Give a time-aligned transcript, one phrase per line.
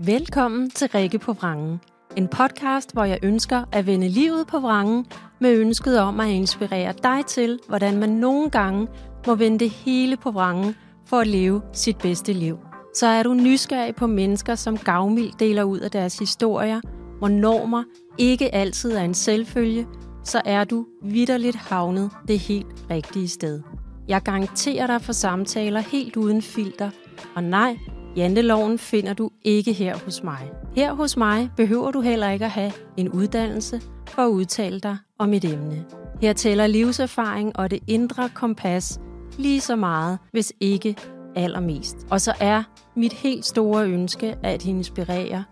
[0.00, 1.80] Velkommen til Rikke på Vrangen.
[2.16, 5.06] En podcast, hvor jeg ønsker at vende livet på vrangen
[5.40, 8.88] med ønsket om at inspirere dig til, hvordan man nogle gange
[9.26, 10.74] må vende det hele på vrangen
[11.06, 12.58] for at leve sit bedste liv.
[12.94, 16.80] Så er du nysgerrig på mennesker, som gavmild deler ud af deres historier,
[17.18, 17.84] hvor normer
[18.18, 19.86] ikke altid er en selvfølge,
[20.24, 23.62] så er du vidderligt havnet det helt rigtige sted.
[24.08, 26.90] Jeg garanterer dig for samtaler helt uden filter,
[27.34, 27.76] og nej,
[28.16, 30.50] Janteloven finder du ikke her hos mig.
[30.76, 34.96] Her hos mig behøver du heller ikke at have en uddannelse for at udtale dig
[35.18, 35.84] om et emne.
[36.20, 39.00] Her tæller livserfaring og det indre kompas
[39.38, 40.96] lige så meget, hvis ikke
[41.36, 41.96] allermest.
[42.10, 42.62] Og så er
[42.96, 45.44] mit helt store ønske at inspirere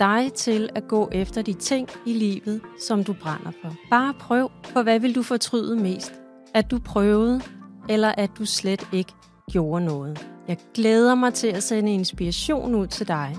[0.00, 3.74] dig til at gå efter de ting i livet, som du brænder for.
[3.90, 6.12] Bare prøv, for hvad vil du fortryde mest?
[6.54, 7.40] At du prøvede,
[7.88, 9.12] eller at du slet ikke
[9.50, 10.35] gjorde noget?
[10.48, 13.36] Jeg glæder mig til at sende inspiration ud til dig.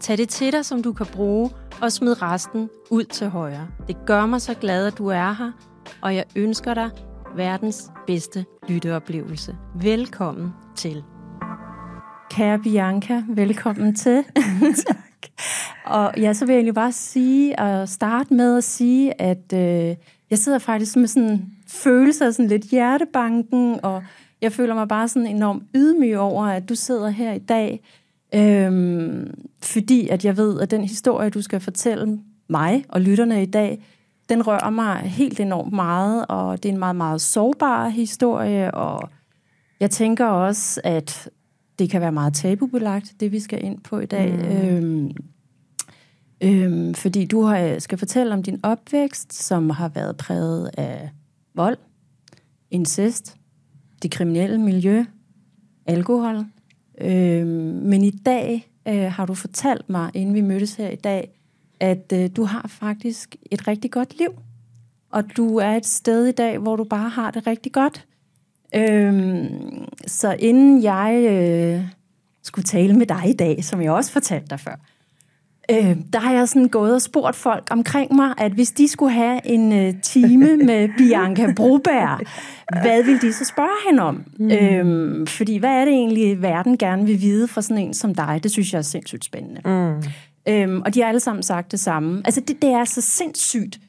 [0.00, 1.50] Tag det til dig, som du kan bruge,
[1.82, 3.68] og smid resten ud til højre.
[3.88, 5.52] Det gør mig så glad, at du er her,
[6.00, 6.90] og jeg ønsker dig
[7.36, 9.56] verdens bedste lytteoplevelse.
[9.82, 11.04] Velkommen til.
[12.30, 14.24] Kære Bianca, velkommen til.
[14.86, 14.96] tak.
[15.84, 19.96] Og ja, så vil jeg egentlig bare sige, og starte med at sige, at øh,
[20.30, 24.02] jeg sidder faktisk med sådan en følelse af sådan lidt hjertebanken, og
[24.42, 27.82] jeg føler mig bare sådan enormt ydmyg over, at du sidder her i dag,
[28.34, 33.46] øhm, fordi at jeg ved, at den historie, du skal fortælle mig og lytterne i
[33.46, 33.82] dag,
[34.28, 39.10] den rører mig helt enormt meget, og det er en meget, meget sårbar historie, og
[39.80, 41.30] jeg tænker også, at
[41.78, 44.32] det kan være meget tabubelagt, det vi skal ind på i dag.
[44.32, 44.44] Mm.
[44.44, 45.10] Øhm,
[46.40, 51.10] øhm, fordi du har, skal fortælle om din opvækst, som har været præget af
[51.54, 51.78] vold,
[52.70, 53.36] incest,
[54.02, 55.04] det kriminelle miljø,
[55.86, 56.44] alkohol.
[57.00, 61.30] Øh, men i dag øh, har du fortalt mig, inden vi mødtes her i dag,
[61.80, 64.30] at øh, du har faktisk et rigtig godt liv.
[65.10, 68.06] Og du er et sted i dag, hvor du bare har det rigtig godt.
[68.74, 69.44] Øh,
[70.06, 71.84] så inden jeg øh,
[72.42, 74.76] skulle tale med dig i dag, som jeg også fortalte dig før,
[75.70, 79.12] øh, der har jeg sådan gået og spurgt folk omkring mig, at hvis de skulle
[79.12, 82.20] have en øh, time med Bianca Broberg,
[82.82, 84.24] hvad vil de så spørge hende om?
[84.38, 84.50] Mm.
[84.50, 88.40] Øhm, fordi hvad er det egentlig, verden gerne vil vide fra sådan en som dig?
[88.42, 89.60] Det synes jeg er sindssygt spændende.
[89.64, 90.02] Mm.
[90.48, 92.22] Øhm, og de har alle sammen sagt det samme.
[92.24, 93.80] Altså, det, det er så sindssygt.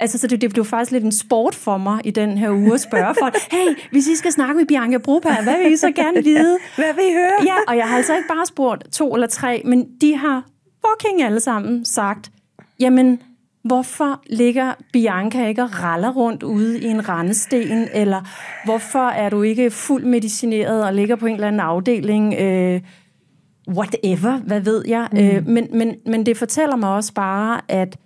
[0.00, 2.74] Altså, så det, det blev faktisk lidt en sport for mig i den her uge
[2.74, 5.92] at spørge folk, hey, hvis I skal snakke med Bianca Broberg, hvad vil I så
[5.92, 6.58] gerne vide?
[6.76, 7.44] Hvad vil I høre?
[7.44, 10.44] Ja, og jeg har altså ikke bare spurgt to eller tre, men de har
[10.86, 12.30] fucking alle sammen sagt,
[12.80, 13.22] jamen,
[13.64, 18.20] hvorfor ligger Bianca ikke og raller rundt ude i en rendesten, eller
[18.64, 22.80] hvorfor er du ikke fuldt medicineret og ligger på en eller anden afdeling, øh,
[23.68, 25.08] whatever, hvad ved jeg.
[25.12, 25.18] Mm.
[25.18, 27.96] Øh, men, men, men det fortæller mig også bare, at,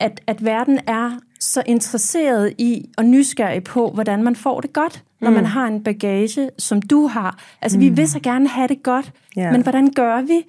[0.00, 5.04] at, at verden er så interesseret i og nysgerrig på, hvordan man får det godt,
[5.20, 5.36] når mm.
[5.36, 7.38] man har en bagage, som du har.
[7.62, 7.84] Altså, mm.
[7.84, 9.52] vi vil så gerne have det godt, yeah.
[9.52, 10.42] men hvordan gør vi?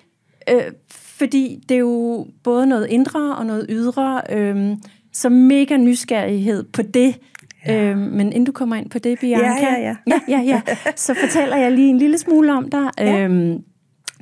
[0.50, 0.72] Øh,
[1.20, 4.76] fordi det er jo både noget indre og noget ydre, øhm,
[5.14, 7.20] så mega nysgerrighed på det.
[7.66, 7.84] Ja.
[7.84, 9.96] Øhm, men inden du kommer ind på det, Bianca, ja, ja, ja.
[10.08, 10.62] ja, ja, ja,
[10.96, 12.90] så fortæller jeg lige en lille smule om dig.
[12.98, 13.24] Ja.
[13.24, 13.64] Øhm,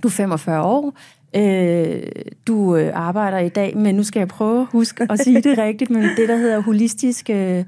[0.03, 0.97] du er 45 år.
[1.35, 2.01] Øh,
[2.47, 5.57] du øh, arbejder i dag, men nu skal jeg prøve at huske at sige det
[5.57, 7.63] rigtigt, men det, der hedder holistisk øh,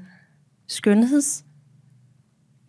[0.68, 1.44] skønheds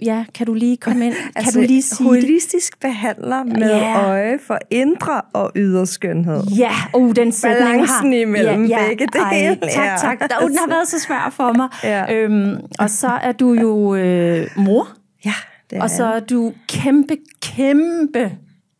[0.02, 1.14] ja, kan du lige komme ind?
[1.22, 2.80] Kan altså, du lige sige holistisk det?
[2.80, 4.10] behandler med yeah.
[4.10, 6.44] øje for indre og ydre skønhed.
[6.58, 8.20] Ja, uh, den sætning Balancen har...
[8.20, 8.88] imellem ja, ja.
[8.88, 9.58] begge dele.
[9.76, 10.20] tak, tak.
[10.20, 11.70] Der, uh, den har været så svær for mig.
[11.84, 12.14] ja.
[12.14, 14.88] øhm, og så er du jo øh, mor.
[15.26, 15.34] Ja,
[15.70, 18.32] det er Og så er du kæmpe, kæmpe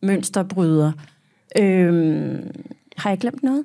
[0.02, 0.92] mønsterbryder.
[1.58, 2.50] Øhm,
[2.96, 3.64] har jeg glemt noget?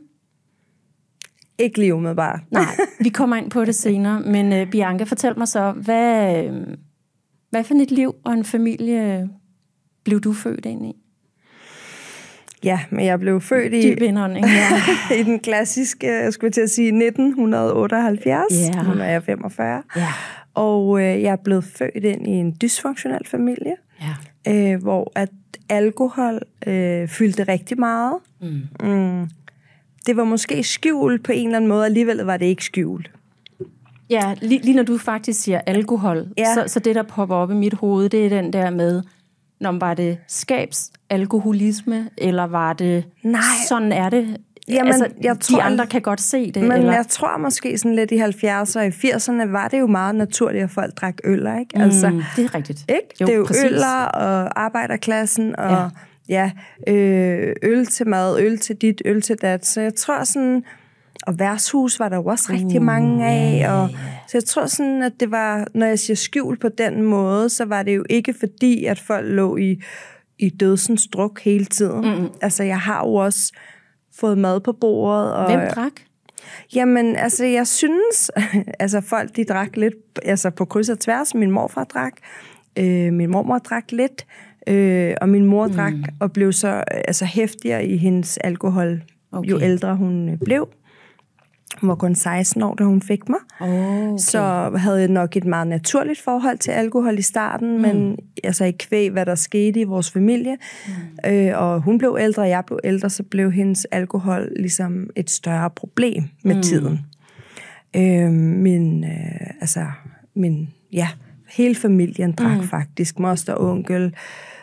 [1.60, 2.40] Ikke lige umiddelbart.
[2.52, 4.20] Nej, vi kommer ind på det senere.
[4.20, 6.44] Men øh, Bianca, fortæl mig så, hvad...
[7.50, 9.30] Hvad for et liv og en familie
[10.04, 10.94] blev du født ind i?
[12.64, 14.82] Ja, men jeg blev født i, Dyb indånding, ja.
[15.20, 18.46] i den klassiske, jeg skulle til at sige 1978.
[18.76, 18.86] Yeah.
[18.86, 19.84] Nu er jeg 45.
[19.98, 20.08] Yeah.
[20.54, 23.76] Og øh, jeg er blevet født ind i en dysfunktionel familie,
[24.48, 24.74] yeah.
[24.74, 25.30] øh, hvor at
[25.70, 28.18] alkohol øh, fyldte rigtig meget.
[28.42, 28.88] Mm.
[28.88, 29.30] Mm.
[30.06, 33.12] Det var måske skjult på en eller anden måde, alligevel var det ikke skjult.
[34.10, 36.54] Ja, lige, lige når du faktisk siger alkohol, ja.
[36.54, 39.04] så, så det, der popper op i mit hoved, det er den der med,
[39.60, 43.42] når var det skabsalkoholisme, eller var det, Nej.
[43.68, 44.38] sådan er det?
[44.70, 46.64] Jamen, altså, jeg tror, de andre kan godt se det.
[46.64, 46.94] Men eller?
[46.94, 50.64] jeg tror måske sådan lidt i 70'erne og i 80'erne var det jo meget naturligt,
[50.64, 51.68] at folk drak øl, ikke?
[51.76, 52.86] Altså, mm, det er rigtigt.
[52.90, 53.02] Ikke?
[53.22, 53.64] Jo, det er jo præcis.
[53.64, 55.72] øller og arbejderklassen og...
[55.72, 55.90] Ja
[56.30, 56.52] ja,
[56.88, 59.66] øh, øl til mad, øl til dit, øl til dat.
[59.66, 60.64] Så jeg tror sådan,
[61.28, 63.90] og værtshus var der jo også rigtig mange af, og
[64.28, 67.66] så jeg tror sådan, at det var, når jeg siger skjul på den måde, så
[67.66, 69.82] var det jo ikke fordi, at folk lå i,
[70.40, 72.20] i dødsens druk hele tiden.
[72.20, 72.28] Mm.
[72.42, 73.54] Altså, jeg har jo også
[74.20, 75.34] fået mad på bordet.
[75.34, 75.92] Og, Hvem drak?
[76.76, 78.32] Jamen, altså, jeg synes,
[78.80, 81.36] altså folk, de drak lidt, altså på kryds og tværs.
[81.36, 82.14] Min morfar drak,
[82.78, 84.26] øh, min mormor drak lidt,
[84.68, 85.74] øh, og min mor mm.
[85.74, 89.02] drak, og blev så altså hæftigere i hendes alkohol,
[89.32, 89.50] okay.
[89.50, 90.68] jo ældre hun øh, blev.
[91.82, 93.40] Hun var kun 16 år, da hun fik mig.
[93.60, 94.18] Oh, okay.
[94.18, 97.82] Så havde jeg nok et meget naturligt forhold til alkohol i starten, mm.
[97.82, 100.58] men altså i kvæg, hvad der skete i vores familie.
[100.88, 101.30] Mm.
[101.32, 105.30] Øh, og hun blev ældre, og jeg blev ældre, så blev hendes alkohol ligesom et
[105.30, 106.62] større problem med mm.
[106.62, 107.00] tiden.
[107.96, 109.86] Øh, min, øh, altså,
[110.36, 111.08] min, ja,
[111.50, 112.68] hele familien drak mm.
[112.68, 114.16] faktisk, moster onkel.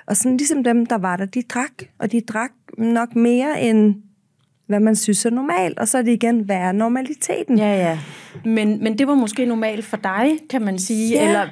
[0.07, 3.95] Og sådan ligesom dem, der var der, de drak, og de drak nok mere end
[4.67, 7.59] hvad man synes er normalt, og så er det igen værre normaliteten.
[7.59, 7.99] Ja, ja.
[8.45, 11.27] Men, men det var måske normalt for dig, kan man sige, ja.
[11.27, 11.49] eller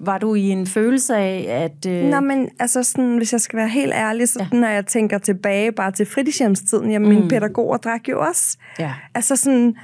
[0.00, 1.90] var du i en følelse af, at...
[1.90, 2.04] Øh...
[2.04, 4.58] Nå, men altså sådan, hvis jeg skal være helt ærlig, så ja.
[4.58, 7.14] når jeg tænker tilbage bare til fritidshjemstiden, jamen mm.
[7.14, 8.58] mine pædagoger drak jo også.
[8.78, 8.92] Ja.
[9.14, 9.76] Altså sådan,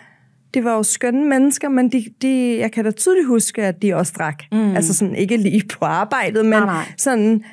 [0.54, 3.94] det var jo skønne mennesker, men de, de, jeg kan da tydeligt huske, at de
[3.94, 4.42] også drak.
[4.52, 4.76] Mm.
[4.76, 6.84] Altså sådan, ikke lige på arbejdet, men nej, nej.
[6.96, 7.44] sådan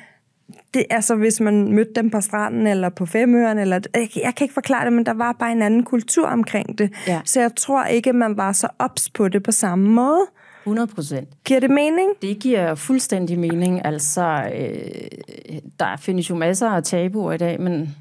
[0.74, 4.44] det, altså, hvis man mødte dem på stranden eller på Femøren, eller, jeg, jeg kan
[4.44, 6.92] ikke forklare det, men der var bare en anden kultur omkring det.
[7.06, 7.20] Ja.
[7.24, 10.26] Så jeg tror ikke, man var så ops på det på samme måde.
[10.62, 11.28] 100 procent.
[11.44, 12.10] Giver det mening?
[12.22, 13.86] Det giver fuldstændig mening.
[13.86, 17.96] Altså, øh, der findes jo masser af tabuer i dag, men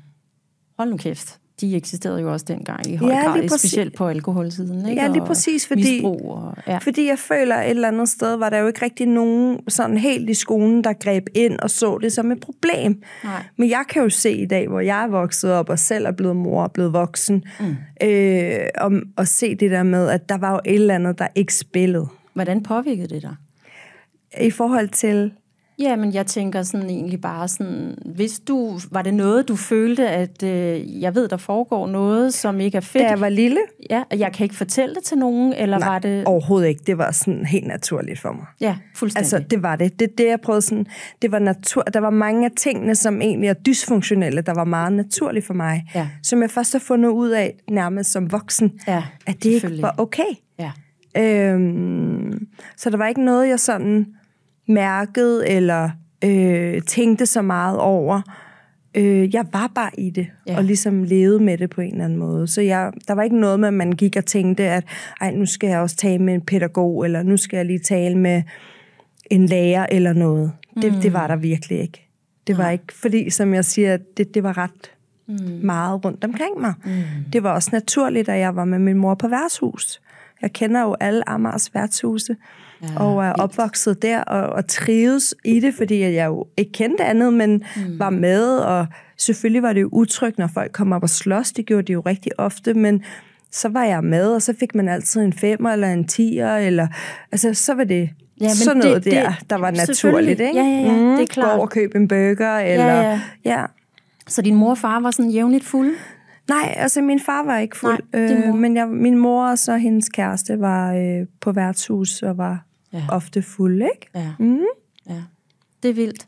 [0.78, 4.89] hold nu kæft de eksisterede jo også dengang i høj ja, grad, specielt på alkoholsiden.
[4.89, 5.01] Ikke?
[5.01, 6.77] Ja, lige præcis, fordi, og, ja.
[6.77, 9.98] fordi jeg føler, at et eller andet sted var der jo ikke rigtig nogen sådan
[9.98, 13.01] helt i skolen, der greb ind og så det som et problem.
[13.24, 13.44] Nej.
[13.57, 16.12] Men jeg kan jo se i dag, hvor jeg er vokset op og selv er
[16.12, 17.75] blevet mor og blevet voksen, mm.
[18.07, 21.27] øh, og, og se det der med, at der var jo et eller andet, der
[21.36, 22.07] ikke spillede.
[22.33, 23.36] Hvordan påvirkede det dig?
[24.42, 25.31] I forhold til...
[25.79, 30.09] Ja, men jeg tænker sådan egentlig bare sådan, hvis du, var det noget, du følte,
[30.09, 33.03] at øh, jeg ved, der foregår noget, som ikke er fedt?
[33.03, 33.59] Da jeg var lille?
[33.89, 36.25] Ja, og jeg kan ikke fortælle det til nogen, eller Nej, var det...
[36.25, 36.81] overhovedet ikke.
[36.88, 38.45] Det var sådan helt naturligt for mig.
[38.62, 39.33] Ja, fuldstændig.
[39.33, 40.00] Altså, det var det.
[40.00, 40.85] Det det, jeg prøvede sådan,
[41.21, 44.94] det var natur, der var mange af tingene, som egentlig er dysfunktionelle, der var meget
[44.94, 46.07] naturligt for mig, ja.
[46.24, 49.95] som jeg først har fundet ud af, nærmest som voksen, ja, at det ikke var
[49.97, 50.24] okay.
[50.59, 50.71] Ja.
[51.18, 52.47] Øhm,
[52.77, 54.06] så der var ikke noget, jeg sådan
[54.68, 55.90] mærkede eller
[56.24, 58.22] øh, tænkte så meget over.
[58.96, 60.58] Øh, jeg var bare i det, ja.
[60.58, 62.48] og ligesom levede med det på en eller anden måde.
[62.48, 64.84] Så jeg, der var ikke noget med, at man gik og tænkte, at
[65.22, 68.18] Ej, nu skal jeg også tale med en pædagog, eller nu skal jeg lige tale
[68.18, 68.44] med
[69.31, 70.52] en lærer eller noget.
[70.81, 71.02] Det, mm.
[71.02, 72.08] det var der virkelig ikke.
[72.48, 72.72] Det var ja.
[72.72, 74.92] ikke, fordi som jeg siger, det, det var ret
[75.28, 75.60] mm.
[75.63, 76.74] meget rundt omkring mig.
[76.86, 76.92] Mm.
[77.34, 80.02] Det var også naturligt, at jeg var med min mor på værtshus.
[80.42, 82.36] Jeg kender jo alle Amars værtshuse,
[82.81, 87.03] ja, og er opvokset der, og, og trives i det, fordi jeg jo ikke kendte
[87.03, 88.00] andet, men mm.
[88.00, 88.88] var med, og
[89.18, 92.01] selvfølgelig var det jo utrygt, når folk kom op og slås, det gjorde de jo
[92.01, 93.03] rigtig ofte, men
[93.51, 96.88] så var jeg med, og så fik man altid en femmer eller en tier, eller
[97.31, 98.09] altså så var det
[98.41, 100.59] ja, men sådan noget det, der, der var naturligt, ikke?
[100.59, 101.56] Ja, ja, ja, mm, det er klart.
[101.56, 102.85] Gå og købe en burger, eller...
[102.85, 103.19] Ja, ja.
[103.45, 103.65] ja.
[104.27, 105.94] Så din mor og far var sådan jævnligt fulde?
[106.50, 109.75] Nej, altså min far var ikke fuld, Nej, øh, men jeg, min mor og så
[109.75, 112.66] hendes kæreste var øh, på værtshus og var
[112.98, 113.06] ja.
[113.10, 114.10] ofte fuld, ikke?
[114.16, 114.32] Ja.
[114.39, 114.60] Mm.
[115.10, 115.24] ja.
[115.84, 116.27] Det er vildt.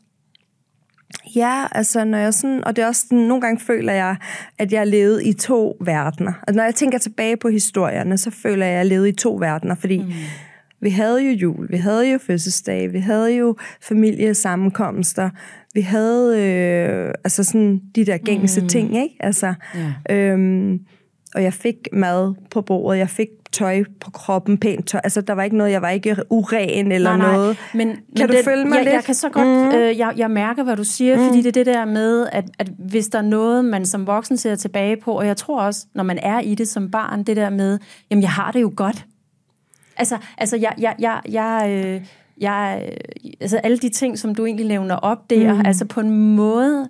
[1.36, 4.16] Ja, altså når jeg sådan, og det er også sådan, nogle gange føler jeg,
[4.58, 6.32] at jeg levede i to verdener.
[6.48, 9.34] Altså, når jeg tænker tilbage på historierne, så føler jeg, at jeg levede i to
[9.34, 10.12] verdener, fordi mm.
[10.80, 15.30] vi havde jo jul, vi havde jo fødselsdag, vi havde jo familiesammenkomster,
[15.74, 18.68] vi havde øh, altså sådan de der gængse mm.
[18.68, 19.16] ting, ikke?
[19.20, 19.54] Altså,
[20.08, 20.14] ja.
[20.16, 20.80] øhm,
[21.34, 25.00] og jeg fik mad på bordet, jeg fik tøj på kroppen, pænt tøj.
[25.04, 27.36] Altså, der var ikke noget, jeg var ikke uren eller nej, nej.
[27.36, 27.56] noget.
[27.74, 28.94] Men, kan men du det, følge mig jeg, lidt?
[28.94, 29.78] Jeg kan så godt, mm.
[29.78, 31.24] øh, jeg, jeg mærker, hvad du siger, mm.
[31.24, 34.36] fordi det er det der med, at, at hvis der er noget, man som voksen
[34.36, 37.36] ser tilbage på, og jeg tror også, når man er i det som barn, det
[37.36, 37.78] der med,
[38.10, 39.06] jamen, jeg har det jo godt.
[39.96, 42.02] Altså, altså jeg, jeg, jeg, jeg øh,
[42.40, 42.90] jeg,
[43.40, 45.62] altså alle de ting, som du egentlig nævner op der, mm.
[45.66, 46.88] altså på en måde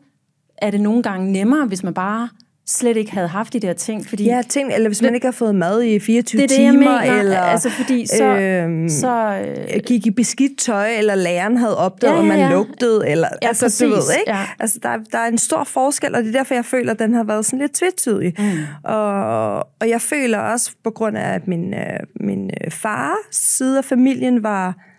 [0.59, 2.29] er det nogle gange nemmere, hvis man bare
[2.71, 4.07] slet ikke havde haft de der ting.
[4.07, 6.71] Fordi ja, ting, eller hvis man ikke har fået mad i 24 det er timer,
[6.71, 9.43] det, mener, eller altså fordi så, øhm, så
[9.75, 12.33] øh, gik i beskidt tøj, eller læreren havde opdaget, ja, ja, ja.
[12.33, 14.31] at man lugtede, eller ja, altså, præcis, du ved, ikke?
[14.31, 14.47] Ja.
[14.61, 17.15] Altså, der, der er en stor forskel, og det er derfor, jeg føler, at den
[17.15, 18.35] har været sådan lidt tvetydig.
[18.39, 18.45] Mm.
[18.85, 21.81] Og, og jeg føler også, på grund af, at min, øh,
[22.21, 24.90] min øh, far side af familien var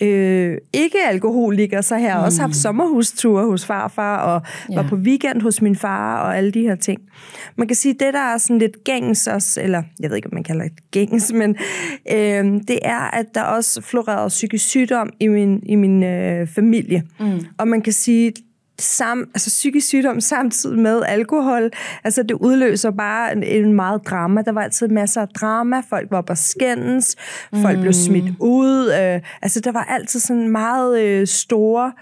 [0.00, 2.24] øh, ikke-alkoholiker, så har jeg mm.
[2.24, 4.74] også haft sommerhusture hos farfar, og ja.
[4.74, 7.00] var på weekend hos min far, og alle de her ting.
[7.56, 10.34] Man kan sige, det der er sådan lidt gængs også, eller jeg ved ikke, om
[10.34, 11.56] man kalder det gængs, men
[12.12, 17.02] øh, det er, at der også florerede psykisk sygdom i min, i min øh, familie.
[17.20, 17.40] Mm.
[17.58, 18.32] Og man kan sige,
[18.80, 21.70] sam, altså psykisk sygdom samtidig med alkohol.
[22.04, 24.42] Altså det udløser bare en, en meget drama.
[24.42, 25.82] Der var altid masser af drama.
[25.88, 27.16] Folk var på skændes.
[27.54, 27.82] Folk mm.
[27.82, 28.92] blev smidt ud.
[28.92, 31.92] Øh, altså der var altid sådan meget øh, store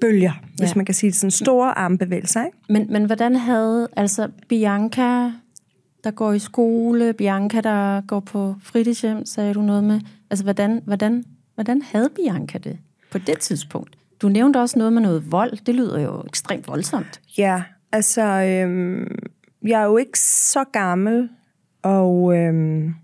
[0.00, 0.64] bølger, ja.
[0.64, 1.18] hvis man kan sige det.
[1.18, 2.44] Sådan store armbevægelser.
[2.44, 2.58] Ikke?
[2.68, 5.32] Men, men hvordan havde altså Bianca,
[6.04, 10.00] der går i skole, Bianca, der går på fritidshjem, sagde du noget med.
[10.30, 11.24] Altså hvordan, hvordan,
[11.54, 12.78] hvordan havde Bianca det
[13.10, 13.98] på det tidspunkt?
[14.22, 15.64] Du nævnte også noget med noget vold.
[15.66, 17.20] Det lyder jo ekstremt voldsomt.
[17.38, 19.18] Ja, altså, øhm,
[19.62, 21.28] jeg er jo ikke så gammel,
[21.82, 22.94] og øhm,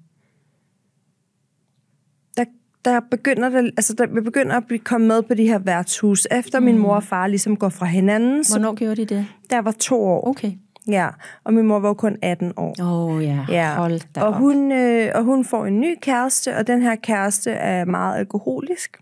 [2.37, 2.45] der,
[2.85, 6.27] der begynder det, altså der, vi begynder at blive kommet med på de her værtshus,
[6.31, 6.65] efter mm.
[6.65, 8.45] min mor og far ligesom går fra hinanden.
[8.51, 9.27] Hvornår gjorde de det?
[9.51, 10.29] Der var to år.
[10.29, 10.53] Okay.
[10.89, 11.09] Ja,
[11.45, 12.75] og min mor var kun 18 år.
[12.81, 13.75] Åh oh, ja, ja.
[13.75, 14.35] hold da og op.
[14.35, 19.01] hun, øh, og hun får en ny kæreste, og den her kæreste er meget alkoholisk.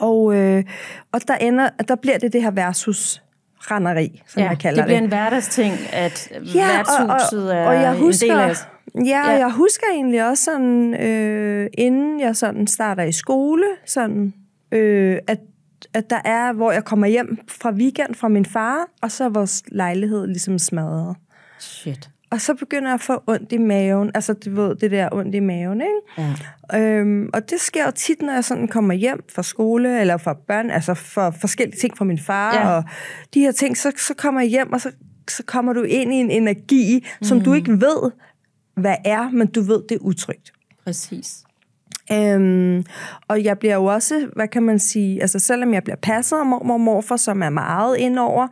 [0.00, 0.64] Og, øh,
[1.12, 3.22] og der, ender, der bliver det det her versus
[3.60, 4.82] renderi, som ja, jeg kalder det.
[4.82, 5.04] det bliver det.
[5.04, 8.56] en hverdagsting, at ja, værtshuset og, og, og jeg er husker, en del af...
[8.94, 9.38] Ja, og ja.
[9.38, 14.34] jeg husker egentlig også sådan, øh, inden jeg sådan starter i skole, sådan,
[14.72, 15.38] øh, at,
[15.94, 19.28] at der er, hvor jeg kommer hjem fra weekend fra min far, og så er
[19.28, 21.16] vores lejlighed ligesom smadret.
[21.58, 22.10] Shit.
[22.30, 24.10] Og så begynder jeg at få ondt i maven.
[24.14, 26.34] Altså, du ved, det der ondt i maven, ikke?
[26.72, 26.80] Ja.
[26.80, 30.36] Øhm, og det sker jo tit, når jeg sådan kommer hjem fra skole, eller fra
[30.48, 32.70] børn, altså for forskellige ting fra min far, ja.
[32.70, 32.84] og
[33.34, 34.92] de her ting, så, så kommer jeg hjem, og så,
[35.28, 37.44] så kommer du ind i en energi, som mm.
[37.44, 38.10] du ikke ved,
[38.74, 40.52] hvad er, men du ved, det er utrygt.
[40.84, 41.44] Præcis.
[42.12, 42.84] Øhm,
[43.28, 46.46] og jeg bliver jo også, hvad kan man sige, altså selvom jeg bliver passet af
[46.46, 48.48] mormor og morfar, som er meget indover,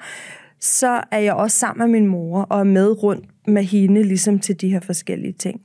[0.61, 4.39] så er jeg også sammen med min mor og er med rundt med hende ligesom
[4.39, 5.61] til de her forskellige ting.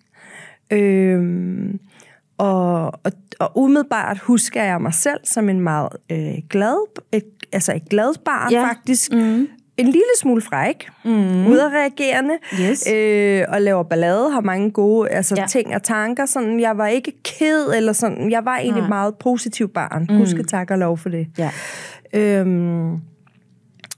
[0.72, 1.80] Øhm,
[2.38, 7.74] og, og, og umiddelbart husker jeg mig selv som en meget øh, glad, et, altså
[7.74, 8.64] et glad barn ja.
[8.68, 9.14] faktisk.
[9.14, 9.48] Mm.
[9.78, 11.48] En lille smule fræk, mm.
[11.48, 12.88] udadreagerende, yes.
[12.94, 15.46] øh, og laver ballade, har mange gode altså, ja.
[15.48, 16.26] ting og tanker.
[16.26, 20.06] Sådan, jeg var ikke ked, eller sådan, jeg var egentlig et meget positiv barn.
[20.10, 20.18] Mm.
[20.18, 21.28] Husk tak og lov for det.
[21.38, 21.52] Ja.
[22.14, 23.00] Øhm,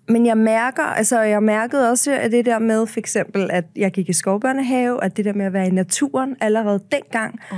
[0.07, 3.91] men jeg mærker, altså jeg mærkede også, at det der med for eksempel, at jeg
[3.91, 7.57] gik i skovbørnehave, at det der med at være i naturen allerede dengang, oh,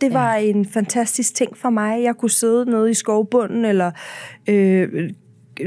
[0.00, 0.40] det var ja.
[0.40, 2.02] en fantastisk ting for mig.
[2.02, 3.90] Jeg kunne sidde nede i skovbunden, eller
[4.48, 5.10] øh,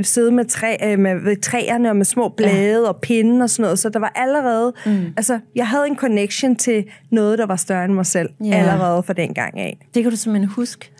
[0.01, 2.87] sidde med, træ, øh, med træerne og med små blade ja.
[2.87, 3.79] og pinde og sådan noget.
[3.79, 5.13] Så der var allerede, mm.
[5.17, 8.55] altså jeg havde en connection til noget, der var større end mig selv, ja.
[8.55, 9.77] allerede fra den gang af.
[9.93, 10.91] Det kan du simpelthen huske?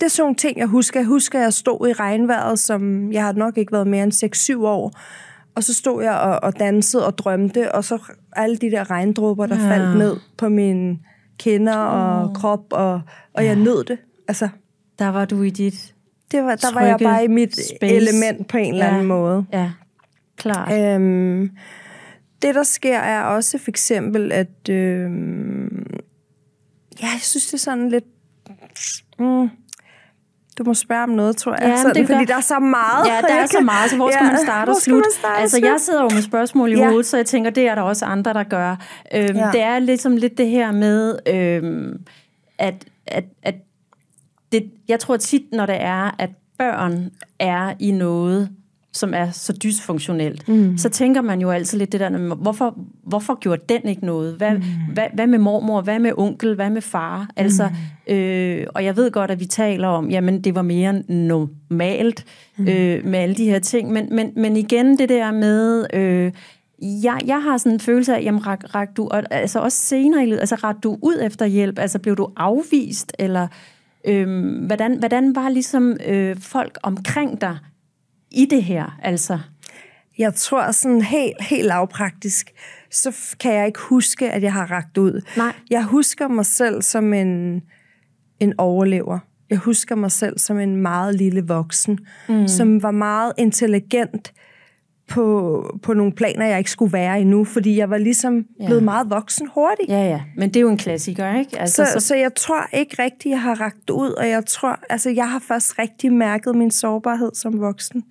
[0.00, 1.00] Det er sådan nogle ting, jeg husker.
[1.00, 4.60] Jeg husker, at jeg stod i regnvejret, som jeg har nok ikke været mere end
[4.60, 4.92] 6-7 år.
[5.54, 7.98] Og så stod jeg og, og dansede og drømte, og så
[8.36, 9.70] alle de der regndråber, der ja.
[9.70, 10.98] faldt ned på mine
[11.38, 12.34] kinder og oh.
[12.34, 13.00] krop, og,
[13.34, 13.98] og jeg nød det.
[14.28, 14.48] Altså,
[14.98, 15.94] der var du i dit
[16.30, 17.94] det var, Der var jeg bare i mit space.
[17.94, 19.46] element på en eller anden måde.
[19.52, 19.70] Ja,
[20.36, 20.94] klart.
[20.94, 21.50] Øhm,
[22.42, 24.68] det, der sker, er også for eksempel, at...
[24.70, 25.86] Øhm,
[27.02, 28.04] ja, jeg synes, det er sådan lidt...
[29.18, 29.48] Mm,
[30.60, 31.68] du må spørge om noget, tror jeg.
[31.68, 33.06] Ja, sådan, det fordi der er så meget.
[33.06, 35.08] Ja, der er så meget, så hvor skal ja, man starte og slutte?
[35.36, 36.88] Altså, jeg sidder jo med spørgsmål i ja.
[36.88, 38.76] hovedet, så jeg tænker, det er der også andre, der gør.
[39.14, 39.50] Øhm, ja.
[39.52, 42.00] Det er ligesom lidt det her med, øhm,
[42.58, 43.54] at, at, at
[44.52, 48.48] det, jeg tror tit, når det er, at børn er i noget,
[48.92, 50.78] som er så dysfunktionelt, mm.
[50.78, 54.34] så tænker man jo altid lidt det der, hvorfor, hvorfor gjorde den ikke noget?
[54.34, 54.62] Hvad, mm.
[54.92, 55.80] hvad, hvad med mormor?
[55.80, 56.54] Hvad med onkel?
[56.54, 57.28] Hvad med far?
[57.36, 57.68] Altså,
[58.08, 58.14] mm.
[58.14, 62.24] øh, og jeg ved godt, at vi taler om, jamen det var mere normalt
[62.56, 62.68] mm.
[62.68, 65.86] øh, med alle de her ting, men, men, men igen det der med...
[65.94, 66.32] Øh,
[66.82, 70.22] jeg, jeg har sådan en følelse af, jamen rak, rak du, og, altså også senere
[70.22, 73.48] i livet, altså rak du ud efter hjælp, altså blev du afvist, eller
[74.04, 77.58] øh, hvordan, hvordan var ligesom øh, folk omkring dig,
[78.30, 79.38] i det her, altså?
[80.18, 82.50] Jeg tror sådan helt, helt lavpraktisk,
[82.90, 85.20] så kan jeg ikke huske, at jeg har ragt ud.
[85.36, 85.52] Nej.
[85.70, 87.62] Jeg husker mig selv som en,
[88.40, 89.18] en overlever.
[89.50, 92.48] Jeg husker mig selv som en meget lille voksen, mm.
[92.48, 94.32] som var meget intelligent
[95.10, 98.66] på, på nogle planer, jeg ikke skulle være endnu, fordi jeg var ligesom ja.
[98.66, 99.88] blevet meget voksen hurtigt.
[99.88, 100.20] Ja, ja.
[100.36, 101.60] Men det er jo en klassiker, ikke?
[101.60, 102.06] Altså, så, så...
[102.06, 105.38] så jeg tror ikke rigtigt, jeg har ragt ud, og jeg tror, altså jeg har
[105.48, 108.04] først rigtig mærket min sårbarhed som voksen.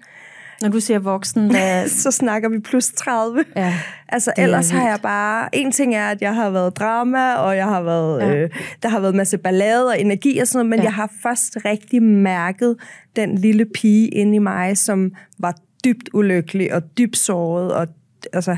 [0.61, 1.87] Når du siger voksen, hvad...
[2.03, 3.45] så snakker vi plus 30.
[3.55, 3.73] Ja,
[4.07, 5.55] altså ellers har jeg bare...
[5.55, 8.35] En ting er, at jeg har været drama, og jeg har været, ja.
[8.35, 8.49] øh,
[8.83, 10.83] der har været masse ballade og energi og sådan noget, men ja.
[10.83, 12.75] jeg har først rigtig mærket
[13.15, 17.87] den lille pige inde i mig, som var dybt ulykkelig og dybt såret og
[18.33, 18.57] altså,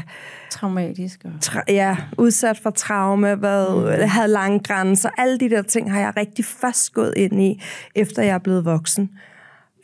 [0.52, 1.22] Traumatisk.
[1.26, 1.32] Og...
[1.46, 4.08] Tra- ja, udsat for traume, været, mm.
[4.08, 5.10] havde lange grænser.
[5.18, 7.62] Alle de der ting har jeg rigtig først gået ind i,
[7.96, 9.10] efter jeg er blevet voksen.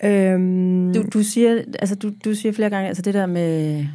[0.03, 0.93] Øhm...
[0.93, 3.85] Du, du, siger, altså, du, du siger flere gange, altså det der med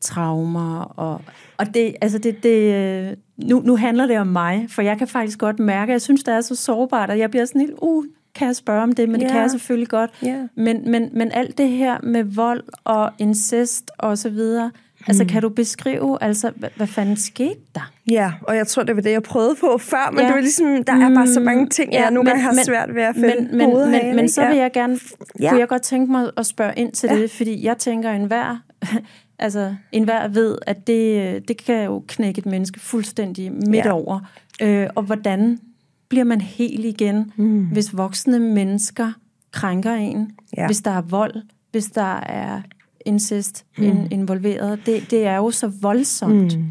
[0.00, 1.20] traumer, og,
[1.56, 5.38] og det, altså det, det, nu, nu handler det om mig, for jeg kan faktisk
[5.38, 8.04] godt mærke, at jeg synes, det er så sårbart, og jeg bliver sådan helt, uh,
[8.36, 9.20] kan jeg spørge om det, men yeah.
[9.20, 10.10] det kan jeg selvfølgelig godt.
[10.26, 10.48] Yeah.
[10.54, 14.70] Men, men, men alt det her med vold og incest og så videre,
[15.08, 17.92] Altså, kan du beskrive, altså, hvad, hvad fanden skete der?
[18.10, 20.26] Ja, og jeg tror, det var det, jeg prøvede på før, men ja.
[20.26, 22.64] det var ligesom, der er bare så mange ting, jeg ja, nogle gange har men,
[22.64, 24.98] svært ved at finde men, men, men, men så vil jeg gerne,
[25.40, 25.48] ja.
[25.48, 27.18] kunne jeg godt tænke mig at spørge ind til ja.
[27.18, 28.62] det, fordi jeg tænker, en hver,
[29.38, 33.92] altså, en hver ved, at det, det kan jo knække et menneske fuldstændig midt ja.
[33.92, 34.20] over.
[34.62, 35.58] Øh, og hvordan
[36.08, 37.66] bliver man helt igen, mm.
[37.66, 39.12] hvis voksne mennesker
[39.52, 40.66] krænker en, ja.
[40.66, 41.34] hvis der er vold,
[41.70, 42.62] hvis der er
[43.06, 43.84] incest mm.
[43.84, 44.80] in, involveret.
[44.86, 46.58] Det, det er jo så voldsomt.
[46.58, 46.64] Mm.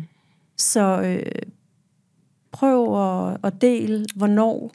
[0.58, 1.42] Så øh,
[2.52, 4.72] prøv at, at dele, hvornår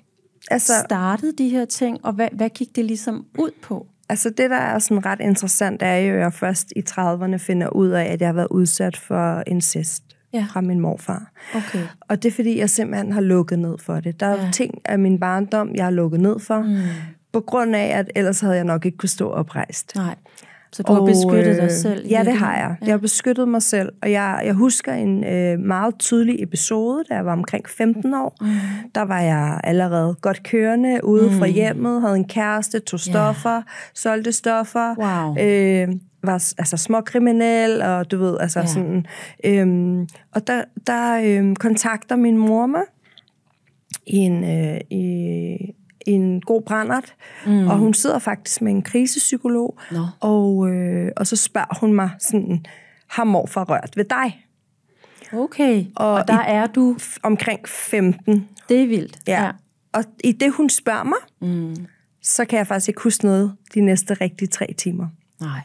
[0.50, 3.86] altså, startede de her ting, og hvad, hvad gik det ligesom ud på?
[4.08, 7.68] Altså det, der er sådan ret interessant, er jo, at jeg først i 30'erne finder
[7.68, 10.46] ud af, at jeg har været udsat for incest ja.
[10.52, 11.30] fra min morfar.
[11.54, 11.82] Okay.
[12.00, 14.20] Og det er, fordi jeg simpelthen har lukket ned for det.
[14.20, 14.50] Der er ja.
[14.52, 16.76] ting af min barndom, jeg har lukket ned for, mm.
[17.32, 19.96] på grund af, at ellers havde jeg nok ikke kunne stå oprejst.
[19.96, 20.14] Nej.
[20.72, 22.08] Så du og, har beskyttet dig øh, selv?
[22.08, 22.76] Ja, det har jeg.
[22.80, 27.14] Jeg har beskyttet mig selv, og jeg, jeg husker en øh, meget tydelig episode, da
[27.14, 28.37] jeg var omkring 15 år.
[28.40, 28.46] Mm.
[28.94, 31.38] Der var jeg allerede godt kørende ude mm.
[31.38, 33.62] fra hjemmet, havde en kæreste, tog stoffer, yeah.
[33.94, 34.94] solgte stoffer.
[34.99, 35.37] Wow.
[35.44, 35.88] Øh,
[36.22, 38.66] var altså småkriminel, og du ved, altså ja.
[38.66, 39.06] sådan...
[39.44, 42.82] Øhm, og der, der øhm, kontakter min mor mig
[44.06, 45.74] i en, øh, i,
[46.06, 47.14] en god brændert,
[47.46, 47.68] mm.
[47.68, 50.04] og hun sidder faktisk med en krisepsykolog, no.
[50.20, 52.64] og, øh, og så spørger hun mig sådan,
[53.06, 54.46] har morfar rørt ved dig?
[55.32, 56.96] Okay, og, og der i, er du?
[57.22, 58.48] Omkring 15.
[58.68, 59.18] Det er vildt.
[59.26, 59.44] Ja.
[59.44, 59.50] ja.
[59.92, 61.76] Og i det, hun spørger mig, mm.
[62.23, 65.06] så kan jeg faktisk ikke huske noget de næste rigtige tre timer.
[65.40, 65.60] Nej.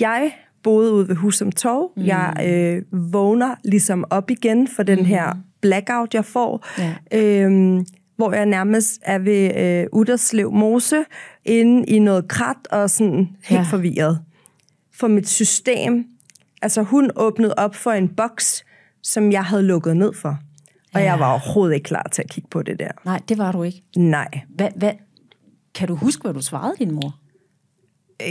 [0.00, 1.92] Jeg boede ude ved Husum Torv.
[1.96, 2.02] Mm.
[2.04, 5.04] Jeg øh, vågner ligesom op igen for den mm.
[5.04, 6.66] her blackout, jeg får.
[6.78, 6.94] Ja.
[7.12, 11.04] Øhm, hvor jeg nærmest er ved øh, Udderslev Mose,
[11.44, 13.66] inde i noget krat og sådan helt ja.
[13.70, 14.20] forvirret.
[14.94, 16.04] For mit system,
[16.62, 18.64] altså hun åbnede op for en boks,
[19.02, 20.38] som jeg havde lukket ned for.
[20.94, 21.06] Og ja.
[21.06, 22.90] jeg var overhovedet ikke klar til at kigge på det der.
[23.04, 23.82] Nej, det var du ikke.
[23.96, 24.28] Nej.
[24.48, 24.92] Hvad, hvad,
[25.74, 27.18] kan du huske, hvad du svarede din mor?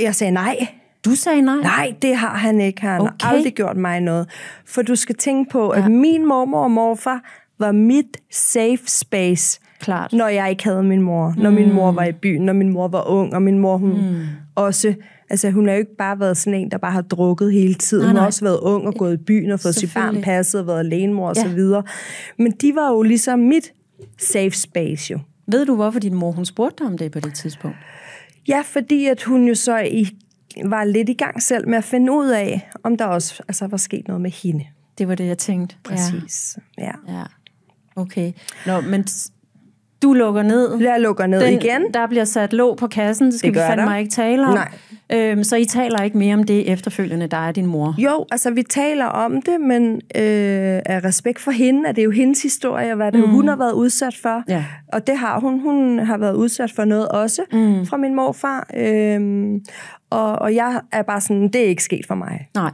[0.02, 0.68] Jeg sagde nej.
[1.06, 1.58] Du sagde nej?
[1.62, 2.82] Nej, det har han ikke.
[2.82, 3.12] Han okay.
[3.22, 4.30] har aldrig gjort mig noget.
[4.66, 5.88] For du skal tænke på, at ja.
[5.88, 7.22] min mormor og morfar
[7.60, 10.14] var mit safe space Klart.
[10.14, 11.34] når jeg ikke havde min mor.
[11.38, 11.56] Når mm.
[11.56, 14.22] min mor var i byen, når min mor var ung, og min mor hun mm.
[14.56, 14.94] også...
[15.30, 18.04] Altså, hun har jo ikke bare været sådan en, der bare har drukket hele tiden.
[18.04, 18.14] Nej, nej.
[18.14, 20.68] Hun har også været ung og gået i byen og fået sit barn passet og
[20.68, 21.42] været alenemor og ja.
[21.42, 21.84] så videre.
[22.38, 23.74] Men de var jo ligesom mit
[24.18, 25.20] safe space jo.
[25.48, 27.78] Ved du, hvorfor din mor hun spurgte dig om det på det tidspunkt?
[28.48, 30.10] Ja, fordi at hun jo så i,
[30.66, 33.78] var lidt i gang selv med at finde ud af, om der også altså, var
[33.78, 34.66] sket noget med hende.
[34.98, 35.76] Det var det, jeg tænkte.
[35.84, 36.84] Præcis, ja.
[36.84, 37.14] ja.
[37.14, 37.24] ja.
[37.96, 38.34] Okay.
[38.66, 39.06] Nå, men
[40.02, 40.80] du lukker ned.
[40.82, 41.94] Jeg lukker ned Den, igen.
[41.94, 43.98] Der bliver sat låg på kassen, det skal det vi fandme der.
[43.98, 44.54] ikke tale om.
[44.54, 44.72] Nej.
[45.12, 47.96] Øhm, så I taler ikke mere om det efterfølgende, der er din mor?
[47.98, 52.06] Jo, altså vi taler om det, men øh, af respekt for hende, at det er
[52.06, 53.30] jo hendes historie, hvad det mm.
[53.30, 54.44] hun har været udsat for.
[54.48, 54.66] Ja.
[54.94, 55.60] Og det har hun.
[55.60, 57.86] Hun har været udsat for noget også mm.
[57.86, 58.68] fra min morfar.
[58.78, 59.62] Øhm,
[60.16, 62.50] og, og jeg er bare sådan, det er ikke sket for mig.
[62.56, 62.72] Nej.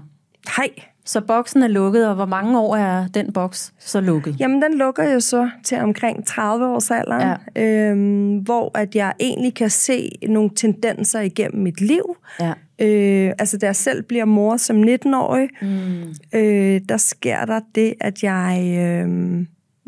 [0.57, 0.69] Hej.
[1.05, 4.35] Så boksen er lukket, og hvor mange år er den boks så lukket?
[4.39, 7.89] Jamen, den lukker jo så til omkring 30 års alderen, ja.
[7.89, 12.17] øhm, hvor at jeg egentlig kan se nogle tendenser igennem mit liv.
[12.39, 12.53] Ja.
[12.79, 16.39] Øh, altså, da jeg selv bliver mor som 19-årig, mm.
[16.39, 18.77] øh, der sker der det, at jeg...
[18.79, 19.45] Øh,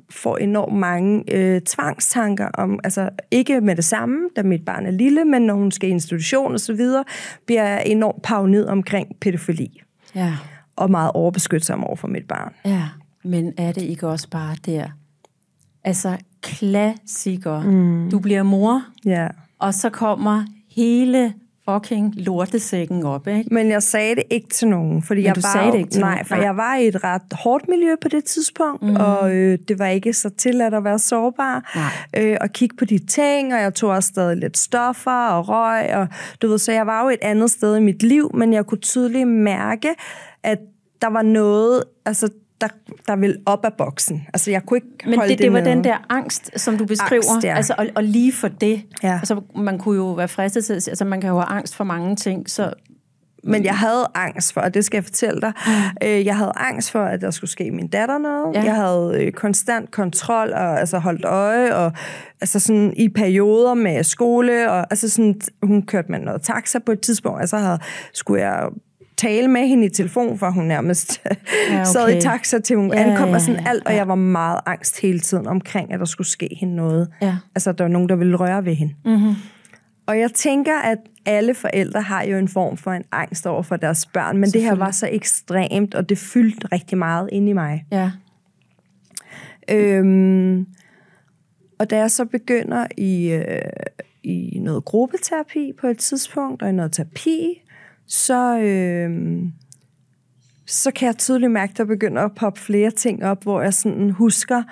[0.10, 4.92] får enormt mange øh, tvangstanker om, altså ikke med det samme, da mit barn er
[4.92, 7.04] lille, men når hun skal i institution og så videre,
[7.46, 9.82] bliver jeg enormt pavnet omkring pædofili.
[10.16, 10.34] Ja
[10.76, 12.54] og meget overbeskytsom over for mit barn.
[12.66, 12.90] Ja,
[13.24, 14.88] men er det ikke også bare der?
[15.84, 17.62] Altså, klassiker.
[17.62, 18.10] Mm.
[18.12, 19.28] Du bliver mor, ja.
[19.60, 20.44] og så kommer
[20.76, 21.34] hele
[21.70, 23.54] fucking lortesækken op, ikke?
[23.54, 25.90] Men jeg sagde det ikke til nogen, fordi Men jeg du var sagde det ikke
[25.90, 26.26] til nej, nogen?
[26.26, 26.44] for Nej.
[26.46, 28.96] jeg var i et ret hårdt miljø på det tidspunkt, mm.
[28.96, 32.24] og øh, det var ikke så tilladt at være sårbar, Nej.
[32.26, 35.96] øh, og kigge på de ting, og jeg tog også stadig lidt stoffer og røg,
[35.96, 36.08] og
[36.42, 38.82] du ved, så jeg var jo et andet sted i mit liv, men jeg kunne
[38.82, 39.90] tydeligt mærke,
[40.44, 40.60] at
[41.02, 42.30] der var noget, altså
[42.62, 42.68] der,
[43.08, 44.28] der ville op af boksen.
[44.34, 45.70] Altså jeg kunne ikke Men holde det, det var nede.
[45.70, 47.24] den der angst, som du beskriver.
[47.32, 47.56] Angst, ja.
[47.56, 48.84] altså, og, og lige for det.
[49.04, 49.14] Ja.
[49.14, 52.16] Altså, man kunne jo være fristet til, altså man kan jo have angst for mange
[52.16, 52.74] ting, så
[53.44, 56.08] Men jeg havde angst for, og det skal jeg fortælle dig, mm.
[56.08, 58.56] øh, jeg havde angst for, at der skulle ske min datter noget.
[58.56, 58.64] Ja.
[58.64, 61.92] Jeg havde øh, konstant kontrol og altså holdt øje, og
[62.42, 66.92] altså sådan i perioder med skole, og altså sådan, hun kørte med noget taxa på
[66.92, 67.80] et tidspunkt, og så havde,
[68.14, 68.70] skulle jeg
[69.18, 71.36] tale med hende i telefon, for hun nærmest ja,
[71.82, 71.86] okay.
[71.86, 73.98] sad i taxa til hun Ja, ankom, ja, og sådan ja, alt, og ja.
[73.98, 77.08] jeg var meget angst hele tiden omkring, at der skulle ske hende noget.
[77.22, 77.38] Ja.
[77.56, 78.94] Altså, der var nogen, der ville røre ved hende.
[79.06, 79.34] mm-hmm.
[80.06, 83.76] Og jeg tænker, at alle forældre har jo en form for en angst over for
[83.76, 87.54] deres børn, men det her var så ekstremt, og det fyldte rigtig meget ind i
[87.54, 87.86] mig.
[87.92, 88.12] ja.
[89.72, 90.66] Øhm,
[91.80, 93.62] og da jeg så begynder i, øh,
[94.24, 97.62] i noget gruppeterapi på et tidspunkt, og i noget terapi,
[98.08, 99.44] så, øh,
[100.68, 103.74] så kan jeg tydeligt mærke, at der begynder at poppe flere ting op, hvor jeg
[103.74, 104.64] sådan husker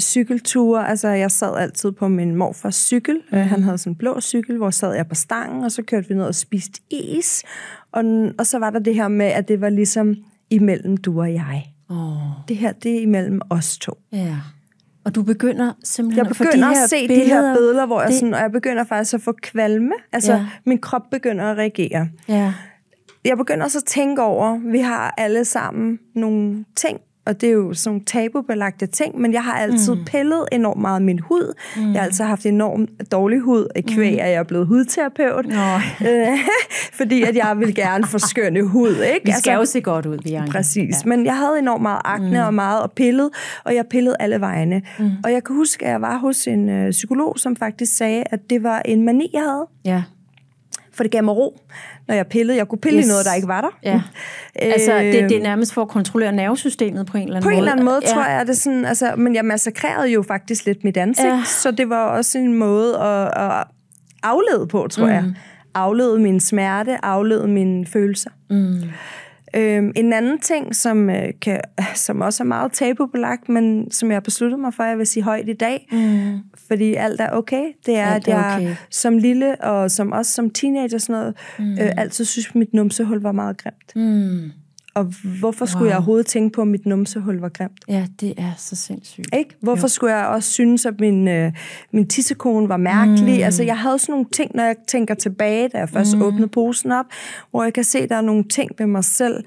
[0.00, 0.88] cykelture.
[0.88, 3.20] Altså, jeg sad altid på min morfars cykel.
[3.32, 3.38] Mm.
[3.38, 6.14] Han havde sådan en blå cykel, hvor sad jeg på stangen, og så kørte vi
[6.14, 7.42] ned og spiste is.
[7.92, 8.04] Og,
[8.38, 10.14] og så var der det her med, at det var ligesom
[10.50, 11.66] imellem du og jeg.
[11.88, 12.16] Oh,
[12.48, 13.92] Det her, det er imellem os to.
[14.12, 14.36] ja.
[15.04, 17.86] Og du begynder simpelthen Jeg at begynder de her at se billeder, de her billeder,
[17.86, 19.92] hvor jeg det- sådan, og jeg begynder faktisk at få kvalme.
[20.12, 20.46] Altså, ja.
[20.66, 22.08] min krop begynder at reagere.
[22.28, 22.52] Ja.
[23.24, 27.52] Jeg begynder også at tænke over, vi har alle sammen nogle ting, og det er
[27.52, 30.04] jo sådan nogle tabubelagte ting, men jeg har altid mm.
[30.04, 31.54] pillet enormt meget af min hud.
[31.76, 31.92] Mm.
[31.92, 34.18] Jeg har altid haft enormt dårlig hud, kvæg, mm.
[34.18, 35.46] at jeg er blevet hudterapeut.
[35.46, 36.38] Øh,
[36.98, 39.20] fordi at jeg vil gerne forskønne hud, ikke?
[39.24, 40.52] Vi skal jo se godt ud, Bianca.
[40.52, 40.94] Præcis.
[41.04, 41.08] Ja.
[41.08, 42.46] Men jeg havde enormt meget akne mm.
[42.46, 43.30] og meget og pillet,
[43.64, 44.82] og jeg pillede alle vegne.
[44.98, 45.10] Mm.
[45.24, 48.50] Og jeg kan huske, at jeg var hos en øh, psykolog, som faktisk sagde, at
[48.50, 49.66] det var en mani, jeg havde.
[49.84, 50.02] Ja.
[50.92, 51.60] For det gav mig ro,
[52.10, 52.58] når jeg pillede.
[52.58, 53.06] Jeg kunne pille yes.
[53.06, 53.78] I noget, der ikke var der.
[53.82, 54.02] Ja.
[54.54, 57.54] Altså, det, det er nærmest for at kontrollere nervesystemet på en eller anden På måde.
[57.54, 58.12] en eller anden måde, ja.
[58.12, 61.42] tror jeg, det sådan, altså, men jeg massakrerede jo faktisk lidt mit ansigt, ja.
[61.44, 63.64] så det var også en måde at, at
[64.22, 65.12] aflede på, tror mm.
[65.12, 65.24] jeg.
[65.74, 68.30] Aflede min smerte, aflede mine følelser.
[68.50, 68.82] Mm.
[69.56, 71.60] Øhm, en anden ting, som, øh, kan,
[71.94, 75.06] som også er meget tabubelagt, men som jeg har besluttet mig for, at jeg vil
[75.06, 76.38] sige højt i dag, Mm.
[76.68, 78.74] fordi alt er okay, det er, Alt at jeg okay.
[78.90, 81.72] som lille, og som også som teenager og sådan noget, mm.
[81.72, 83.96] øh, altid synes, at mit numsehul var meget grimt.
[83.96, 84.50] Mm.
[84.94, 85.88] Og hvorfor skulle Wow.
[85.88, 87.80] jeg overhovedet tænke på, at mit numsehul var grimt?
[87.88, 89.26] Ja, det er så sindssygt.
[89.36, 89.56] Ikke?
[89.60, 89.88] Hvorfor jo.
[89.88, 91.52] skulle jeg også synes, at min, øh,
[91.92, 93.36] min tissekone var mærkelig?
[93.36, 93.42] Mm.
[93.44, 96.22] Altså, jeg havde sådan nogle ting, når jeg tænker tilbage, da jeg først mm.
[96.22, 97.06] åbnede posen op,
[97.50, 99.44] hvor jeg kan se, at der er nogle ting ved mig selv,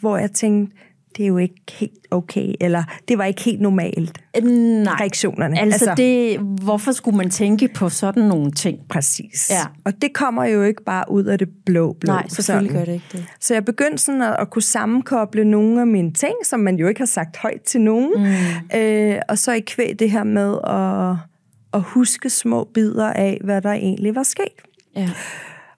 [0.00, 0.76] hvor jeg tænkte,
[1.16, 4.94] det er jo ikke helt okay, eller det var ikke helt normalt, Nej.
[5.00, 5.60] reaktionerne.
[5.60, 8.78] Altså, det, hvorfor skulle man tænke på sådan nogle ting?
[8.88, 9.50] Præcis.
[9.50, 9.62] Ja.
[9.84, 12.12] Og det kommer jo ikke bare ud af det blå blå.
[12.12, 12.80] Nej, selvfølgelig sådan.
[12.80, 13.24] gør det ikke det.
[13.40, 16.88] Så jeg begyndte sådan at, at kunne sammenkoble nogle af mine ting, som man jo
[16.88, 18.12] ikke har sagt højt til nogen.
[18.16, 18.78] Mm.
[18.78, 21.16] Øh, og så i kvæg det her med at,
[21.74, 24.62] at huske små bidder af, hvad der egentlig var sket.
[24.96, 25.10] Ja.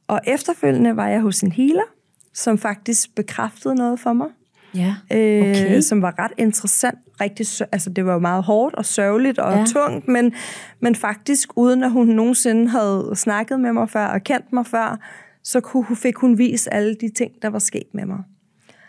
[0.08, 1.88] Og efterfølgende var jeg hos en healer,
[2.34, 4.28] som faktisk bekræftede noget for mig.
[4.74, 5.80] Ja, Øh, okay.
[5.80, 6.98] som var ret interessant.
[7.20, 9.64] Rigtig, altså det var jo meget hårdt og sørgeligt og Ja.
[9.66, 10.32] tungt, men,
[10.80, 14.98] men faktisk uden at hun nogensinde havde snakket med mig før og kendt mig før,
[15.42, 18.18] så kunne, hun- fik hun vist alle de ting, der var sket med mig.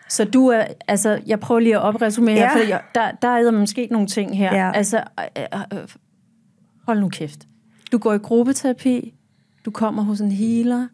[0.10, 2.54] Så du er, altså, jeg prøver lige at opresumere her, Ja.
[2.56, 4.56] for jeg, der, der er der sket nogle ting her.
[4.56, 4.72] Ja.
[4.76, 4.98] Altså,
[5.38, 5.88] øh, øh, øh,
[6.88, 7.40] hold nu kæft.
[7.92, 9.14] Du går i gruppeterapi,
[9.66, 10.88] du kommer hos en healer,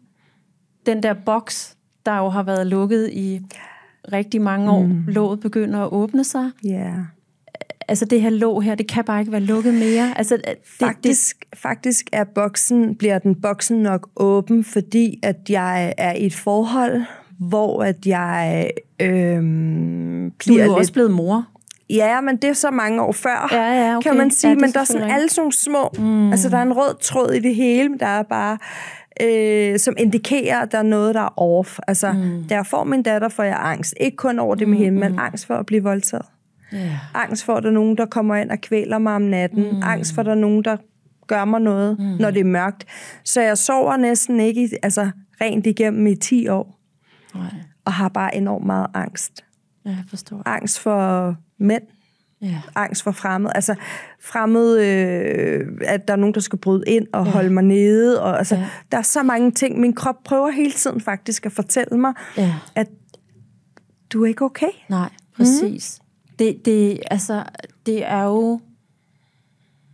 [0.86, 1.76] den der boks,
[2.06, 3.40] der jo har været lukket i
[4.12, 5.04] rigtig mange år, mm.
[5.08, 6.50] låget begynder at åbne sig.
[6.64, 6.70] Ja.
[6.70, 6.98] Yeah.
[7.88, 10.18] Altså det her låg her, det kan bare ikke være lukket mere.
[10.18, 16.12] Altså, det, Faktisk, faktisk er boksen, bliver den boksen nok åben, fordi at jeg er
[16.12, 17.02] i et forhold,
[17.38, 19.00] hvor at jeg du
[20.38, 20.78] bliver er jo lidt...
[20.78, 21.46] også blevet mor.
[21.90, 24.08] Ja, men det er så mange år før, Ja, ja, okay.
[24.08, 24.48] kan man sige.
[24.48, 25.90] Ja, det men der er sådan alle sådan små...
[25.98, 26.30] Mm.
[26.30, 28.58] Altså, der er en rød tråd i det hele, men der er bare...
[29.22, 31.78] Øh, som indikerer, at der er noget, der er off.
[31.88, 32.44] Altså, mm.
[32.48, 33.94] da jeg får min datter, får jeg angst.
[34.00, 36.26] Ikke kun over det med Mm, hende, men angst for at blive voldtaget.
[36.74, 37.16] Yeah.
[37.24, 39.62] Angst for, at der er nogen, der kommer ind og kvæler mig om natten.
[39.72, 39.82] Mm.
[39.82, 40.76] Angst for, at der er nogen, der
[41.26, 42.04] gør mig noget, mm.
[42.04, 42.84] når det er mørkt.
[43.24, 46.78] Så jeg sover næsten ikke altså, rent igennem i 10 år,
[47.34, 47.44] Nej,
[47.84, 49.44] og har bare enormt meget angst.
[49.84, 50.42] ja, jeg forstår.
[50.46, 51.82] Angst for mænd.
[52.42, 52.60] Ja.
[52.74, 53.50] Angst for fremmed.
[53.54, 53.74] Altså
[54.20, 57.30] fremmed, øh, at der er nogen, der skal bryde ind og ja.
[57.30, 58.22] holde mig nede.
[58.22, 58.68] Og, altså, ja.
[58.92, 59.80] Der er så mange ting.
[59.80, 62.54] Min krop prøver hele tiden faktisk at fortælle mig, ja.
[62.74, 62.88] at
[64.12, 64.70] du er ikke okay.
[64.88, 65.98] Nej, præcis.
[66.00, 66.36] Mm.
[66.38, 67.44] Det, det, altså,
[67.86, 68.60] det er jo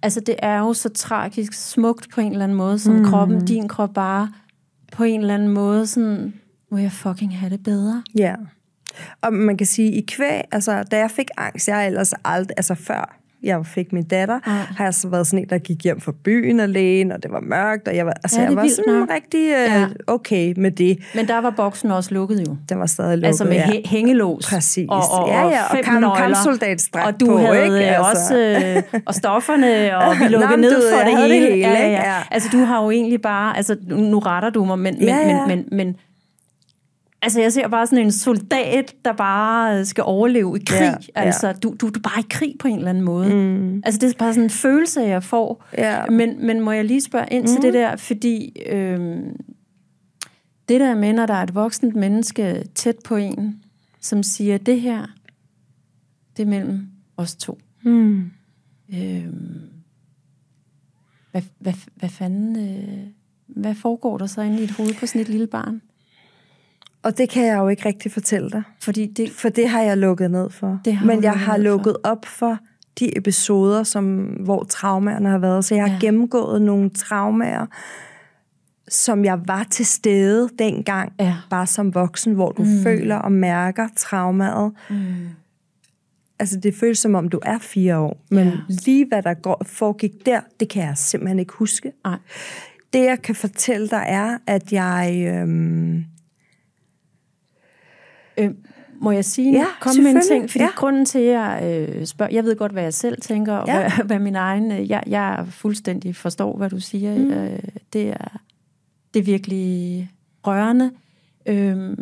[0.03, 3.05] altså det er jo så tragisk smukt på en eller anden måde, som mm.
[3.05, 4.33] kroppen, din krop bare
[4.93, 6.35] på en eller anden måde sådan,
[6.71, 8.03] må jeg fucking have det bedre.
[8.19, 8.35] Ja.
[9.23, 12.75] Og man kan sige, i kvæg, altså da jeg fik angst, jeg ellers aldrig, altså
[12.75, 14.53] før jeg fik min datter, ja.
[14.53, 17.41] har jeg så været sådan en, der gik hjem fra byen alene, og det var
[17.41, 19.11] mørkt, og jeg var, altså, ja, jeg var sådan nok.
[19.11, 19.87] rigtig uh, ja.
[20.07, 20.99] okay med det.
[21.15, 22.57] Men der var boksen også lukket jo.
[22.69, 23.71] Den var stadig lukket, Altså med ja.
[23.85, 24.47] hængelås.
[24.51, 24.87] Præcis.
[24.89, 27.77] Og, og, ja, ja, og, kam, kampsoldatstræk Og du på, havde ikke?
[27.77, 28.11] Altså.
[28.11, 28.39] også,
[28.95, 31.35] øh, og stofferne, og vi lukkede ned for det hele.
[31.35, 31.69] det hele.
[31.69, 32.23] Ja, ja, ja.
[32.31, 35.47] Altså du har jo egentlig bare, altså nu retter du mig, men, ja, ja.
[35.47, 35.97] men, men, men
[37.23, 40.97] Altså, jeg ser bare sådan en soldat, der bare skal overleve i krig.
[41.17, 43.35] Ja, altså, du, du, du er bare i krig på en eller anden måde.
[43.35, 43.83] Mm.
[43.85, 45.65] Altså, det er bare sådan en følelse, jeg får.
[45.79, 46.07] Ja.
[46.07, 47.49] Men, men må jeg lige spørge ind mm.
[47.49, 49.37] til det der, fordi øhm,
[50.69, 53.63] det der med, når der er et voksent menneske tæt på en,
[54.01, 55.07] som siger, det her,
[56.37, 57.59] det er mellem os to.
[57.83, 58.31] Mm.
[58.95, 59.61] Øhm,
[61.31, 62.57] hvad, hvad, hvad fanden...
[62.57, 62.99] Øh,
[63.47, 65.83] hvad foregår der så inde i et hoved på sådan et lille barn?
[67.07, 68.63] Og det kan jeg jo ikke rigtig fortælle dig.
[68.81, 70.81] Fordi det, for det har jeg lukket ned for.
[70.85, 72.11] Det har Men jeg har lukket for.
[72.11, 72.59] op for
[72.99, 75.65] de episoder, som, hvor traumaerne har været.
[75.65, 75.99] Så jeg har ja.
[76.01, 77.67] gennemgået nogle traumaer,
[78.89, 81.35] som jeg var til stede dengang, ja.
[81.51, 82.83] bare som voksen, hvor du mm.
[82.83, 84.73] føler og mærker traumaet.
[84.91, 84.97] Mm.
[86.39, 88.25] Altså, det føles som om, du er fire år.
[88.31, 88.53] Men ja.
[88.69, 91.93] lige hvad der går, foregik der, det kan jeg simpelthen ikke huske.
[92.05, 92.19] Ej.
[92.93, 95.27] Det, jeg kan fortælle dig, er, at jeg...
[95.29, 96.05] Øhm,
[98.39, 98.51] Øh,
[99.01, 100.71] må jeg sige, ja, kom med en ting, fordi ja.
[100.77, 103.79] grunden til, at jeg øh, spørger, jeg ved godt, hvad jeg selv tænker, og ja.
[103.79, 107.31] hvad, hvad min egen, øh, jeg, jeg fuldstændig forstår, hvad du siger, mm.
[107.31, 107.59] øh,
[107.93, 108.39] det, er,
[109.15, 110.11] det er virkelig
[110.47, 110.91] rørende,
[111.47, 111.97] øh,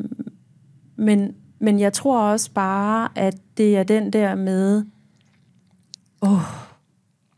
[0.96, 4.84] men, men jeg tror også bare, at det er den der med,
[6.22, 6.40] åh, oh,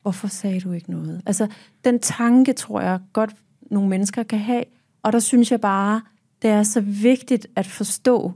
[0.03, 1.23] hvorfor sagde du ikke noget?
[1.27, 1.47] Altså,
[1.85, 3.35] den tanke tror jeg godt,
[3.71, 4.65] nogle mennesker kan have,
[5.03, 6.01] og der synes jeg bare,
[6.43, 8.33] det er så vigtigt at forstå,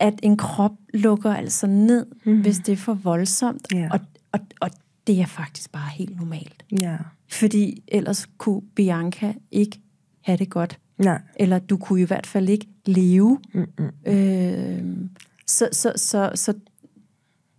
[0.00, 2.40] at en krop lukker altså ned, mm.
[2.40, 3.68] hvis det er for voldsomt.
[3.74, 3.90] Yeah.
[3.92, 4.00] Og,
[4.32, 4.70] og, og
[5.06, 6.64] det er faktisk bare helt normalt.
[6.82, 6.98] Yeah.
[7.30, 9.80] Fordi ellers kunne Bianca ikke
[10.20, 10.78] have det godt.
[10.98, 11.20] Nej.
[11.36, 13.40] Eller du kunne i hvert fald ikke leve.
[13.52, 14.12] Mm-hmm.
[14.12, 15.08] Øh,
[15.46, 16.54] så, så, så, så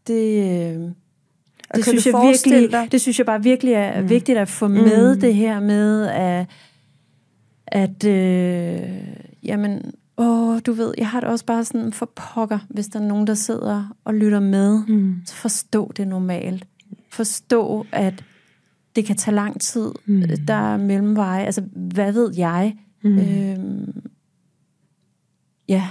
[0.08, 0.43] det...
[0.75, 0.91] Øh,
[1.75, 4.10] det synes, jeg virkelig, det synes jeg bare virkelig er mm.
[4.10, 5.21] vigtigt at få med mm.
[5.21, 6.45] det her med, at,
[7.67, 8.89] at øh,
[9.43, 13.03] jamen, åh, du ved, jeg har det også bare sådan for pokker, hvis der er
[13.03, 14.86] nogen, der sidder og lytter med.
[14.88, 15.15] Mm.
[15.25, 16.67] Så forstå det normalt.
[17.10, 18.23] Forstå, at
[18.95, 19.91] det kan tage lang tid.
[20.05, 20.23] Mm.
[20.47, 21.45] Der er mellemveje.
[21.45, 21.62] Altså,
[21.93, 22.77] hvad ved jeg?
[23.03, 23.19] Mm.
[23.19, 24.01] Øhm,
[25.67, 25.89] ja.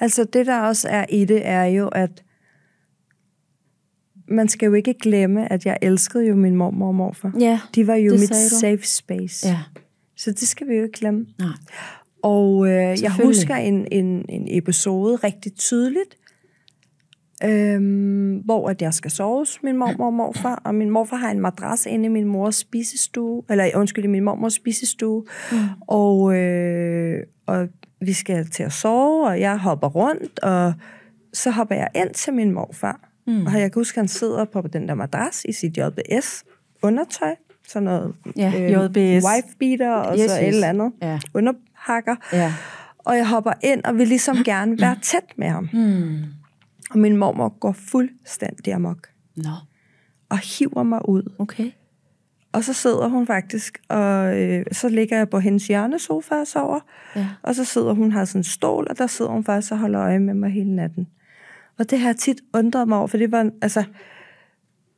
[0.00, 2.24] Altså, det der også er i det, er jo, at
[4.28, 7.32] man skal jo ikke glemme, at jeg elskede jo min mormor og morfar.
[7.40, 9.48] Ja, De var jo mit safe space.
[9.48, 9.60] Ja.
[10.16, 11.26] Så det skal vi jo ikke glemme.
[11.38, 11.48] Nej.
[12.24, 16.16] Og øh, jeg husker en, en, en episode rigtig tydeligt,
[17.44, 21.30] øhm, hvor at jeg skal sove hos min mormor og morfar, og min morfar har
[21.30, 25.58] en madras inde i min mors spisestue, eller undskyld, i min mormors spisestue, mm.
[25.88, 27.68] og, øh, og
[28.00, 30.72] vi skal til at sove, og jeg hopper rundt, og
[31.32, 33.46] så hopper jeg ind til min morfar, mm.
[33.46, 36.44] og jeg kan huske, at han sidder på den der madras i sit JBS
[36.82, 37.34] undertøj,
[37.68, 39.24] sådan noget ja, øh, JBS.
[39.24, 41.20] wife beater, og yes, så et eller andet ja.
[41.34, 41.52] under
[41.84, 42.16] hakker.
[42.32, 42.54] Ja.
[42.98, 45.68] Og jeg hopper ind og vil ligesom gerne være tæt med ham.
[45.72, 46.24] Mm.
[46.90, 49.08] Og min mormor går fuldstændig amok.
[49.36, 49.50] Nå.
[50.28, 51.34] Og hiver mig ud.
[51.38, 51.70] Okay.
[52.52, 56.80] Og så sidder hun faktisk, og øh, så ligger jeg på hendes hjørnesofa og sover.
[57.16, 57.28] Ja.
[57.42, 60.00] Og så sidder hun, har sådan en stol, og der sidder hun faktisk og holder
[60.00, 61.08] øje med mig hele natten.
[61.78, 63.84] Og det har jeg tit undret mig over, for det var altså,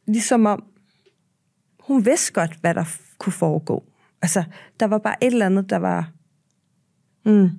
[0.07, 0.65] ligesom om,
[1.81, 2.85] hun vidste godt, hvad der
[3.19, 3.85] kunne foregå.
[4.23, 4.45] Altså,
[4.81, 6.11] der var bare et eller andet, der var
[7.27, 7.51] Mm.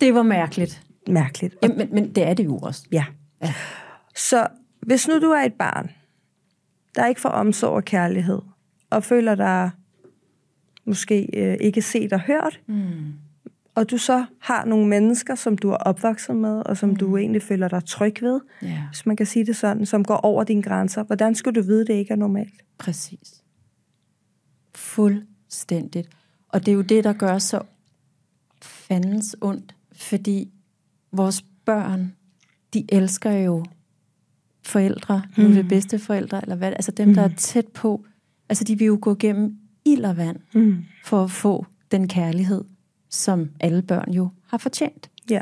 [0.00, 0.82] Det var mærkeligt.
[1.08, 1.56] Mærkeligt.
[1.62, 2.86] Ja, men, men det er det jo også.
[2.92, 3.04] Ja.
[3.42, 3.54] ja.
[4.16, 4.46] Så
[4.80, 5.90] hvis nu du er et barn,
[6.94, 8.40] der ikke får omsorg og kærlighed,
[8.90, 9.70] og føler dig
[10.84, 13.12] måske øh, ikke set og hørt, mm.
[13.74, 16.96] og du så har nogle mennesker, som du er opvokset med, og som mm.
[16.96, 18.88] du egentlig føler dig tryg ved, yeah.
[18.90, 21.86] hvis man kan sige det sådan, som går over dine grænser, hvordan skal du vide,
[21.86, 22.62] det ikke er normalt?
[22.78, 23.42] Præcis.
[24.74, 26.08] Fuldstændigt.
[26.48, 27.60] Og det er jo det, der gør så
[28.88, 30.50] fandens ondt, fordi
[31.12, 32.12] vores børn,
[32.74, 33.64] de elsker jo
[34.62, 35.44] forældre, mm.
[35.44, 37.14] nu det bedste forældre, eller hvad, altså dem, mm.
[37.14, 38.04] der er tæt på,
[38.48, 40.76] altså de vil jo gå gennem ild og vand, mm.
[41.04, 42.64] for at få den kærlighed,
[43.10, 45.10] som alle børn jo har fortjent.
[45.30, 45.40] Ja.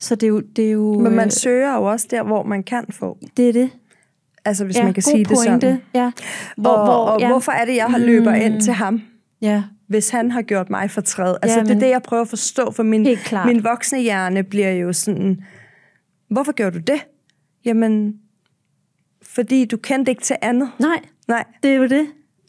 [0.00, 0.40] Så det er jo...
[0.40, 3.18] Det er jo Men man øh, søger jo også der, hvor man kan få.
[3.36, 3.70] Det er det.
[4.44, 5.52] Altså, hvis ja, man kan sige pointe.
[5.52, 5.80] det sådan.
[5.94, 6.12] Ja.
[6.56, 7.28] Hvor, og, hvor, og ja.
[7.28, 8.40] hvorfor er det, jeg har løber mm.
[8.40, 9.02] ind til ham?
[9.42, 9.62] Ja.
[9.92, 11.36] Hvis han har gjort mig fortræd.
[11.42, 13.08] Altså, ja, det er det, jeg prøver at forstå, for min,
[13.46, 15.44] min voksne hjerne bliver jo sådan,
[16.30, 17.06] hvorfor gjorde du det?
[17.64, 18.14] Jamen,
[19.22, 20.70] fordi du kendte ikke til andet.
[20.78, 21.44] Nej, Nej.
[21.62, 22.06] det er jo det.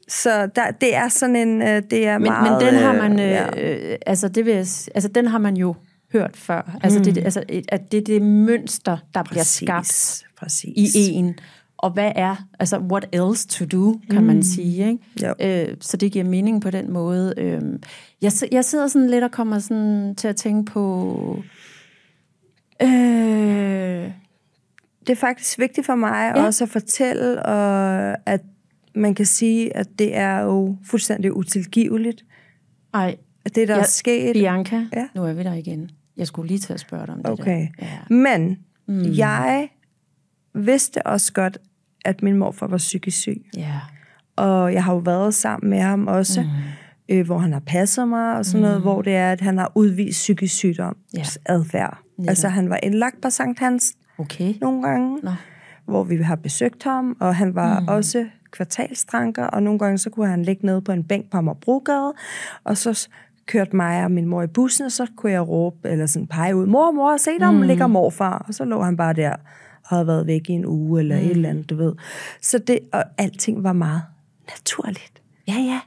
[0.07, 2.63] Så der, det er sådan en, øh, det er men, meget...
[2.63, 3.91] Men den har man, øh, ja.
[3.91, 5.75] øh, altså det vil altså den har man jo
[6.13, 6.77] hørt før.
[6.83, 7.05] Altså, mm.
[7.05, 10.95] det, altså at det er det mønster, der præcis, bliver skabt præcis.
[10.95, 11.35] i en.
[11.83, 14.27] Og hvad er, altså what else to do, kan mm.
[14.27, 14.87] man sige.
[14.87, 15.69] Ikke?
[15.69, 17.33] Øh, så det giver mening på den måde.
[17.37, 17.61] Øh,
[18.21, 21.43] jeg, jeg sidder sådan lidt og kommer sådan til at tænke på...
[22.81, 22.87] Øh,
[24.99, 26.45] det er faktisk vigtigt for mig ja.
[26.45, 28.41] også at fortælle, og at
[28.95, 32.25] man kan sige, at det er jo fuldstændig utilgiveligt.
[32.93, 33.15] Ej,
[33.45, 34.33] det, der jeg, er sket.
[34.33, 35.07] Bianca, ja.
[35.15, 35.89] nu er vi der igen.
[36.17, 37.67] Jeg skulle lige til at spørge dig om det okay.
[37.79, 37.85] der.
[37.85, 38.15] Ja.
[38.15, 39.03] Men mm.
[39.17, 39.69] jeg
[40.53, 41.57] vidste også godt,
[42.03, 43.45] at min morfar var psykisk syg.
[43.57, 43.79] Ja.
[44.35, 46.47] Og jeg har jo været sammen med ham også, mm.
[47.15, 48.67] øh, hvor han har passet mig og sådan mm.
[48.67, 51.23] noget, hvor det er, at han har udvist psykisk sygdom, ja.
[51.45, 51.97] adfærd.
[52.19, 52.29] Ja.
[52.29, 54.53] Altså han var indlagt på Sankt Hans okay.
[54.61, 55.31] nogle gange, Nå.
[55.85, 57.87] hvor vi har besøgt ham, og han var mm.
[57.87, 62.13] også kvartalstranker, og nogle gange så kunne han ligge nede på en bænk på Amagerbrogade,
[62.63, 63.07] og så
[63.45, 66.55] kørte mig og min mor i bussen, og så kunne jeg råbe, eller sådan pege
[66.55, 67.61] ud, mor, mor, se der mm.
[67.61, 68.45] ligger morfar.
[68.47, 69.35] Og så lå han bare der
[69.83, 71.25] og havde været væk i en uge, eller mm.
[71.25, 71.93] et eller andet, du ved.
[72.41, 74.01] Så det, og alting var meget
[74.49, 75.21] naturligt.
[75.47, 75.79] Ja, ja.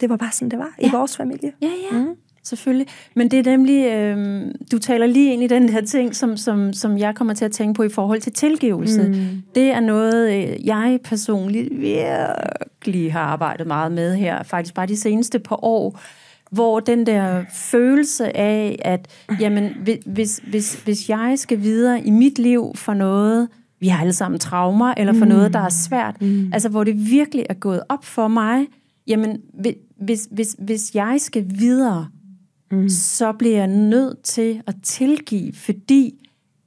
[0.00, 0.88] Det var bare sådan, det var ja.
[0.88, 1.52] i vores familie.
[1.62, 1.98] Ja, ja.
[1.98, 2.16] Mm.
[2.42, 2.86] Selvfølgelig.
[3.14, 6.72] Men det er nemlig, øh, du taler lige ind i den her ting, som, som,
[6.72, 9.02] som jeg kommer til at tænke på i forhold til tilgivelse.
[9.02, 9.42] Mm.
[9.54, 14.96] Det er noget, øh, jeg personligt virkelig har arbejdet meget med her, faktisk bare de
[14.96, 16.00] seneste par år,
[16.56, 19.08] hvor den der følelse af, at
[19.40, 19.70] jamen,
[20.06, 23.48] hvis, hvis, hvis jeg skal videre i mit liv for noget,
[23.80, 25.28] vi har alle sammen traumer, eller for mm.
[25.28, 26.50] noget, der er svært, mm.
[26.52, 28.66] altså hvor det virkelig er gået op for mig,
[29.06, 29.40] jamen,
[30.00, 32.08] hvis, hvis, hvis jeg skal videre,
[32.70, 32.88] mm.
[32.88, 36.14] så bliver jeg nødt til at tilgive, fordi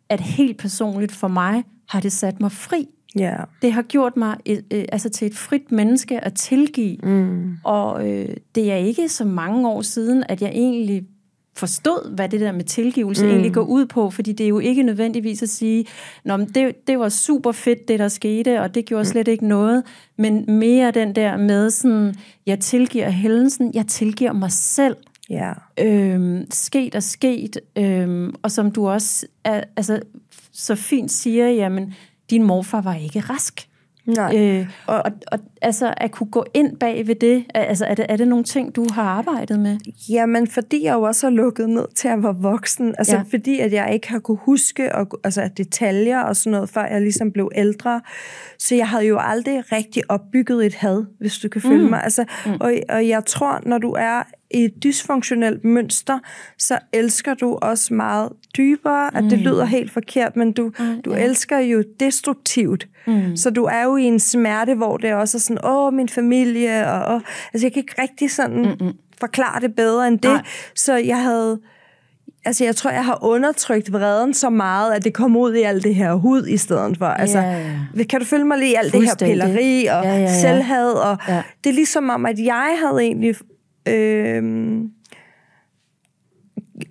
[0.09, 2.87] at helt personligt for mig har det sat mig fri.
[3.19, 3.47] Yeah.
[3.61, 6.97] Det har gjort mig et, øh, altså til et frit menneske at tilgive.
[7.03, 7.57] Mm.
[7.63, 11.03] Og øh, det er ikke så mange år siden, at jeg egentlig
[11.55, 13.31] forstod, hvad det der med tilgivelse mm.
[13.31, 15.85] egentlig går ud på, fordi det er jo ikke nødvendigvis at sige,
[16.25, 19.47] Nå, men det, det var super fedt, det der skete, og det gjorde slet ikke
[19.47, 19.83] noget,
[20.17, 24.95] men mere den der med sådan, jeg tilgiver hændelsen, jeg tilgiver mig selv.
[25.29, 25.53] Ja.
[25.79, 29.99] Øhm, sket og sket, øhm, og som du også er, altså,
[30.51, 31.93] så fint siger, jamen,
[32.29, 33.69] din morfar var ikke rask.
[34.15, 34.37] Nej.
[34.37, 38.05] Øh, og, og, og altså at kunne gå ind bag ved det, altså er det,
[38.09, 39.77] er det nogle ting, du har arbejdet med?
[40.09, 42.95] Jamen, fordi jeg jo også har lukket ned til at være voksen.
[42.97, 43.23] Altså ja.
[43.29, 47.01] fordi, at jeg ikke har kunne huske og, altså, detaljer og sådan noget, før jeg
[47.01, 48.01] ligesom blev ældre.
[48.59, 51.89] Så jeg havde jo aldrig rigtig opbygget et had, hvis du kan følge mm.
[51.89, 52.03] mig.
[52.03, 52.51] Altså, mm.
[52.59, 56.19] og, og jeg tror, når du er i et dysfunktionelt mønster,
[56.57, 59.43] så elsker du også meget dybere, at det mm.
[59.43, 61.23] lyder helt forkert, men du, mm, du ja.
[61.23, 62.87] elsker jo destruktivt.
[63.07, 63.35] Mm.
[63.35, 66.91] Så du er jo i en smerte, hvor det også er sådan, åh, min familie,
[66.91, 67.21] og, og
[67.53, 68.93] altså jeg kan ikke rigtig sådan Mm-mm.
[69.19, 70.31] forklare det bedre end det.
[70.31, 70.43] Nej.
[70.75, 71.59] Så jeg havde,
[72.45, 75.83] altså jeg tror, jeg har undertrykt vreden så meget, at det kom ud i alt
[75.83, 77.05] det her hud i stedet for.
[77.05, 78.03] Altså, ja, ja.
[78.03, 80.41] Kan du følge mig lige i alt det her pilleri og ja, ja, ja.
[80.41, 80.91] selvhad?
[80.91, 81.43] Og ja.
[81.63, 83.35] Det er ligesom om, at jeg havde egentlig
[83.89, 84.83] øh,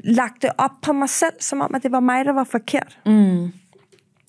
[0.04, 2.98] lagt det op på mig selv, som om, at det var mig, der var forkert.
[3.06, 3.52] Mm.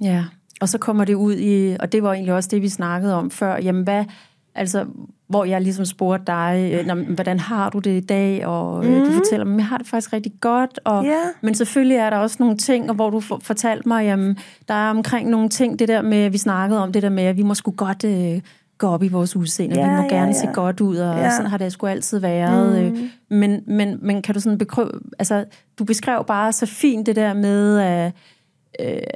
[0.02, 0.26] Ja,
[0.62, 3.32] og så kommer det ud i, og det var egentlig også det, vi snakkede om
[3.32, 4.06] før, jamen hvad,
[4.56, 4.86] altså,
[5.28, 9.06] hvor jeg ligesom spurgte dig, øh, hvordan har du det i dag, og mm.
[9.06, 11.26] du fortæller mig, jeg har det faktisk rigtig godt, og, yeah.
[11.42, 14.90] men selvfølgelig er der også nogle ting, og hvor du fortalte mig, jamen, der er
[14.90, 17.54] omkring nogle ting, det der med, vi snakkede om det der med, at vi må
[17.54, 18.42] sgu godt øh,
[18.80, 19.80] gå op i vores udseende.
[19.80, 20.40] Ja, vi må ja, gerne ja.
[20.40, 21.32] se godt ud, og ja.
[21.32, 22.94] sådan har det sgu altid været.
[22.94, 23.10] Mm.
[23.30, 25.46] Men, men, men kan du sådan bekrøve, altså,
[25.80, 28.14] du beskrev bare så fint det der med, at,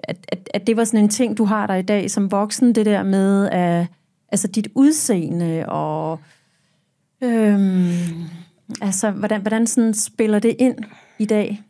[0.03, 2.75] at, at, at det var sådan en ting, du har der i dag som voksen,
[2.75, 3.87] det der med, at,
[4.29, 6.19] altså dit udseende, og
[7.21, 7.91] øhm,
[8.81, 10.77] altså, hvordan, hvordan sådan spiller det ind
[11.19, 11.61] i dag?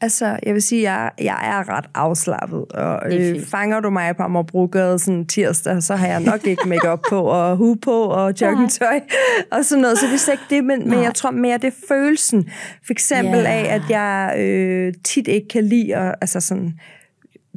[0.00, 4.22] Altså, jeg vil sige, jeg, jeg er ret afslappet, og øh, fanger du mig på
[4.22, 9.00] Amagerbrogade sådan tirsdag, så har jeg nok ikke makeup på, og hu på, og joggingtøj,
[9.52, 11.86] og sådan noget, så det er ikke det, men, men jeg tror mere, det er
[11.88, 12.50] følelsen.
[12.86, 13.54] For eksempel yeah.
[13.54, 16.72] af, at jeg øh, tit ikke kan lide, at, altså sådan,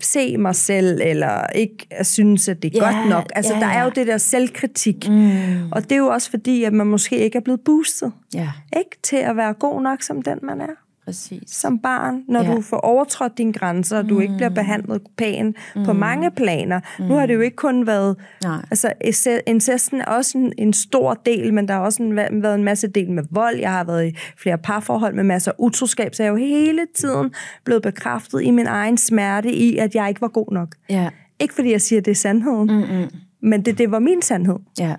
[0.01, 3.25] se mig selv, eller ikke synes, at det er Ja, godt nok.
[3.35, 5.09] Altså, ja, der er jo det der selvkritik.
[5.09, 5.71] Mm.
[5.71, 8.11] Og det er jo også fordi, at man måske ikke er blevet boostet.
[8.33, 11.41] Ja, Ikke til at være god nok som den, man er præcis.
[11.47, 12.55] som barn, når Ja.
[12.55, 15.83] du får overtrådt dine grænser, og du ikke bliver behandlet pænt mm.
[15.85, 16.79] på mange planer.
[16.99, 17.05] Mm.
[17.05, 18.15] Nu har det jo ikke kun været...
[18.43, 18.65] Nej.
[18.71, 22.55] Altså, ince- incesten er også en, en stor del, men der har også en, været
[22.55, 23.55] en masse del med vold.
[23.59, 26.81] Jeg har været i flere parforhold med masser af utroskab, så jeg er jo hele
[26.95, 27.33] tiden
[27.65, 30.75] blevet bekræftet i min egen smerte i, at jeg ikke var god nok.
[30.89, 33.09] Ja, Ikke fordi jeg siger, at det er sandheden, Mm-mm.
[33.41, 34.55] men det, det var min sandhed.
[34.79, 34.95] ja.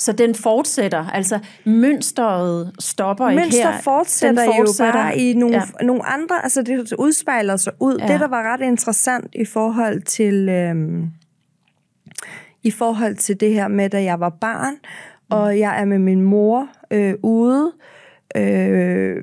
[0.00, 3.80] Så den fortsætter, altså mønstret stopper ikke Mønster her.
[3.80, 5.84] fortsætter, Den fortsætter jo bare i nogle, Ja.
[5.86, 7.98] nogle andre, altså det udspejler sig ud.
[7.98, 8.12] Ja.
[8.12, 11.06] Det, der var ret interessant i forhold til, øhm,
[12.62, 14.74] i forhold til det her med, da jeg var barn,
[15.30, 17.72] og jeg er med min mor øh, ude,
[18.36, 19.16] øh,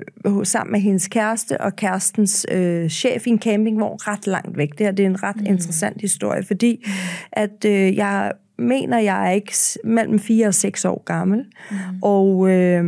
[0.44, 4.70] sammen med hendes kæreste og kærestens øh, chef i en campingvogn ret langt væk.
[4.70, 5.46] Det her det er en ret mm.
[5.46, 6.92] interessant historie, fordi mm.
[7.32, 9.54] at øh, jeg mener, jeg er ikke
[9.84, 11.78] mellem 4 og 6 år gammel, mm.
[12.02, 12.84] og øh,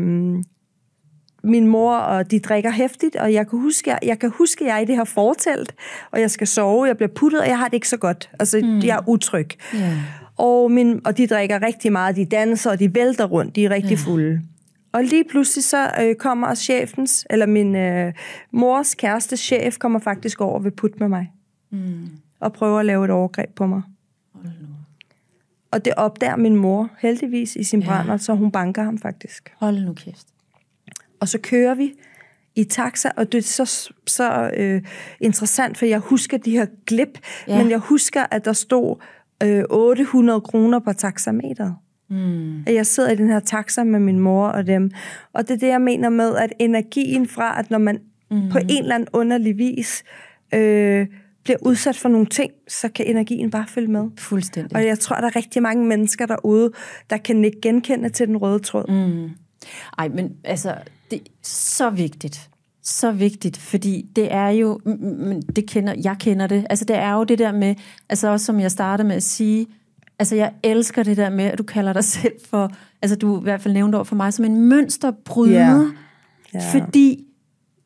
[1.43, 4.75] min mor og de drikker hæftigt, og jeg kan huske, jeg, jeg kan huske, jeg
[4.75, 5.75] er i det her fortelt,
[6.11, 8.29] og jeg skal sove, jeg bliver puttet, og jeg har det ikke så godt.
[8.39, 8.79] Altså, mm.
[8.79, 9.49] jeg er utryg.
[9.73, 9.93] Ja.
[10.37, 13.69] Og, min, og de drikker rigtig meget, de danser, og de vælter rundt, de er
[13.69, 14.03] rigtig ja.
[14.05, 14.41] fulde.
[14.91, 18.13] Og lige pludselig så øh, kommer chefens, eller min øh,
[18.51, 21.31] mors kæreste chef, kommer faktisk over og vil putte med mig.
[21.71, 22.09] Mm.
[22.39, 23.81] Og prøver at lave et overgreb på mig.
[25.71, 27.85] Og det opdager min mor heldigvis i sin Ja.
[27.85, 29.53] brænder, så hun banker ham faktisk.
[29.59, 30.27] Hold nu kæft.
[31.19, 31.93] Og så kører vi
[32.55, 34.81] i taxa, og det er så, så øh,
[35.21, 37.57] interessant, for jeg husker de her glip, Ja.
[37.57, 38.95] men jeg husker, at der stod
[39.43, 41.75] øh, 800 kroner på taxameteret.
[42.09, 42.59] Mm.
[42.67, 44.91] At jeg sidder i den her taxa med min mor og dem.
[45.33, 47.99] Og det er det, jeg mener med, at energien fra, at når man
[48.31, 48.49] mm.
[48.51, 50.03] på en eller anden underlig vis
[50.53, 51.07] øh,
[51.49, 54.09] bliver udsat for nogle ting, så kan energien bare følge med.
[54.17, 54.77] Fuldstændig.
[54.77, 56.71] Og jeg tror, der er rigtig mange mennesker derude,
[57.09, 58.91] der kan ikke genkende til den røde tråd.
[58.91, 59.29] Mm.
[59.97, 60.75] Ej, men altså,
[61.11, 62.49] det er så vigtigt.
[62.83, 64.79] Så vigtigt, fordi det er jo,
[65.55, 67.75] det kender, jeg kender det, altså det er jo det der med,
[68.09, 69.67] altså også som jeg startede med at sige,
[70.19, 72.71] altså jeg elsker det der med, at du kalder dig selv for,
[73.01, 75.91] altså du i hvert fald nævnte over for mig, som en mønsterbryder,
[76.53, 76.59] Ja.
[76.59, 76.59] Ja.
[76.73, 77.23] fordi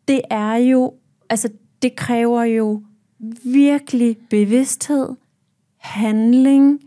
[0.08, 0.94] det er jo,
[1.30, 1.50] altså
[1.82, 2.84] det kræver jo
[3.44, 5.10] virkelig bevidsthed,
[5.78, 6.80] handling,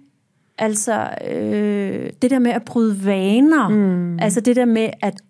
[0.59, 4.19] altså øh, det der med at bryde vaner, mm.
[4.19, 5.23] altså det der med at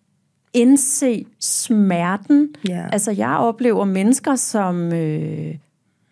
[0.54, 2.48] indse smerten.
[2.68, 2.86] Ja.
[2.92, 4.92] Altså jeg oplever mennesker, som...
[4.92, 5.54] Øh,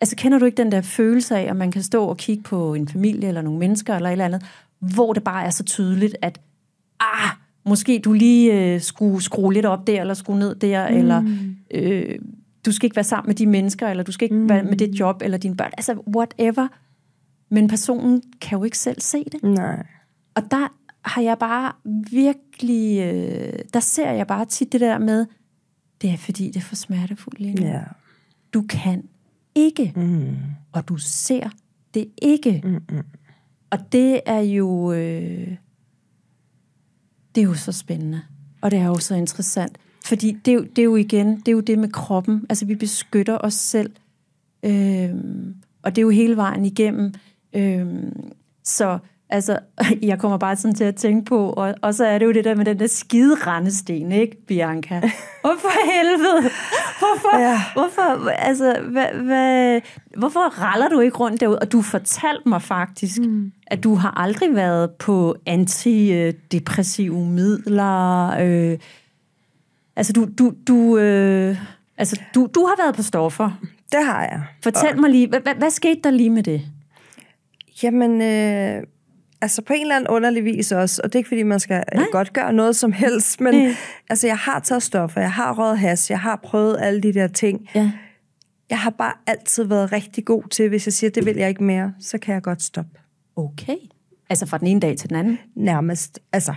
[0.01, 2.73] altså kender du ikke den der følelse af, at man kan stå og kigge på
[2.73, 4.43] en familie eller nogle mennesker eller et eller andet,
[4.79, 6.39] hvor det bare er så tydeligt, at
[6.99, 7.29] ah,
[7.65, 10.95] måske du lige øh, skulle skrue lidt op der, eller skrue ned der, mm.
[10.95, 11.23] eller
[11.71, 12.15] øh,
[12.65, 14.49] du skal ikke være sammen med de mennesker, eller du skal ikke mm.
[14.49, 15.71] være med det job, eller dine børn.
[15.77, 16.67] Altså whatever.
[17.49, 19.43] Men personen kan jo ikke selv se det.
[19.43, 19.85] Nej.
[20.35, 20.67] Og der
[21.01, 21.71] har jeg bare
[22.11, 25.25] virkelig, øh, der ser jeg bare tit det der med,
[26.01, 27.67] det er fordi, det er for smertefuldt lige nu.
[27.67, 27.81] Ja.
[28.53, 29.03] Du kan
[29.55, 30.35] ikke, mm.
[30.71, 31.49] og du ser
[31.93, 32.61] det ikke.
[32.63, 33.03] Mm-mm.
[33.69, 35.57] Og det er jo, øh,
[37.35, 38.21] det er jo så spændende,
[38.61, 39.77] og det er jo så interessant.
[40.05, 42.45] Fordi det er, jo, det er jo igen, det er jo det med kroppen.
[42.49, 43.91] Altså vi beskytter os selv,
[44.63, 45.09] øh,
[45.83, 47.13] og det er jo hele vejen igennem.
[47.53, 47.85] Øh,
[48.63, 48.99] så
[49.29, 49.59] altså,
[50.01, 52.45] jeg kommer bare sådan til at tænke på, og, og så er det jo det
[52.45, 54.99] der med den der skide rendesten, ikke, Bianca?
[55.45, 56.51] Hvorfor helvede?
[56.99, 57.39] Hvorfor.
[57.39, 57.61] Ja.
[57.73, 59.81] hvorfor, altså, hvad, hvad,
[60.17, 61.59] hvorfor raller du ikke rundt derude?
[61.59, 63.51] Og du fortalte mig faktisk, mm.
[63.67, 68.37] at du har aldrig været på antidepressive midler.
[68.41, 68.77] Øh,
[69.95, 71.57] altså, du, du, du, øh,
[71.97, 73.61] altså du, du har været på stoffer.
[73.91, 74.43] Det har jeg.
[74.63, 76.61] Fortæl mig lige, hvad, hvad, hvad skete der lige med det?
[77.83, 78.83] Jamen, øh,
[79.41, 81.83] altså på en eller anden underlig vis også, og det er ikke fordi, man skal
[81.95, 83.75] øh, godt gøre noget som helst, men Nej.
[84.09, 87.27] altså jeg har taget stoffer, jeg har røget has, jeg har prøvet alle de der
[87.27, 87.69] ting.
[87.75, 87.91] Ja.
[88.69, 91.63] Jeg har bare altid været rigtig god til, hvis jeg siger, det vil jeg ikke
[91.63, 92.99] mere, så kan jeg godt stoppe.
[93.35, 93.75] Okay.
[94.29, 95.39] Altså fra den ene dag til den anden?
[95.55, 96.19] Nærmest.
[96.33, 96.53] Altså,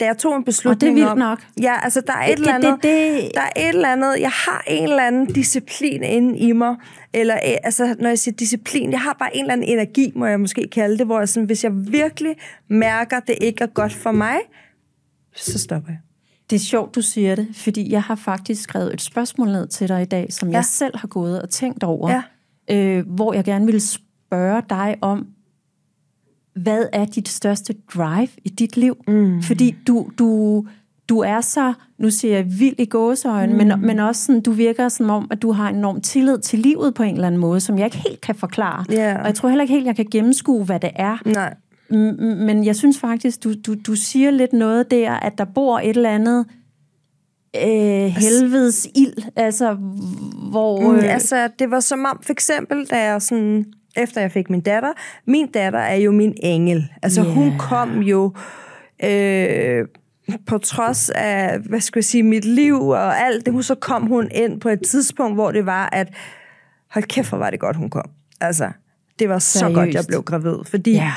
[0.00, 1.18] da jeg tog en beslutning vildt om...
[1.18, 1.46] nok.
[1.62, 2.82] Ja, altså der er et Det- eller det- andet...
[2.82, 4.20] det- Der er et eller andet...
[4.20, 6.76] Jeg har en eller anden disciplin inde i mig.
[7.14, 10.26] Eller øh, altså, når jeg siger disciplin, jeg har bare en eller anden energi, må
[10.26, 12.36] jeg måske kalde det, hvor jeg sådan, hvis jeg virkelig
[12.68, 14.36] mærker, det ikke er godt for mig,
[15.36, 15.98] så stopper jeg.
[16.50, 19.88] Det er sjovt, du siger det, fordi jeg har faktisk skrevet et spørgsmål ned til
[19.88, 20.54] dig i dag, som ja.
[20.56, 22.22] Jeg selv har gået og tænkt over, Ja.
[22.76, 25.26] øh, hvor jeg gerne vil spørge dig om,
[26.62, 28.96] hvad er dit største drive i dit liv?
[29.08, 29.42] Mm.
[29.42, 30.64] Fordi du, du,
[31.08, 33.58] du er så, nu siger jeg vild i gåseøjne, mm.
[33.58, 36.58] men, men også sådan, du virker som om, at du har en enorm tillid til
[36.58, 38.84] livet på en eller anden måde, som jeg ikke helt kan forklare.
[38.92, 39.20] Yeah.
[39.20, 41.18] Og jeg tror heller ikke helt, jeg kan gennemskue, hvad det er.
[41.26, 41.54] Nej.
[42.46, 45.88] Men jeg synes faktisk, du, du, du siger lidt noget der, at der bor et
[45.88, 46.46] eller andet
[47.56, 49.74] øh, helvedes ild, altså
[50.50, 50.90] hvor...
[50.90, 53.64] Mm, øh, altså, det var som om, for eksempel, da jeg sådan,
[53.96, 54.92] efter jeg fik min datter,
[55.26, 56.88] min datter er jo min engel.
[57.02, 57.32] Altså, yeah.
[57.34, 58.32] hun kom jo
[59.04, 59.84] øh,
[60.46, 64.28] på trods af, hvad skal jeg sige, mit liv og alt det, så kom hun
[64.34, 66.08] ind på et tidspunkt, hvor det var, at
[66.90, 68.10] hold kæft, hvor var det godt, hun kom.
[68.40, 68.70] Altså,
[69.18, 69.74] det var så Seriøst.
[69.74, 71.12] godt, jeg blev gravid, fordi Ja.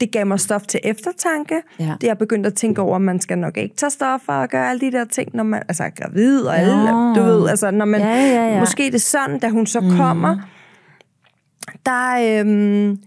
[0.00, 1.62] det gav mig stof til eftertanke.
[1.78, 1.94] Ja.
[2.00, 4.70] Det jeg begyndte at tænke over, at man skal nok ikke tage stoffer og gøre
[4.70, 7.14] alle de der ting, når man altså er gravid og alle, Nå.
[7.14, 8.58] du ved, altså når man, Ja, ja, ja.
[8.60, 9.96] måske det er sådan, da hun så mm.
[9.96, 10.36] kommer,
[11.86, 12.98] der, øhm,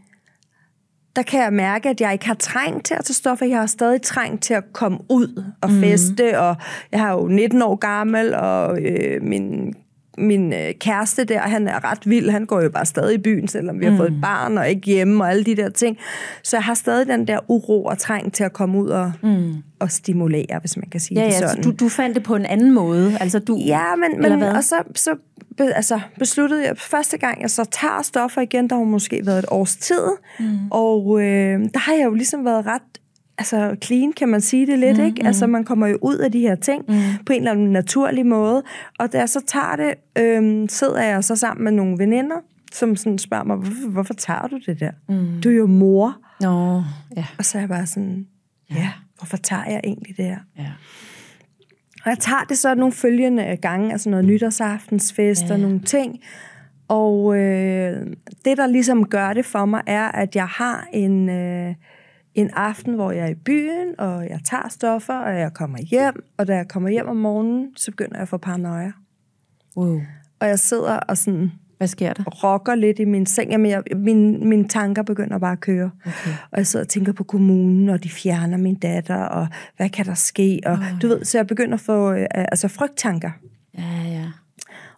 [1.16, 3.46] der kan jeg mærke, at jeg ikke har trængt til at tage stoffer.
[3.46, 6.56] Jeg har stadig trængt til at komme ud og feste, og
[6.92, 9.76] jeg har jo 19 år gammel, og øh, min
[10.18, 12.30] min øh, kæreste der, han er ret vild.
[12.30, 14.86] Han går jo bare stadig i byen, selvom vi har fået et barn og ikke
[14.86, 15.97] hjemme og alle de der ting.
[16.43, 19.53] Så jeg har stadig den der uro og træng til at komme ud og, mm.
[19.80, 21.63] og stimulere, hvis man kan sige ja, det ja, sådan.
[21.63, 23.18] så du, du fandt det på en anden måde.
[23.20, 25.15] Altså, du, Ja, men, men og så, så
[25.57, 29.39] be, altså, besluttede jeg, første gang jeg så tager stoffer igen, der har måske været
[29.39, 30.05] et års tid,
[30.39, 30.45] mm.
[30.72, 32.82] og øh, der har jeg jo ligesom været ret
[33.38, 35.26] altså clean, kan man sige det lidt, mm, ikke?
[35.26, 37.26] Altså man kommer jo ud af de her ting mm.
[37.26, 38.64] på en eller anden naturlig måde,
[39.00, 42.36] og da jeg så tager det, øh, sidder jeg så sammen med nogle veninder,
[42.74, 44.92] som sådan spørger mig, hvorfor, hvorfor tager du det der?
[45.10, 45.42] Mm.
[45.42, 46.18] Du er jo mor.
[46.42, 46.84] Nå,
[47.16, 47.26] ja.
[47.38, 48.28] Og så er jeg bare sådan,
[48.72, 50.40] ja, hvorfor tager jeg egentlig det her?
[50.58, 50.72] ja.
[52.06, 55.54] Og jeg tager det så nogle følgende gange, altså noget nytårsaftensfest ja.
[55.54, 56.20] og nogle ting.
[56.88, 58.08] Og øh,
[58.46, 61.76] det, der ligesom gør det for mig, er, at jeg har en, øh,
[62.38, 66.24] en aften, hvor jeg er i byen, og jeg tager stoffer, og jeg kommer hjem.
[66.38, 68.92] Og da jeg kommer hjem om morgenen, så begynder jeg at få paranoia.
[69.78, 70.02] Wow.
[70.40, 72.24] Og jeg sidder og sådan Hvad sker der?
[72.24, 73.52] rokker lidt i min seng.
[73.52, 75.92] Jamen, jeg, mine, mine tanker begynder bare at køre.
[76.06, 76.32] Okay.
[76.52, 80.06] Og jeg sidder og tænker på kommunen, og de fjerner min datter, og hvad kan
[80.06, 80.60] der ske?
[80.66, 81.02] Og, oh.
[81.02, 83.32] du ved, så jeg begynder at få øh, altså, frygttanker.
[83.78, 84.26] Ja, ja.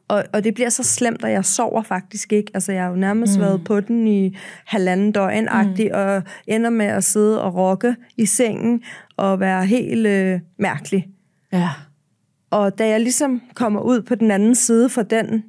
[0.10, 2.52] Og, og det bliver så slemt, at jeg sover faktisk ikke.
[2.54, 3.42] Altså, jeg har jo nærmest mm.
[3.42, 5.88] været på den i halvanden døgn mm.
[5.94, 8.84] og ender med at sidde og rokke i sengen
[9.18, 11.08] og være helt øh, mærkelig.
[11.54, 11.70] Ja.
[12.52, 15.44] Og da jeg ligesom kommer ud på den anden side for den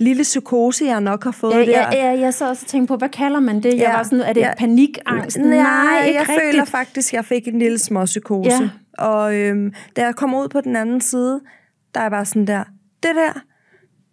[0.00, 1.64] lille psykose, jeg nok har fået Ja, der.
[1.66, 3.64] ja, ja, jeg så også og tænkte på, hvad kalder man det?
[3.72, 4.54] Jeg Ja, var sådan, er det ja.
[4.58, 5.38] panikangst?
[5.38, 6.40] Nej, Nej ikke jeg rigtigt.
[6.52, 8.50] føler faktisk, at jeg fik en lille små psykose.
[8.50, 8.68] Ja.
[8.98, 11.40] Og øhm, da jeg kommer ud på den anden side,
[11.94, 12.64] der er bare sådan der,
[13.02, 13.40] det der,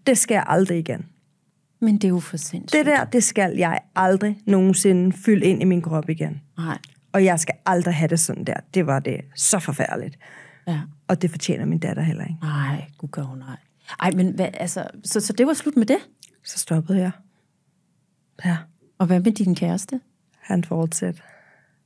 [0.08, 1.06] det skal jeg aldrig igen.
[1.80, 2.80] Men det er jo for sindssygt.
[2.80, 6.42] Det der, det skal jeg aldrig nogensinde fylde ind i min krop igen.
[6.58, 6.78] Nej.
[7.12, 8.56] Og jeg skal aldrig have det sådan der.
[8.74, 10.18] Det var det så forfærdeligt.
[10.68, 10.82] Ja.
[11.08, 12.38] Og det fortjener min datter heller ikke.
[12.42, 13.58] Nej, gud gør hun nej.
[14.00, 15.98] Ej, men hvad, altså, så, så det var slut med det?
[16.44, 17.12] Så stoppede jeg.
[18.46, 18.58] Ja,
[18.98, 20.00] Og hvad med din kæreste?
[20.40, 21.22] han fortsatte.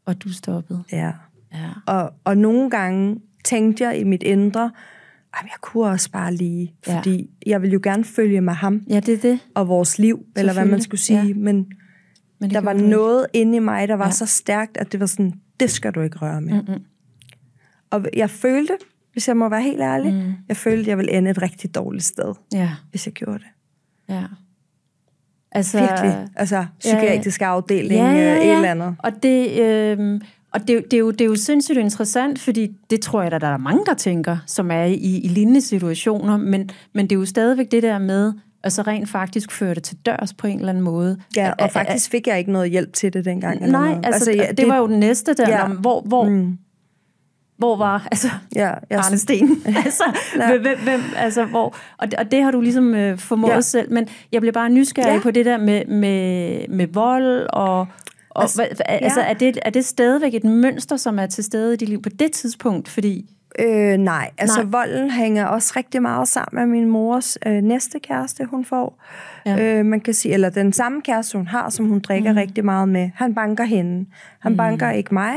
[0.05, 0.83] Og du stoppede?
[0.91, 1.11] Ja.
[1.53, 1.69] Ja.
[1.85, 4.71] Og, og nogle gange tænkte jeg i mit indre,
[5.33, 6.97] at jeg kunne også bare lige, Ja.
[6.97, 9.39] fordi jeg vil jo gerne følge med ham Ja, det er det.
[9.55, 11.33] og vores liv, eller hvad man skulle sige, ja.
[11.33, 11.71] men,
[12.39, 12.89] Men der var du ikke.
[12.89, 14.07] noget inde i mig, der var Ja.
[14.07, 14.11] ja.
[14.13, 16.53] så stærkt, at det var sådan, det skal du ikke røre med.
[16.53, 16.83] Mm-hmm.
[17.89, 18.73] Og jeg følte,
[19.13, 20.33] hvis jeg må være helt ærlig, mm.
[20.47, 23.47] jeg følte, at jeg ville ende et rigtig dårligt sted, Ja, hvis jeg gjorde det.
[24.09, 24.23] ja.
[25.51, 26.27] Altså, Virkelig.
[26.35, 28.55] Altså, psykiatrisk afdeling, ja, ja, øh, et ja.
[28.55, 28.95] eller andet.
[28.99, 30.21] Og det, øh,
[30.53, 33.37] og det, det, er jo, det er jo sindssygt interessant, fordi det tror jeg, der,
[33.39, 34.93] der er mange, der tænker, som er i,
[35.23, 38.33] i lignende situationer, men, men det er jo stadigvæk det der med,
[38.63, 41.17] altså rent faktisk føre det til dørs på en eller anden måde.
[41.35, 43.61] Ja, og faktisk fik jeg ikke noget hjælp til det dengang.
[43.63, 44.05] eller Nej, noget.
[44.05, 45.61] altså, altså ja, det, det var jo den næste der, Ja.
[45.61, 45.67] ja.
[45.73, 46.57] hvor, hvor, mm.
[47.57, 49.49] hvor var, altså, Ja, jeg, Arne Sten.
[49.85, 50.03] altså,
[50.61, 53.55] hvem, hvem, altså, hvor, og, det, og det har du ligesom øh, formået Ja.
[53.55, 53.61] ja.
[53.61, 55.13] selv, men jeg blev bare nysgerrig Ja.
[55.13, 55.19] ja.
[55.21, 57.87] på det der med, med, med vold, og,
[58.39, 59.29] og Altså, hva, altså, ja.
[59.29, 62.09] er, det, er det stadigvæk et mønster, som er til stede i dit liv på
[62.09, 62.89] det tidspunkt?
[62.89, 64.71] Fordi, Øh, nej, altså Nej.
[64.71, 69.03] volden hænger også rigtig meget sammen med min mors øh, næste kæreste, hun får.
[69.45, 69.79] Ja.
[69.79, 72.37] Øh, man kan sige, eller den samme kæreste, hun har, som hun drikker mm.
[72.37, 73.09] rigtig meget med.
[73.15, 74.05] Han banker hende.
[74.39, 74.57] Han mm.
[74.57, 75.35] banker ikke mig,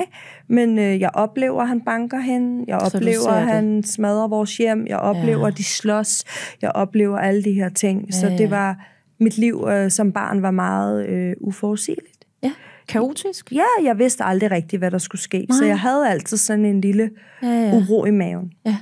[0.48, 2.64] men øh, jeg oplever, at han banker hende.
[2.68, 4.86] Jeg Så oplever, at han smadrer vores hjem.
[4.86, 5.50] Jeg oplever, Ja.
[5.50, 6.24] de slås.
[6.62, 8.14] Jeg oplever alle de her ting.
[8.14, 8.38] Så Ja, ja.
[8.38, 8.76] det var,
[9.20, 12.24] mit liv øh, som barn var meget øh, uforudsigeligt.
[12.42, 12.52] ja,
[12.88, 13.52] kaotisk?
[13.52, 15.46] Ja, jeg vidste aldrig rigtigt, hvad der skulle ske.
[15.48, 15.58] Nej.
[15.58, 17.10] Så jeg havde altid sådan en lille
[17.42, 17.74] Ja, ja.
[17.76, 18.52] uro i maven.
[18.66, 18.76] Ja.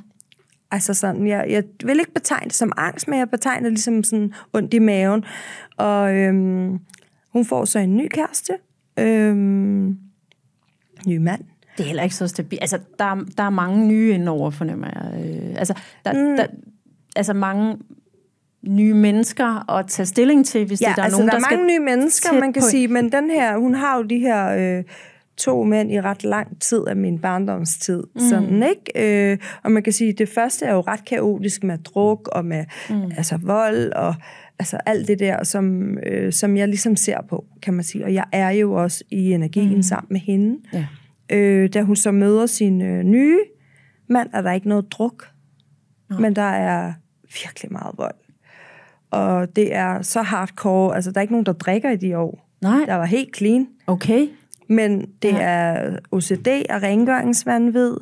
[0.71, 4.05] Altså sådan, jeg, jeg vil ikke betegne det som angst, men jeg betegner det ligesom
[4.05, 5.25] sådan ondt i maven.
[5.77, 6.79] Og øhm,
[7.33, 8.53] hun får så en ny kæreste,
[8.99, 9.99] øhm,
[11.07, 11.41] ny mand,
[11.77, 12.63] Det er heller ikke så stabilt.
[12.63, 15.25] Altså, der, der er mange nye indover, fornemmer jeg.
[15.27, 15.75] Øh, altså,
[16.05, 16.37] der, mm.
[16.37, 16.47] der,
[17.17, 17.77] altså mange
[18.63, 21.51] nye mennesker at tage stilling til, hvis ja, det, der altså, er nogen, der er
[21.51, 22.69] der mange nye mennesker, man kan på...
[22.69, 24.85] sige, men den her, hun har jo de her øh,
[25.37, 28.03] to mænd i ret lang tid af min barndomstid.
[28.15, 28.21] Mm.
[28.21, 29.31] Sådan, ikke?
[29.33, 32.65] Øh, og man kan sige, det første er jo ret kaotisk med druk og med
[32.91, 33.13] mm.
[33.17, 34.15] altså, vold og
[34.59, 38.05] altså alt det der, som, øh, som jeg ligesom ser på, kan man sige.
[38.05, 39.83] Og jeg er jo også i energien mm.
[39.83, 40.59] sammen med hende.
[40.73, 40.87] Ja.
[41.37, 43.39] Øh, da hun så møder sin øh, nye
[44.09, 45.29] mand, er der ikke noget druk,
[46.11, 46.19] ja.
[46.19, 46.93] men der er
[47.43, 48.15] virkelig meget vold.
[49.11, 52.47] Og det er så hardcore, altså der er ikke nogen, der drikker i de år.
[52.63, 52.85] Nej.
[52.87, 53.69] Der var helt clean.
[53.87, 54.29] Okay.
[54.69, 55.41] Men det ja.
[55.41, 57.97] er OCD og rengøringsvandvid.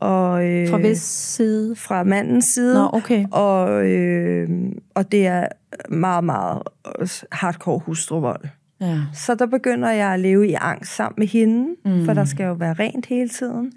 [0.00, 1.76] Og, øh, fra hvis side?
[1.76, 2.74] Fra mandens side.
[2.74, 3.26] Nå, okay.
[3.30, 4.48] Og, øh,
[4.94, 5.46] og det er
[5.88, 6.62] meget, meget
[7.32, 8.44] hardcore hustruvold.
[8.80, 8.98] Ja.
[9.12, 12.04] Så der begynder jeg at leve i angst sammen med hende, mm.
[12.04, 13.72] for der skal jo være rent hele tiden.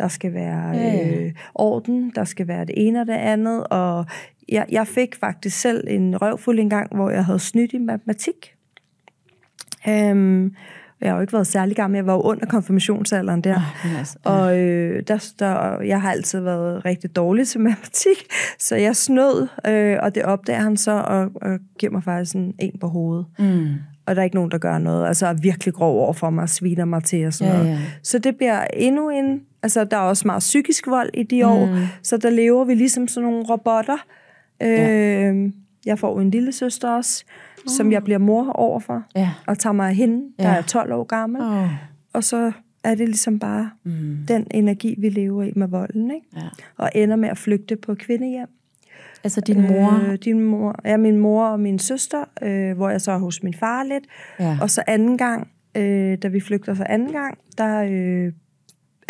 [0.00, 1.08] Der skal være ja.
[1.08, 3.66] øh, orden, der skal være det ene og det andet.
[3.66, 4.06] Og
[4.48, 8.54] jeg, jeg fik faktisk selv en røvfuld en gang, hvor jeg havde snydt i matematik.
[9.88, 10.54] Um,
[11.00, 13.56] jeg har jo ikke været særlig gammel, jeg var jo under konfirmationsalderen der.
[13.56, 14.30] Oh, altså, ja.
[14.30, 18.26] Og øh, der, der, jeg har altid været rigtig dårlig til matematik,
[18.58, 22.54] så jeg snød, øh, og det opdager han så, og, og giver mig faktisk en,
[22.58, 23.26] en på hovedet.
[23.38, 23.68] Mm.
[24.06, 25.06] Og der er ikke nogen, der gør noget.
[25.06, 27.72] Altså er virkelig grov over for mig, sviner mig til og sådan ja, noget.
[27.72, 27.78] Ja.
[28.02, 29.40] Så det bliver endnu en...
[29.62, 31.86] Altså, der er også meget psykisk vold i de år, mm.
[32.02, 34.06] så der lever vi ligesom sådan nogle robotter.
[34.60, 35.30] Ja.
[35.30, 35.52] Øh,
[35.86, 37.24] jeg får en lille søster også,
[37.66, 37.72] uh.
[37.72, 39.30] som jeg bliver mor overfor, ja.
[39.46, 40.56] og tager mig af hende, der ja.
[40.56, 41.42] er 12 år gammel.
[41.42, 41.70] Uh.
[42.12, 42.52] Og så
[42.84, 44.18] er det ligesom bare mm.
[44.28, 46.26] den energi, vi lever i med volden, ikke?
[46.36, 46.48] Ja.
[46.76, 48.48] Og ender med at flygte på kvindehjem.
[49.24, 50.08] Altså din mor?
[50.08, 53.42] Øh, din mor, ja, min mor og min søster, øh, hvor jeg så er hos
[53.42, 54.04] min far lidt.
[54.40, 54.58] Ja.
[54.60, 58.32] Og så anden gang, øh, da vi flygter så anden gang, der øh,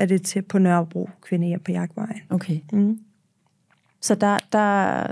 [0.00, 2.20] er det til på Nørrebro kvindehjem på Jagtvejen.
[2.30, 2.60] Okay.
[2.72, 3.00] Mm.
[4.00, 5.06] Så der, der,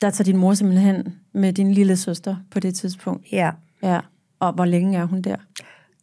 [0.00, 3.32] der tager din mor simpelthen med din lille søster på det tidspunkt?
[3.32, 3.50] Ja.
[3.82, 4.00] Ja.
[4.38, 5.36] Og hvor længe er hun der?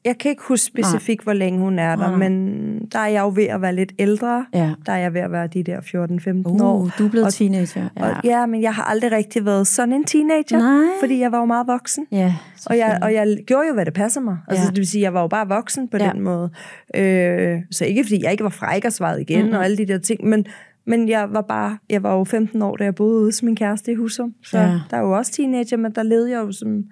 [0.07, 2.29] Jeg kan ikke huske specifikt, hvor længe hun er der, Nej.
[2.29, 4.45] men der er jeg jo ved at være lidt ældre.
[4.53, 4.71] Ja.
[4.85, 6.89] Der er jeg ved at være de der 14-15 uh, år.
[6.97, 7.89] du er blevet og, teenager.
[7.97, 8.09] Ja.
[8.09, 10.85] Og, ja, men jeg har aldrig rigtig været sådan en teenager, Nej.
[10.99, 12.05] fordi jeg var jo meget voksen.
[12.11, 12.35] Ja,
[12.65, 14.37] og, jeg, og jeg gjorde jo, hvad det passer mig.
[14.47, 14.69] Altså, ja.
[14.69, 16.09] det vil sige, jeg var jo bare voksen på ja.
[16.09, 16.49] den måde.
[16.95, 19.57] Øh, så ikke fordi jeg ikke var fræk og svarede igen mm-hmm.
[19.57, 20.45] og alle de der ting, men
[20.89, 23.55] men jeg var bare, jeg var jo 15 år, da jeg boede ude hos min
[23.55, 24.33] kæreste i Husum.
[24.43, 24.79] Så ja.
[24.89, 26.83] der er jo også teenager, men der levede jeg jo som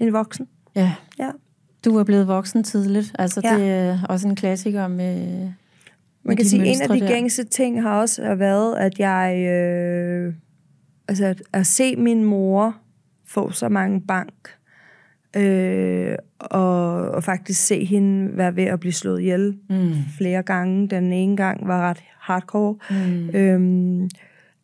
[0.00, 0.46] en voksen.
[0.76, 0.92] Ja.
[1.18, 1.30] ja.
[1.86, 3.12] Du er blevet voksen tidligt.
[3.18, 3.58] Altså, ja.
[3.58, 5.48] det er også en klassiker med,
[6.22, 7.08] Man kan sige, en af de der.
[7.08, 9.46] gængse ting har også været, at jeg...
[9.46, 10.34] Øh,
[11.08, 12.76] altså, at, at se min mor
[13.26, 14.56] få så mange bank,
[15.36, 19.94] øh, og, og faktisk se hende være ved at blive slået ihjel mm.
[20.18, 20.88] flere gange.
[20.88, 22.76] Den ene gang var ret hardcore.
[22.90, 23.30] Mm.
[23.30, 24.10] Øhm,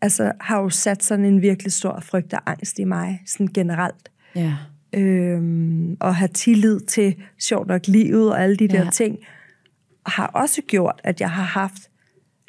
[0.01, 4.11] altså har jo sat sådan en virkelig stor frygt og angst i mig, sådan generelt.
[4.37, 4.55] Ja.
[4.95, 8.91] Øhm, og have tillid til sjovt nok livet og alle de der ja.
[8.91, 9.19] ting,
[10.07, 11.91] har også gjort, at jeg har haft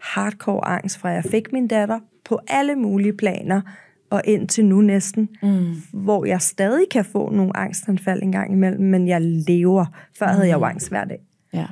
[0.01, 3.61] hardcore angst fra jeg fik min datter på alle mulige planer,
[4.09, 5.75] og indtil nu næsten, mm.
[5.93, 9.85] hvor jeg stadig kan få nogle angstanfald en gang imellem, men jeg lever.
[10.19, 10.33] Før mm.
[10.33, 10.63] havde jeg jo mm.
[10.63, 11.19] angst hver dag.
[11.53, 11.65] Ja.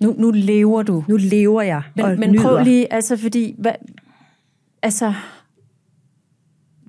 [0.00, 1.04] Nu, nu lever du.
[1.08, 3.72] Nu lever jeg Men, men prøv lige, altså fordi, hvad,
[4.82, 5.14] altså,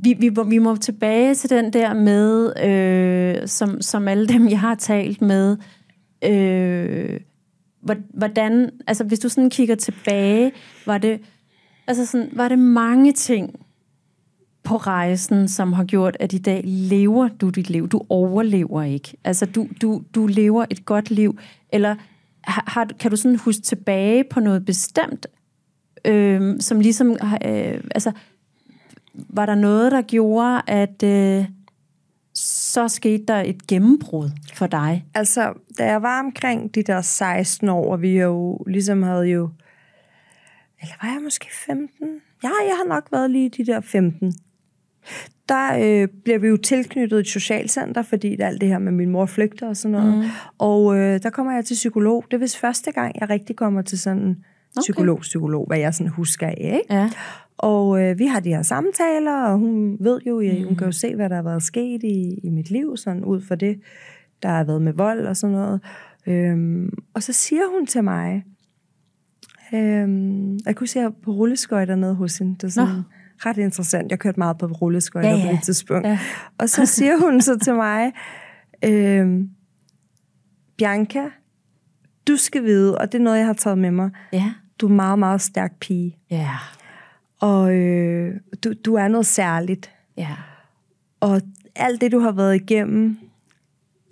[0.03, 4.59] vi, vi, vi må tilbage til den der med, øh, som, som alle dem, jeg
[4.59, 5.57] har talt med,
[6.25, 7.19] øh,
[8.13, 10.51] hvordan, altså hvis du sådan kigger tilbage,
[10.85, 11.19] var det,
[11.87, 13.59] altså sådan, var det mange ting
[14.63, 17.89] på rejsen, som har gjort, at i dag lever du dit liv.
[17.89, 19.17] Du overlever ikke.
[19.23, 21.39] Altså du, du, du lever et godt liv,
[21.73, 21.95] eller
[22.43, 25.27] har, kan du sådan huske tilbage på noget bestemt,
[26.05, 27.11] øh, som ligesom,
[27.45, 28.11] øh, altså,
[29.13, 31.45] var der noget, der gjorde, at øh,
[32.33, 35.05] så skete der et gennembrud for dig?
[35.13, 39.49] Altså, da jeg var omkring de der 16 år, og vi jo ligesom havde jo,
[40.81, 41.87] eller var jeg måske 15?
[42.43, 44.33] Ja, jeg har nok været lige de der 15
[45.49, 48.91] der øh, bliver vi jo tilknyttet et socialcenter, fordi det er alt det her med
[48.91, 50.17] min mor flygter og sådan noget.
[50.17, 50.23] Mm.
[50.57, 52.25] Og øh, der kommer jeg til psykolog.
[52.31, 54.35] Det er vist første gang, jeg rigtig kommer til sådan
[54.77, 54.81] okay.
[54.81, 56.79] psykolog-psykolog, hvad jeg sådan husker af.
[56.81, 56.93] Ikke?
[56.93, 57.09] Ja.
[57.57, 60.67] Og øh, vi har de her samtaler, og hun ved jo, mm.
[60.67, 63.41] hun kan jo se, hvad der har været sket i, i mit liv, sådan ud
[63.41, 63.79] fra det,
[64.43, 65.81] der har været med vold og sådan noget.
[66.27, 68.43] Øhm, og så siger hun til mig,
[69.73, 73.03] øhm, jeg kunne se på rulleskøjter nede hos hende, det er sådan, Nå
[73.45, 74.11] ret interessant.
[74.11, 75.49] Jeg kørte meget på rulleskøjter ja, ja.
[75.49, 76.07] på et tidspunkt.
[76.07, 76.19] Ja.
[76.57, 78.13] Og så siger hun så til mig,
[78.85, 79.41] øh,
[80.77, 81.23] Bianca,
[82.27, 84.09] du skal vide, og det er noget, jeg har taget med mig.
[84.33, 84.53] Ja.
[84.83, 86.17] Du er meget, meget stærk pige.
[86.29, 86.49] Ja.
[87.39, 89.91] Og øh, du, du er noget særligt.
[90.17, 90.35] Ja.
[91.19, 91.41] Og
[91.75, 93.17] alt det, du har været igennem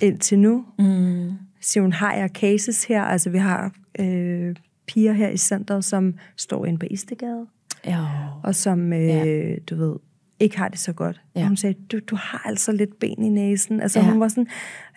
[0.02, 1.32] indtil nu, Mm.
[1.62, 3.04] så hun har jeg cases her.
[3.04, 4.56] Altså, vi har øh,
[4.88, 7.46] piger her i centret, som står inde på Istegade,
[7.86, 8.06] Ja.
[8.44, 9.56] og som, øh, Ja.
[9.70, 9.96] du ved,
[10.42, 11.22] ikke har det så godt.
[11.36, 11.40] Ja.
[11.40, 11.44] Ja.
[11.46, 13.82] Og hun sagde, du, du har altså lidt ben i næsen.
[13.82, 14.06] Altså Ja.
[14.06, 14.12] ja.
[14.12, 14.48] hun var sådan,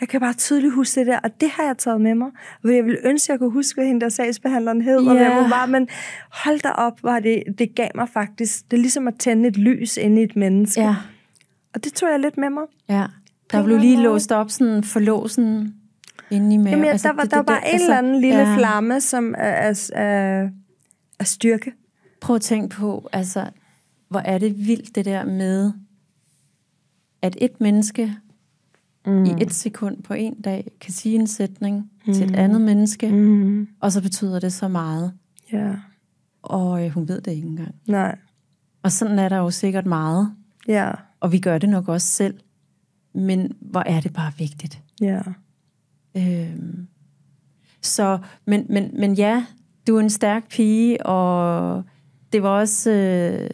[0.01, 2.28] jeg kan bare tydeligt huske det der, og det har jeg taget med mig.
[2.64, 5.22] Og jeg ville ønske, jeg kunne huske, hvad hende der sagsbehandleren hed, og Ja.
[5.28, 5.88] hvem hun var, men
[6.32, 9.57] hold da op, var det, det gav mig faktisk, det er ligesom at tænde et
[9.57, 10.80] lys inde i et menneske.
[10.80, 10.95] Ja.
[11.74, 12.64] Og det tog jeg lidt med mig.
[12.88, 13.07] Ja.
[13.53, 15.74] Der blev lige låst op sådan for låsen
[16.30, 16.70] inde i maven.
[16.70, 18.38] Jamen, altså, der var, det- der var det- bare det- en altså, eller anden lille
[18.51, 18.57] ja.
[18.57, 20.49] flamme, som er, er, er,
[21.18, 21.72] er styrke.
[22.20, 23.45] Prøv at tænke på, altså,
[24.09, 25.73] hvor er det vildt det der med,
[27.23, 28.15] at et menneske
[29.07, 29.25] mm.
[29.25, 32.13] i et sekund på en dag kan sige en sætning mm.
[32.15, 33.69] til et andet menneske, Mm.
[33.81, 35.13] og så betyder det så meget.
[35.53, 35.75] Ja,
[36.43, 37.75] Og øh, hun ved det ikke engang.
[37.87, 38.19] nej.
[38.83, 40.35] Og sådan er der jo sikkert meget,
[40.69, 40.91] Ja,
[41.21, 42.41] og vi gør det nok også selv.
[43.15, 44.83] Men hvor er det bare vigtigt.
[45.01, 45.21] ja.
[46.17, 46.87] Øhm,
[47.83, 49.47] så, men, men, men ja,
[49.87, 51.85] du er en stærk pige, og
[52.33, 53.51] det var også, øh,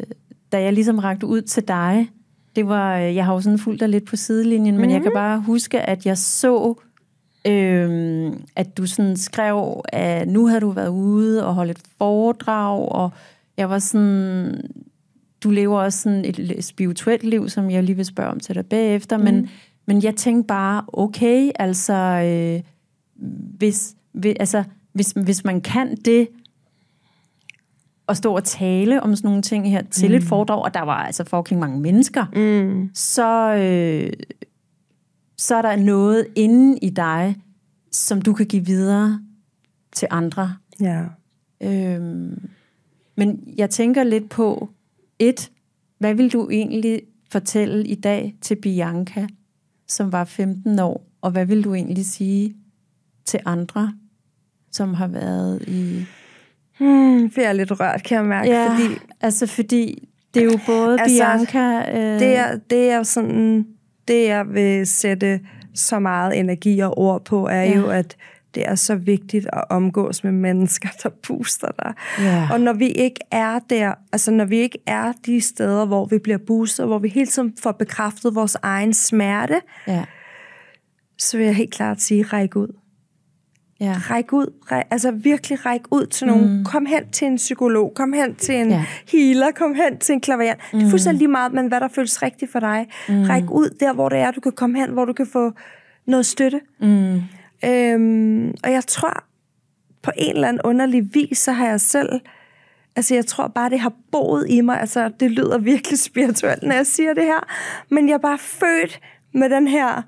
[0.53, 2.11] da jeg ligesom rakte ud til dig,
[2.57, 4.81] det var, øh, jeg har jo sådan fulgt dig lidt på sidelinjen, mm.
[4.81, 6.75] men jeg kan bare huske, at jeg så,
[7.47, 12.89] øh, at du sådan skrev, at nu havde du været ude og holdt et foredrag,
[12.89, 13.11] og
[13.57, 14.71] jeg var sådan,
[15.45, 18.67] du lever også sådan et spirituelt liv, som jeg lige vil spørge om til dig
[18.67, 19.25] bagefter, mm.
[19.25, 19.49] men,
[19.87, 22.61] men jeg tænkte bare, okay, altså, øh,
[23.59, 26.29] hvis, hvis, altså, hvis, hvis man kan det,
[28.11, 30.15] at stå og tale om sådan nogle ting her til mm.
[30.15, 32.91] et foredrag, og der var altså fucking mange mennesker, Mm.
[32.95, 34.13] så, øh,
[35.39, 37.37] så er der noget inde i dig,
[37.93, 39.21] som du kan give videre
[39.93, 40.55] til andre.
[40.81, 41.05] Ja.
[41.63, 42.49] Øhm,
[43.17, 44.71] men jeg tænker lidt på,
[45.19, 45.51] et,
[45.99, 47.03] hvad vil du egentlig
[47.33, 49.27] fortælle i dag til Bianca,
[49.89, 52.55] som var 15 år, og hvad vil du egentlig sige
[53.25, 53.95] til andre,
[54.73, 56.05] som har været i...
[56.81, 60.45] Hmm, for jeg er lidt rørt, kan jeg mærke, Ja, fordi altså fordi det er
[60.45, 61.91] jo både Altså, Bianca...
[61.99, 63.66] Øh, det er, det er sådan,
[64.09, 65.41] det jeg vil sætte
[65.74, 67.76] så meget energi og ord på, er Ja.
[67.78, 68.16] jo, at
[68.55, 71.93] det er så vigtigt at omgås med mennesker, der booster dig.
[72.18, 72.49] Ja.
[72.53, 76.18] Og når vi ikke er der, altså når vi ikke er de steder, hvor vi
[76.18, 80.05] bliver boostet, hvor vi hele tiden får bekræftet vores egen smerte, ja,
[81.18, 82.76] så vil jeg helt klart sige, ræk ud.
[83.81, 86.59] ja, Ræk ud, ræk, altså virkelig ræk ud til nogen.
[86.59, 86.64] Mm.
[86.64, 88.85] Kom hen til en psykolog, kom hen til en Ja.
[89.12, 90.59] healer, kom hen til en klaverant.
[90.72, 90.78] Mm.
[90.78, 92.87] Det er fuldstændig lige meget, men hvad der føles rigtigt for dig.
[93.09, 93.22] Mm.
[93.22, 95.53] Ræk ud der, hvor det er, du kan komme hen, hvor du kan få
[96.07, 96.61] noget støtte.
[96.81, 97.20] mm,
[97.64, 99.24] Øhm, og jeg tror,
[100.03, 102.20] på en eller anden underlig vis, så har jeg selv...
[102.97, 104.81] Altså, jeg tror bare, det har boet i mig.
[104.81, 107.47] Altså, det lyder virkelig spirituelt, når jeg siger det her.
[107.91, 109.01] Men jeg er bare født
[109.35, 110.03] med den her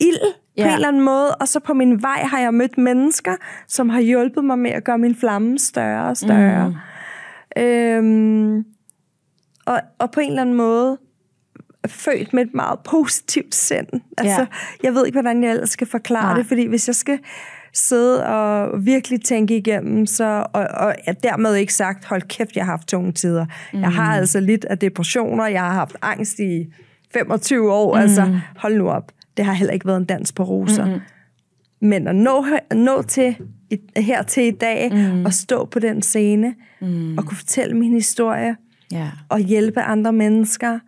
[0.00, 0.62] ild Ja.
[0.64, 1.34] på en eller anden måde.
[1.34, 3.34] Og så på min vej har jeg mødt mennesker,
[3.68, 6.68] som har hjulpet mig med at gøre min flamme større og større.
[7.56, 7.62] Mm.
[7.62, 8.64] Øhm,
[9.66, 10.98] og, og på en eller anden måde
[11.86, 13.86] født med et meget positivt sind.
[14.18, 14.46] Altså, Ja.
[14.82, 16.34] jeg ved ikke, hvordan jeg ellers skal forklare Nej.
[16.36, 17.18] Det, fordi hvis jeg skal
[17.74, 22.64] sidde og virkelig tænke igennem, så, og, og jeg dermed ikke sagt, hold kæft, jeg
[22.64, 23.46] har haft tunge tider.
[23.72, 23.80] Mm.
[23.80, 26.66] Jeg har altså lidt af depressioner, jeg har haft angst i
[27.12, 28.00] 25 år, mm.
[28.00, 29.12] altså hold nu op.
[29.38, 30.84] Det har heller ikke været en dans på roser.
[30.86, 31.00] Mm.
[31.80, 33.36] Men at nå, nå til
[33.70, 35.24] i, her til i dag, mm.
[35.24, 37.18] og stå på den scene, mm.
[37.18, 38.56] og kunne fortælle min historie,
[38.92, 39.10] ja.
[39.28, 40.78] og hjælpe andre mennesker,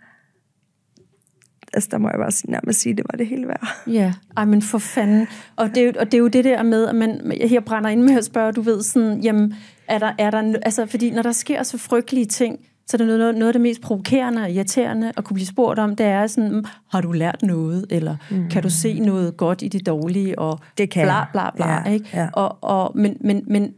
[1.72, 3.66] altså der må jeg bare sige- nærmest sige, det var det hele værd.
[3.86, 5.26] Ja, ej, men for fanden.
[5.56, 7.60] Og det, er jo, og det er jo det der med, at man jeg her
[7.60, 9.54] brænder ind med at spørge, du ved sådan, jamen,
[9.88, 12.58] er der, er der, altså, fordi når der sker så frygtelige ting,
[12.90, 15.78] så er det noget, noget af det mest provokerende og irriterende at kunne blive spurgt
[15.78, 18.48] om, det er sådan, "Mm, har du lært noget, eller mm.
[18.48, 21.84] kan du se noget godt i det dårlige, og Det kan bla bla bla, Ja,
[21.92, 22.08] ikke?
[22.14, 22.28] ja.
[22.32, 23.72] Og, og, men men, men,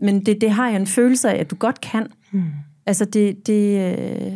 [0.00, 2.06] men det, det har jeg en følelse af, at du godt kan.
[2.32, 2.42] Mm.
[2.86, 4.32] Altså det, det øh,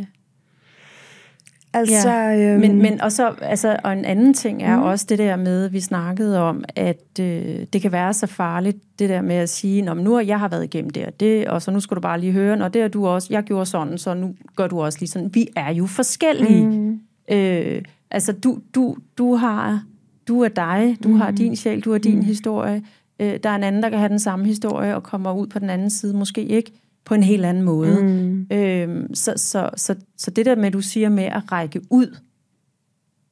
[1.75, 4.83] Altså, Ja, øhm, men, men og, så, altså, og en anden ting er mm.
[4.83, 9.09] også det der med, vi snakkede om, at øh, det kan være så farligt, det
[9.09, 11.49] der med at sige, Nå, men nu har jeg har været igennem det og det,
[11.49, 13.66] og så nu skal du bare lige høre, og det er du også, jeg gjorde
[13.66, 15.35] sådan, så nu gør du også lige sådan.
[15.35, 16.66] Vi er jo forskellige.
[16.66, 17.01] Mm.
[17.31, 19.83] Øh, altså, du, du, du har,
[20.29, 21.16] du er dig, du mm.
[21.16, 22.25] har din sjæl, du har din mm.
[22.25, 22.83] historie.
[23.20, 25.59] Øh, der er en anden, der kan have den samme historie og kommer ud på
[25.59, 26.72] den anden side, måske ikke
[27.05, 28.03] på en helt anden måde.
[28.03, 28.47] Mm.
[28.51, 32.17] Øhm, så, så, så, så det der med, du siger med at række ud,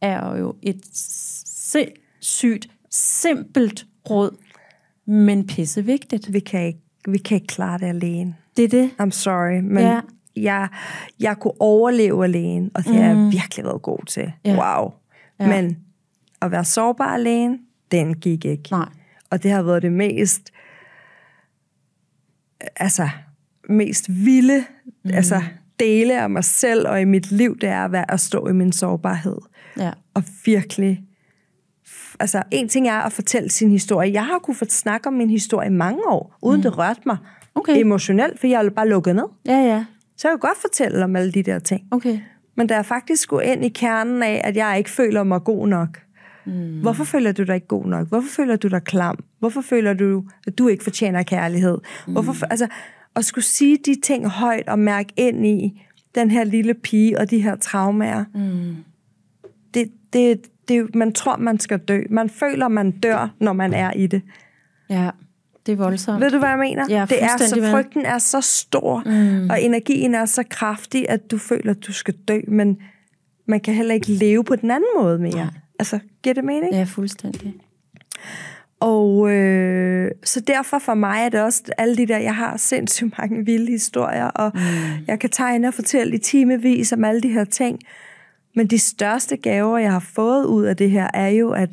[0.00, 4.36] er jo et sindssygt simpelt råd
[5.06, 6.32] men pisse vigtigt.
[6.32, 8.36] Vi kan ikke, vi kan ikke klare det alene.
[8.56, 8.90] Det er det.
[9.02, 10.00] I'm sorry, men Ja.
[10.36, 10.68] jeg,
[11.20, 14.32] jeg kunne overleve alene, og det har jeg virkelig været god til.
[14.44, 14.80] Ja.
[14.80, 14.92] Wow.
[15.40, 15.46] Ja.
[15.48, 15.78] Men
[16.42, 17.58] at være sårbar alene,
[17.90, 18.68] den gik ikke.
[18.70, 18.88] Nej.
[19.30, 20.52] Og det har været det mest,
[22.76, 23.08] altså,
[23.68, 24.64] mest vilde,
[25.04, 25.10] mm.
[25.14, 25.42] altså,
[25.80, 28.52] dele af mig selv og i mit liv, det er at, være, at stå i
[28.52, 29.36] min sårbarhed.
[29.78, 29.90] Ja.
[30.14, 31.02] Og virkelig,
[32.20, 34.12] altså, en ting er at fortælle sin historie.
[34.12, 36.62] Jeg har kunnet snakke om min historie i mange år, uden mm.
[36.62, 37.16] det rørte mig
[37.54, 37.80] Okay.
[37.80, 39.24] emotionelt, for jeg er bare lukket ned.
[39.46, 39.84] Ja, ja.
[40.16, 41.82] Så jeg kan godt fortælle om alle de der ting.
[41.90, 42.18] Okay.
[42.56, 45.68] Men da jeg faktisk skulle ind i kernen af, at jeg ikke føler mig god
[45.68, 45.98] nok.
[46.46, 46.80] Mm.
[46.80, 48.08] Hvorfor føler du dig ikke god nok?
[48.08, 49.24] Hvorfor føler du dig klam?
[49.38, 51.78] Hvorfor føler du, at du ikke fortjener kærlighed?
[52.06, 52.12] Mm.
[52.12, 52.66] Hvorfor, altså,
[53.16, 55.82] at skulle sige de ting højt og mærke ind i
[56.14, 58.24] den her lille pige og de her traumer.
[58.34, 58.76] Mm.
[59.74, 62.02] Det, det, det, man tror, man skal dø.
[62.10, 64.22] Man føler, man dør, når man er i det.
[64.90, 65.10] Ja,
[65.66, 66.20] det er voldsomt.
[66.20, 66.86] Ved du, hvad jeg mener?
[66.88, 69.50] Ja, det er så, frygten er så stor, mm.
[69.50, 72.78] og energien er så kraftig, at du føler, at du skal dø, men
[73.46, 75.34] man kan heller ikke leve på den anden måde mere.
[75.34, 75.46] Nej.
[75.78, 76.72] Altså, giver det mening?
[76.72, 77.54] Ja, fuldstændig.
[78.82, 83.18] Og øh, så derfor for mig er det også alle de der, jeg har sindssygt
[83.18, 84.60] mange vilde historier, og mm.
[85.06, 87.78] jeg kan tegne og fortælle i timevis om alle de her ting.
[88.56, 91.70] Men de største gaver, jeg har fået ud af det her, er jo at,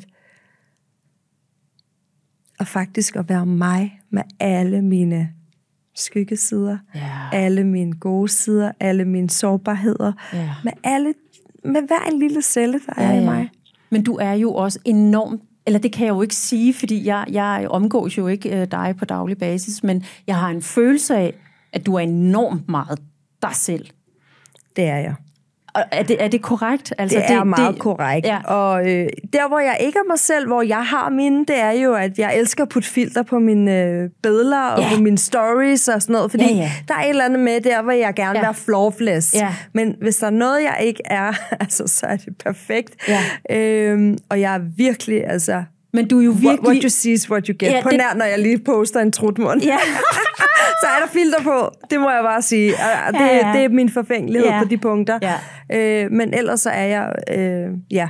[2.60, 5.30] at faktisk at være mig med alle mine
[5.94, 7.08] skyggesider, Ja.
[7.32, 10.50] alle mine gode sider, alle mine sårbarheder, Ja.
[10.64, 11.14] med alle,
[11.64, 13.50] med hver en lille celle, der er i mig.
[13.90, 17.24] Men du er jo også enormt, eller det kan jeg jo ikke sige, fordi jeg,
[17.28, 21.34] jeg omgås jo ikke øh, dig på daglig basis, men jeg har en følelse af,
[21.72, 22.98] at du er enormt meget
[23.42, 23.86] dig selv.
[24.76, 25.14] Det er jeg.
[25.74, 26.92] Og er det, er det korrekt?
[26.98, 28.26] Altså, det er meget det, korrekt.
[28.26, 28.38] Ja.
[28.44, 31.70] Og øh, der, hvor jeg ikke er mig selv, hvor jeg har mine, det er
[31.70, 34.88] jo, at jeg elsker at putte filter på mine øh, billeder og Ja.
[34.96, 36.30] på mine stories og sådan noget.
[36.30, 36.70] Fordi Ja, ja.
[36.88, 38.44] der er et eller andet med der, hvor jeg gerne vil Ja.
[38.44, 39.34] være flawless.
[39.34, 39.54] Ja.
[39.72, 43.08] Men hvis der er noget, jeg ikke er, altså, så er det perfekt.
[43.08, 43.20] Ja.
[43.56, 45.62] Øhm, og jeg er virkelig, altså...
[45.92, 46.68] Men du er jo What, virkelig...
[46.68, 47.68] what you see is what you get.
[47.72, 49.62] Ja, på det- nær, når jeg lige poster en trutmund.
[49.62, 49.76] Ja.
[50.82, 51.70] så er der filter på.
[51.90, 52.66] Det må jeg bare sige.
[52.70, 52.74] Det,
[53.20, 53.52] Ja, ja.
[53.54, 54.62] det er min forfængelighed Ja.
[54.62, 55.18] på de punkter.
[55.22, 55.34] Ja.
[56.04, 57.12] Øh, men ellers så er jeg...
[57.38, 58.08] Øh, ja,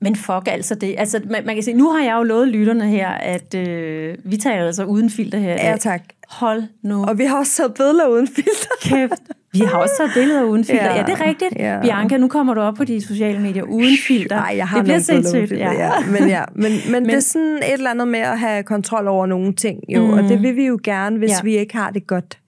[0.00, 0.94] Men fuck altså det.
[0.98, 4.36] Altså, man, man kan sige, nu har jeg jo lovet lytterne her, at øh, vi
[4.36, 5.52] tager altså uden filter her.
[5.52, 6.02] Ja, tak.
[6.28, 8.70] Hold nu Og vi har også taget billeder uden filter.
[8.82, 9.22] kæft.
[9.52, 10.84] Vi har også taget billeder uden filter.
[10.84, 10.96] Ja, Ja.
[10.98, 11.52] ja det er rigtigt.
[11.56, 11.80] Ja.
[11.82, 14.36] Bianca, nu kommer du op på de sociale medier uden filter.
[14.36, 15.48] Nej, jeg har det bliver sindssygt.
[15.48, 15.90] filter, ja.
[16.10, 16.42] Men, ja.
[16.54, 19.52] Men, men, men, det er sådan et eller andet med at have kontrol over nogle
[19.52, 20.00] ting, jo.
[20.06, 20.10] Mm.
[20.12, 21.34] Og det vil vi jo gerne, hvis Ja.
[21.36, 21.42] ja.
[21.44, 22.38] vi ikke har det godt.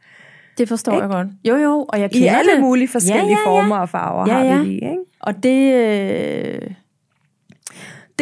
[0.58, 1.28] Det forstår jeg godt.
[1.48, 2.60] Jo, jo, og jeg I kender alle det.
[2.60, 3.60] mulige forskellige ja, ja, ja.
[3.62, 4.58] former og farver Ja, har ja.
[4.58, 4.96] vi det i, ikke?
[5.20, 6.60] Og det, øh,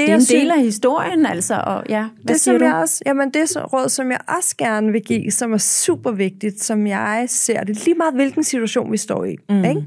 [0.06, 1.54] det er en del af historien, altså.
[1.54, 2.64] Og, ja, hvad det, siger som du?
[2.64, 6.10] jeg også, jamen det så- råd, som jeg også gerne vil give, som er super
[6.10, 9.36] vigtigt, som jeg ser det, lige meget hvilken situation vi står i.
[9.48, 9.64] Mm.
[9.64, 9.84] Ikke?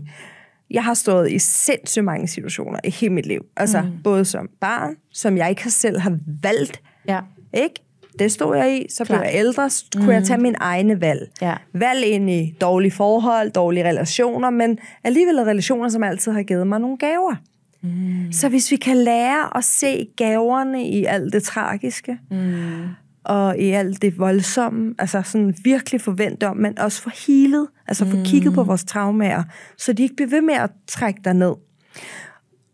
[0.72, 3.42] Jeg har stået i sindssygt mange situationer i hele mit liv.
[3.58, 3.88] Altså mm.
[4.04, 6.82] både som barn, som jeg ikke selv har valgt.
[7.08, 7.20] Ja.
[7.54, 7.76] Ikke?
[8.20, 8.86] Det stod jeg i.
[8.90, 9.32] Så blev Klart.
[9.32, 10.12] jeg ældre, så kunne mm.
[10.12, 11.30] jeg tage min egne valg.
[11.42, 11.54] Ja.
[11.74, 16.80] Valg ind i dårlige forhold, dårlige relationer, men alligevel relationer, som altid har givet mig
[16.80, 17.36] nogle gaver.
[17.84, 18.32] Mm.
[18.32, 22.88] Så hvis vi kan lære at se gaverne i alt det tragiske, mm.
[23.24, 28.06] og i alt det voldsomme, altså sådan virkelig forvente om, men også få healet, altså
[28.06, 29.44] få kigget på vores traumer,
[29.78, 31.54] så de ikke bliver ved med at trække dig ned.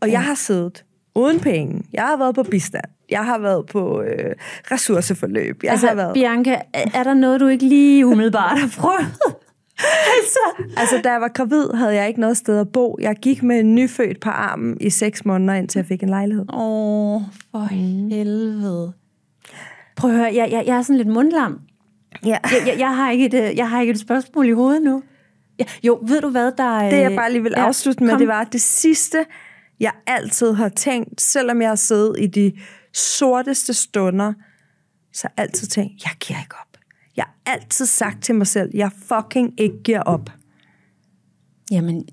[0.01, 0.83] Og jeg har siddet
[1.15, 1.83] uden penge.
[1.93, 2.83] Jeg har været på bistand.
[3.09, 4.35] Jeg har været på øh,
[4.71, 5.63] ressourceforløb.
[5.63, 6.13] Jeg Altså, har været...
[6.13, 9.36] Bianca, er er der noget, du ikke lige umiddelbart har prøvet?
[10.17, 10.39] altså,
[10.77, 12.97] Altså, da jeg var gravid, havde jeg ikke noget sted at bo.
[13.01, 16.45] Jeg gik med en nyfødt på armen i seks måneder, indtil jeg fik en lejlighed.
[16.53, 17.21] åh,
[17.51, 18.93] for helvede.
[19.95, 21.59] Prøv at høre, jeg, jeg, jeg er sådan lidt mundlam.
[22.25, 22.37] Ja.
[22.43, 25.03] Jeg, jeg, jeg, har ikke et, øh, jeg har ikke et spørgsmål i hovedet nu.
[25.59, 26.89] Ja, jo, ved du hvad, der...
[26.89, 28.19] Det, jeg bare lige vil ja, afslutte med, kom.
[28.19, 29.25] det var det sidste,
[29.79, 32.53] jeg altid har tænkt, selvom jeg har siddet i de
[32.93, 34.33] sorteste stunder,
[35.13, 36.66] så har jeg altid tænkt, jeg giver ikke op.
[37.17, 40.29] Jeg har altid sagt til mig selv, jeg fucking ikke giver op.
[41.71, 42.03] Jamen,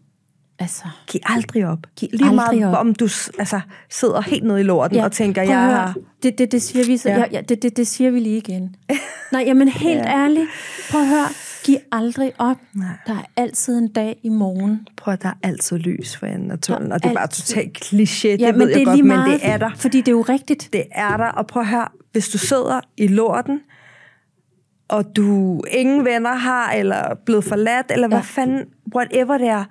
[0.59, 0.85] altså...
[1.07, 1.79] Giv aldrig op.
[1.97, 2.87] Giv Lige aldrig meget op.
[2.87, 5.95] om du altså, sidder helt nede i lorten og tænker, jeg har...
[6.23, 7.15] Det, det, det, siger vi, så, ja.
[7.15, 7.21] Ja.
[7.21, 8.77] Ja, ja, det, det, det siger vi lige igen.
[9.33, 10.25] Nej, jamen helt ja.
[10.25, 10.49] ærligt.
[10.91, 11.29] Prøv at høre.
[11.65, 12.57] Giv aldrig op.
[12.75, 12.87] Nej.
[13.07, 14.89] Der er altid en dag i morgen.
[14.97, 17.85] Prøv at der er altid lys for enden af tunnelen, og det er bare totalt
[17.85, 19.71] kliché, det Ja, ved men jeg det er godt, lige men meget, det er der.
[19.77, 20.69] Fordi det er jo rigtigt.
[20.73, 23.61] Det er der, og prøv at høre, hvis du sidder i lorten,
[24.89, 28.15] og du ingen venner har, eller er blevet forladt, eller ja.
[28.15, 28.65] hvad fanden,
[28.97, 29.65] whatever det er,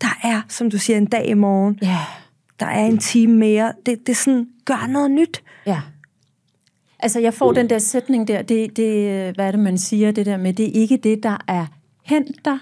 [0.00, 1.98] der er, som du siger, en dag i morgen, Ja.
[2.60, 5.42] der er en time mere, det, det er sådan, gør noget nyt.
[5.66, 5.80] Ja.
[6.98, 10.26] Altså, jeg får den der sætning der, det, det, hvad er det, man siger, det
[10.26, 11.66] der med, det er ikke det, der er
[12.04, 12.58] hent dig,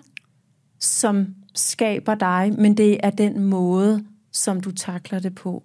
[0.79, 5.63] som skaber dig, men det er den måde, som du takler det på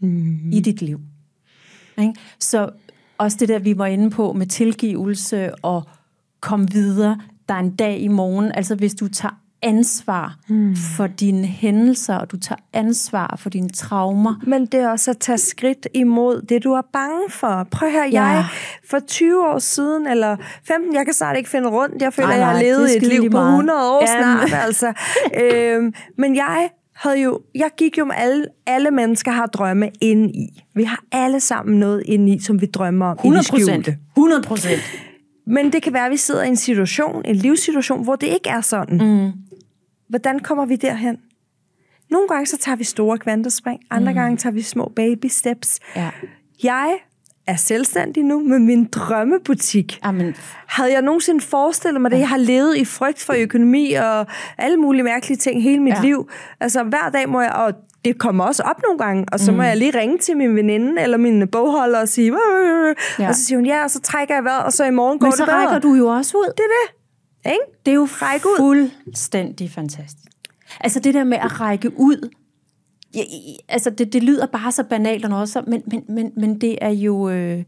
[0.00, 0.52] mm.
[0.52, 1.00] i dit liv.
[1.98, 2.14] Ikke?
[2.38, 2.70] Så
[3.18, 5.82] også det der, vi var inde på med tilgivelse og
[6.40, 8.52] kom videre, der er en dag i morgen.
[8.54, 10.76] Altså hvis du tager ansvar mm.
[10.96, 14.34] for dine hændelser, og du tager ansvar for dine traumer.
[14.42, 17.66] Men det er også at tage skridt imod det, du er bange for.
[17.70, 18.22] Prøv at høre, ja.
[18.22, 18.44] jeg
[18.90, 22.02] for 20 år siden, eller 15, jeg kan snart ikke finde rundt.
[22.02, 24.22] Jeg føler, nej, nej, jeg har levet et liv på 100 år ja.
[24.22, 24.64] snart.
[24.64, 24.92] Altså.
[25.42, 30.30] øhm, men jeg havde jo, jeg gik jo med alle, alle mennesker har drømme inde
[30.30, 30.62] i.
[30.74, 33.88] Vi har alle sammen noget inde i, som vi drømmer om 100 procent.
[34.16, 34.80] 100 procent.
[35.46, 38.48] Men det kan være, at vi sidder i en situation, en livssituation, hvor det ikke
[38.48, 38.98] er sådan.
[38.98, 39.32] Mm.
[40.08, 41.18] Hvordan kommer vi derhen?
[42.10, 44.16] Nogle gange så tager vi store kvantespring, andre mm.
[44.16, 45.80] gange tager vi små baby steps.
[45.96, 46.10] Ja.
[46.62, 46.98] Jeg
[47.48, 49.98] er selvstændig nu med min drømmebutik.
[50.02, 50.34] Amen.
[50.66, 52.18] Havde jeg nogensinde forestillet mig det?
[52.18, 54.26] Jeg har levet i frygt for økonomi og
[54.58, 56.00] alle mulige mærkelige ting hele mit ja.
[56.00, 56.30] liv.
[56.60, 57.72] Altså hver dag må jeg, og
[58.04, 59.56] det kommer også op nogle gange, og så mm.
[59.56, 62.36] må jeg lige ringe til min veninde eller min bogholder og sige,
[63.18, 63.28] ja.
[63.28, 65.26] og så siger hun ja, og så trækker jeg vejret, og så i morgen går
[65.26, 65.58] Men det bedre.
[65.58, 66.52] Men så rækker du jo også ud.
[66.56, 67.52] Det er det.
[67.52, 67.64] Ikke?
[67.86, 68.08] Det er jo
[68.56, 70.32] fuldstændig fantastisk.
[70.80, 72.30] Altså det der med at række ud,
[73.14, 73.22] ja,
[73.68, 76.78] altså det, det lyder bare så banalt og noget, så, men, men, men, men det
[76.80, 77.30] er jo...
[77.30, 77.64] Øh,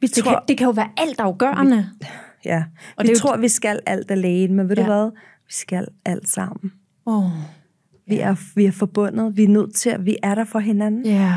[0.00, 1.90] vi det, tror, kan, det kan jo være alt afgørende.
[2.00, 2.06] Vi,
[2.44, 2.64] ja,
[2.96, 4.82] og vi det tror, jo, vi skal alt alene, men ved ja.
[4.82, 5.10] du hvad?
[5.46, 6.72] Vi skal alt sammen.
[7.06, 7.30] Oh,
[8.06, 11.06] vi, er, vi er forbundet, vi er nødt til, at vi er der for hinanden.
[11.06, 11.34] Ja.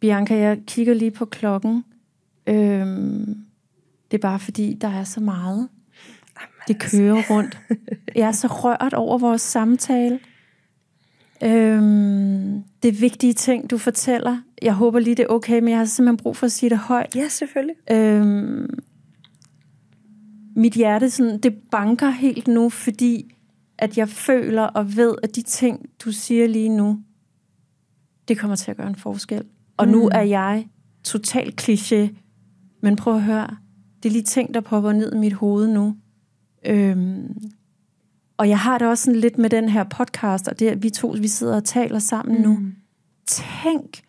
[0.00, 1.84] Bianca, jeg kigger lige på klokken.
[2.46, 3.36] Øhm,
[4.10, 5.68] det er bare fordi, der er så meget.
[6.68, 7.58] Det kører rundt.
[8.14, 10.18] Jeg er så rørt over vores samtale.
[11.42, 14.42] Øhm, det er vigtige ting, du fortæller.
[14.62, 16.78] Jeg håber lige, det er okay, men jeg har simpelthen brug for at sige det
[16.78, 17.16] højt.
[17.16, 17.76] Ja, selvfølgelig.
[17.90, 18.78] Øhm,
[20.56, 23.34] mit hjerte sådan, det banker helt nu, fordi
[23.78, 27.00] at jeg føler og ved, at de ting, du siger lige nu,
[28.28, 29.44] det kommer til at gøre en forskel.
[29.76, 29.92] Og mm.
[29.92, 30.68] nu er jeg
[31.04, 32.08] total kliché,
[32.82, 33.56] men prøv at høre,
[34.02, 35.96] det er lige ting, der popper ned i mit hoved nu.
[36.66, 37.36] Øhm,
[38.40, 40.90] og jeg har det også sådan lidt med den her podcast, og det at vi
[40.90, 42.42] to, vi sidder og taler sammen mm.
[42.42, 42.58] nu.
[43.26, 44.02] Tænk,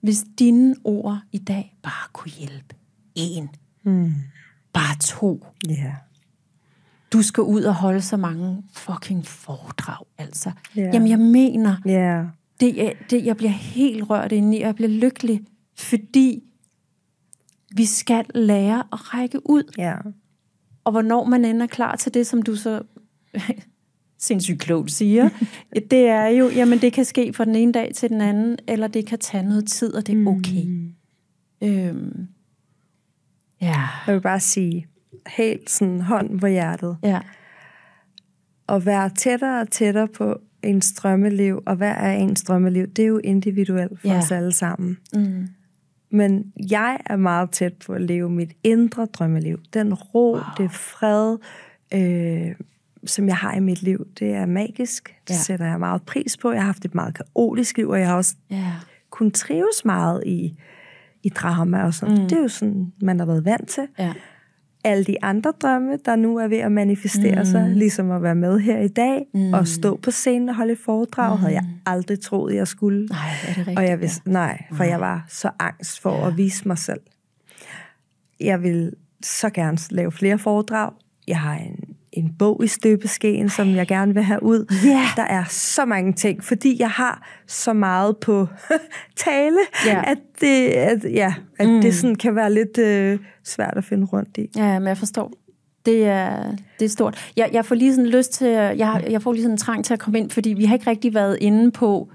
[0.00, 2.74] hvis dine ord i dag bare kunne hjælpe
[3.14, 3.48] en.
[3.82, 4.12] Mm.
[4.72, 5.46] Bare to.
[5.70, 5.92] Yeah.
[7.12, 10.52] Du skal ud og holde så mange fucking foredrag, altså.
[10.78, 10.94] Yeah.
[10.94, 12.26] Jamen, jeg mener, yeah.
[12.60, 15.40] det, det, jeg bliver helt rørt ind i, og jeg bliver lykkelig,
[15.76, 16.42] fordi
[17.76, 19.74] vi skal lære at række ud.
[19.80, 20.04] Yeah.
[20.84, 22.82] Og hvornår man ender klar til det, som du så
[24.20, 25.28] sindssygt klogt siger,
[25.90, 28.86] det er jo, jamen det kan ske fra den ene dag til den anden, eller
[28.86, 30.64] det kan tage noget tid, og det er okay.
[30.64, 30.92] Mm.
[31.62, 32.28] Øhm,
[33.60, 33.88] ja.
[34.06, 34.86] Jeg vil bare sige,
[35.26, 36.96] helt sådan hånd på hjertet.
[37.02, 37.20] Ja.
[38.68, 42.86] At være tættere og tættere på en strømmeliv, og hvad er en strømmeliv?
[42.86, 44.18] Det er jo individuelt for ja.
[44.18, 44.98] os alle sammen.
[45.14, 45.48] Mm.
[46.10, 49.60] Men jeg er meget tæt på at leve mit indre drømmeliv.
[49.74, 50.42] Den ro, wow.
[50.58, 51.36] det fred,
[51.94, 52.54] øh,
[53.06, 55.16] som jeg har i mit liv, det er magisk.
[55.28, 55.38] Det ja.
[55.38, 56.50] sætter jeg meget pris på.
[56.50, 58.72] Jeg har haft et meget kaotisk liv, og jeg har også ja.
[59.10, 60.54] kun trives meget i,
[61.22, 62.14] i drama og sådan.
[62.14, 62.28] Mm.
[62.28, 63.86] Det er jo sådan, man har været vant til.
[63.98, 64.12] Ja.
[64.84, 67.44] Alle de andre drømme, der nu er ved at manifestere mm.
[67.44, 69.52] sig, ligesom at være med her i dag, mm.
[69.52, 71.40] og stå på scenen og holde et foredrag, mm.
[71.40, 73.06] havde jeg aldrig troet, jeg skulle.
[73.06, 73.78] Nej, er det rigtigt?
[73.78, 74.88] Og jeg vidste, nej, for nej.
[74.88, 76.26] jeg var så angst for ja.
[76.26, 77.00] at vise mig selv.
[78.40, 78.92] Jeg vil
[79.22, 80.92] så gerne lave flere foredrag.
[81.28, 84.72] Jeg har en en bog i støbeskeen, som jeg gerne vil have ud.
[84.86, 85.16] Yeah.
[85.16, 88.46] Der er så mange ting, fordi jeg har så meget på
[89.26, 90.10] tale, yeah.
[90.10, 91.80] at, det, at, ja, at mm.
[91.80, 94.50] det sådan kan være lidt øh, svært at finde rundt i.
[94.56, 95.32] Ja, men jeg forstår.
[95.86, 97.32] Det er, det er stort.
[97.36, 99.92] Jeg, jeg får lige sådan lyst til, jeg, jeg får lige sådan en trang til
[99.92, 102.08] at komme ind, fordi vi har ikke rigtig været inde på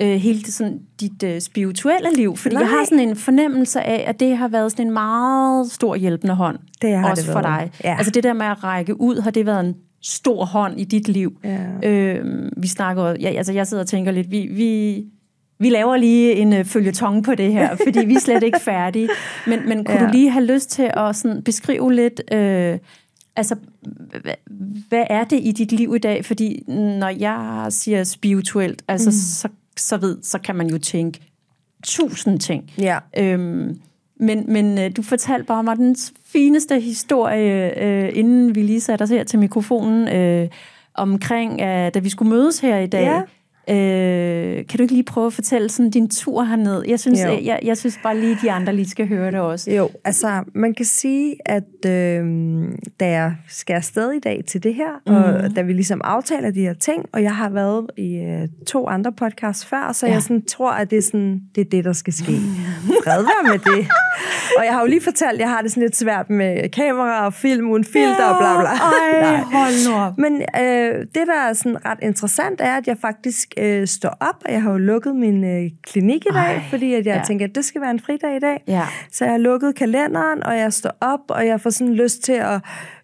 [0.00, 2.62] øh, hele det, sådan, dit øh, spirituelle liv, fordi Nej.
[2.62, 6.34] jeg har sådan en fornemmelse af, at det har været sådan en meget stor hjælpende
[6.34, 6.58] hånd.
[6.82, 7.70] Det har også det for dig.
[7.84, 7.96] Ja.
[7.98, 11.08] Altså det der med at række ud, har det været en stor hånd i dit
[11.08, 11.38] liv.
[11.44, 11.88] Ja.
[11.88, 15.04] Øh, vi snakker, ja, altså jeg sidder og tænker lidt, vi, vi,
[15.58, 19.08] vi laver lige en uh, følgetong på det her, fordi vi er slet ikke færdige.
[19.46, 20.06] Men, men kunne ja.
[20.06, 22.78] du lige have lyst til at sådan beskrive lidt, øh,
[23.36, 23.56] altså,
[24.88, 26.24] hvad er det i dit liv i dag?
[26.24, 26.64] Fordi
[26.98, 29.12] når jeg siger spirituelt, altså, mm.
[29.12, 31.20] så så ved, så kan man jo tænke
[31.84, 32.72] tusind ting.
[32.78, 32.98] Ja.
[33.18, 33.80] Øhm,
[34.16, 39.02] men, men øh, du fortalte bare mig den fineste historie, øh, inden vi lige satte
[39.02, 40.48] os her til mikrofonen, øh,
[40.94, 43.04] omkring, øh, da vi skulle mødes her i dag.
[43.04, 43.22] Ja.
[43.70, 46.84] Øh, kan du ikke lige prøve at fortælle sådan din tur herned?
[46.88, 49.70] Jeg synes, jeg, jeg, jeg synes bare lige, de andre lige skal høre det også.
[49.70, 52.24] Jo, altså man kan sige, at øh,
[53.00, 55.14] da jeg skal afsted i dag til det her, mm.
[55.14, 55.54] og mhm.
[55.54, 59.12] da vi ligesom aftaler de her ting, og jeg har været i øh, to andre
[59.12, 60.12] podcasts før, så ja.
[60.12, 62.32] jeg sådan, tror, at det er, sådan, det er det, der skal ske.
[63.04, 63.88] Fred med det.
[64.58, 67.26] Og jeg har jo lige fortalt, at jeg har det sådan lidt svært med kamera
[67.26, 68.70] og film uden filter ja, og bla bla.
[68.70, 70.18] Ej, hold nu op.
[70.18, 74.42] Men øh, det, der er sådan ret interessant, er, at jeg faktisk øh, står op,
[74.44, 77.22] og jeg har jo lukket min øh, klinik i dag, Ej, fordi at jeg ja.
[77.26, 78.62] tænker, at det skal være en fridag i dag.
[78.68, 78.86] Ja.
[79.12, 82.32] Så jeg har lukket kalenderen, og jeg står op, og jeg får sådan lyst til
[82.32, 82.60] at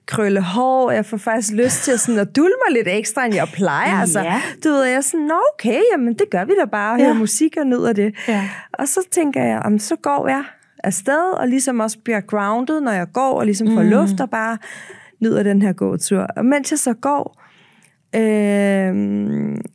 [0.06, 3.34] krølle hår, og jeg får faktisk lyst til sådan at dulme mig lidt ekstra, end
[3.34, 3.94] jeg plejer.
[3.94, 4.00] Ja.
[4.00, 4.24] Altså,
[4.64, 7.12] du ved, jeg er sådan, Nå, okay, jamen det gør vi da bare, og ja.
[7.12, 8.14] musik og nyder det.
[8.28, 8.48] Ja.
[8.72, 10.44] Og så tænker jeg, om så går jeg
[10.84, 13.88] afsted, og ligesom også bliver grounded, når jeg går, og ligesom får mm.
[13.88, 14.58] luft, og bare
[15.20, 16.26] nyder den her gåtur.
[16.36, 17.42] Og mens jeg så går,
[18.16, 18.94] øh,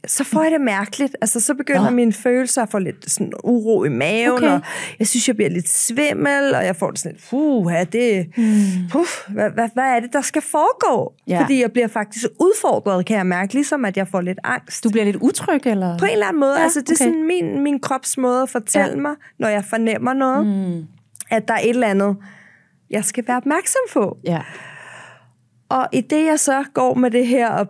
[0.07, 1.15] så får jeg det mærkeligt.
[1.21, 1.95] Altså, så begynder Nå.
[1.95, 4.51] mine følelser at få lidt sådan uro i maven, okay.
[4.51, 4.61] og
[4.99, 8.27] jeg synes, jeg bliver lidt svimmel, og jeg får det sådan lidt, puh, er det,
[8.37, 8.89] mm.
[8.91, 11.13] puh, hvad, hvad, hvad er det, der skal foregå?
[11.27, 11.41] Ja.
[11.41, 14.83] Fordi jeg bliver faktisk udfordret, kan jeg mærke, ligesom at jeg får lidt angst.
[14.83, 15.97] Du bliver lidt utryg, eller?
[15.97, 16.57] På en eller anden måde.
[16.57, 17.05] Ja, altså, det er okay.
[17.05, 19.01] sådan min, min krops måde at fortælle ja.
[19.01, 20.83] mig, når jeg fornemmer noget, mm.
[21.29, 22.17] at der er et eller andet,
[22.89, 24.17] jeg skal være opmærksom på.
[24.23, 24.41] Ja.
[25.69, 27.67] Og i det, jeg så går med det her, og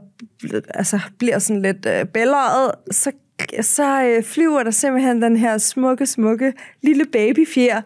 [0.70, 3.12] altså, bliver sådan lidt øh, bælrøret, så,
[3.62, 7.82] så øh, flyver der simpelthen den her smukke, smukke lille babyfjer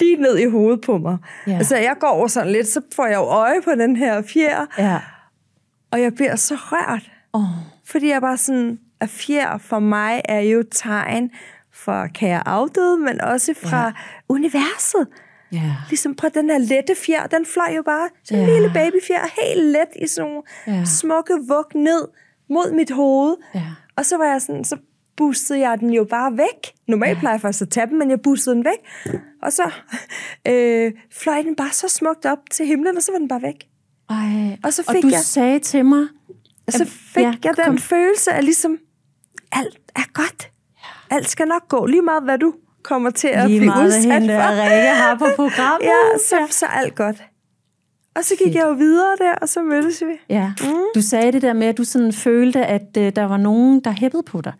[0.00, 1.16] lige ned i hovedet på mig.
[1.46, 1.56] Ja.
[1.56, 4.66] Altså, jeg går over sådan lidt, så får jeg jo øje på den her fjer,
[4.78, 5.00] ja.
[5.90, 7.10] og jeg bliver så rørt.
[7.32, 7.42] Oh.
[7.84, 11.30] Fordi jeg bare sådan, at fjer for mig er jo tegn
[11.72, 13.92] for kære afdøde, men også fra ja.
[14.28, 15.06] universet.
[15.54, 15.72] Yeah.
[15.88, 18.48] Ligesom på den her lette fjer, den fløj jo bare, en yeah.
[18.48, 20.86] lille babyfjer, helt let i sådan nogle yeah.
[20.86, 22.08] smukke vug ned
[22.50, 23.36] mod mit hoved.
[23.56, 23.64] Yeah.
[23.96, 24.76] Og så var jeg sådan, så
[25.16, 26.72] boostede jeg den jo bare væk.
[26.88, 27.20] Normalt yeah.
[27.20, 29.12] plejer jeg faktisk at tage den, men jeg boostede den væk.
[29.42, 29.70] Og så
[30.48, 33.68] øh, fløj den bare så smukt op til himlen, og så var den bare væk.
[34.10, 36.06] Ej, og, så fik og du jeg, sagde til mig...
[36.66, 37.78] Og så fik ja, jeg den kom.
[37.78, 38.78] følelse af ligesom,
[39.52, 40.50] alt er godt.
[41.10, 44.34] Alt skal nok gå, lige meget hvad du kommer til at Lige blive udsat hende,
[44.34, 44.50] for.
[44.50, 45.86] Rikke har på programmet.
[45.86, 47.22] ja, så, så alt godt.
[48.14, 48.56] Og så gik Fedt.
[48.56, 50.34] jeg jo videre der, og så mødtes vi.
[50.34, 50.52] Ja.
[50.60, 50.74] Mm.
[50.94, 53.90] Du sagde det der med, at du sådan følte, at øh, der var nogen, der
[53.90, 54.52] hæppede på dig.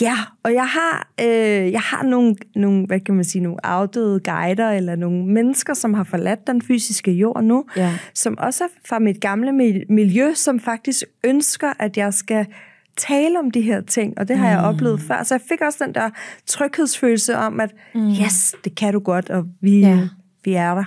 [0.00, 4.20] Ja, og jeg har, øh, jeg har nogle, nogle, hvad kan man sige, nogle afdøde
[4.20, 7.92] guider, eller nogle mennesker, som har forladt den fysiske jord nu, ja.
[8.14, 9.52] som også er fra mit gamle
[9.88, 12.46] miljø, som faktisk ønsker, at jeg skal
[12.96, 14.50] tale om de her ting, og det har mm.
[14.50, 15.22] jeg oplevet før.
[15.22, 16.10] Så jeg fik også den der
[16.46, 18.10] tryghedsfølelse om, at mm.
[18.10, 20.08] yes, det kan du godt, og vi, ja.
[20.44, 20.84] vi er der.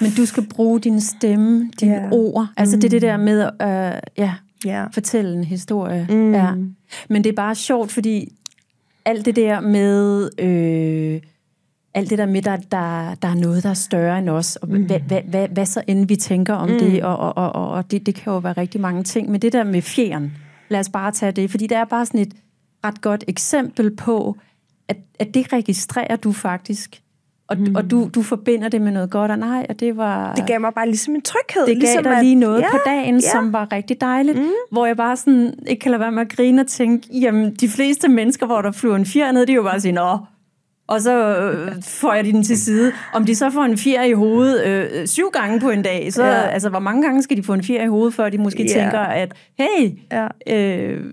[0.00, 2.08] Men du skal bruge din stemme, dine ja.
[2.10, 2.46] ord.
[2.56, 2.80] Altså mm.
[2.80, 4.34] det er det der med at øh, ja,
[4.64, 4.86] ja.
[4.92, 6.06] fortælle en historie.
[6.10, 6.34] Mm.
[6.34, 6.52] Ja.
[7.08, 8.32] Men det er bare sjovt, fordi
[9.04, 10.30] alt det der med...
[10.38, 11.20] Øh,
[11.94, 14.68] alt det der med, der, der, der er noget, der er større end os, og
[14.68, 14.86] mm.
[14.86, 16.78] hvad, hvad, hvad, hvad så end vi tænker om mm.
[16.78, 19.52] det, og, og, og, og det, det kan jo være rigtig mange ting, men det
[19.52, 20.32] der med fjeren,
[20.68, 22.32] Lad os bare tage det, fordi det er bare sådan et
[22.84, 24.36] ret godt eksempel på,
[24.88, 27.02] at, at det registrerer du faktisk.
[27.48, 27.74] Og, mm.
[27.74, 30.34] og du, du forbinder det med noget godt, og nej, og det var...
[30.34, 31.66] Det gav mig bare ligesom en tryghed.
[31.66, 33.30] Det gav ligesom dig at, lige noget ja, på dagen, ja.
[33.30, 34.50] som var rigtig dejligt, mm.
[34.70, 37.68] hvor jeg bare sådan ikke kan lade være med at grine og tænke, jamen, de
[37.68, 40.18] fleste mennesker, hvor der flyver en fjer ned, de er jo bare sige, nå,
[40.88, 42.92] og så øh, får jeg den til side.
[43.14, 46.24] Om de så får en fjer i hovedet øh, syv gange på en dag, så
[46.24, 46.40] ja.
[46.40, 48.68] altså, hvor mange gange skal de få en fjer i hovedet, før de måske ja.
[48.68, 50.28] tænker, at hey, ja.
[50.46, 51.12] øh,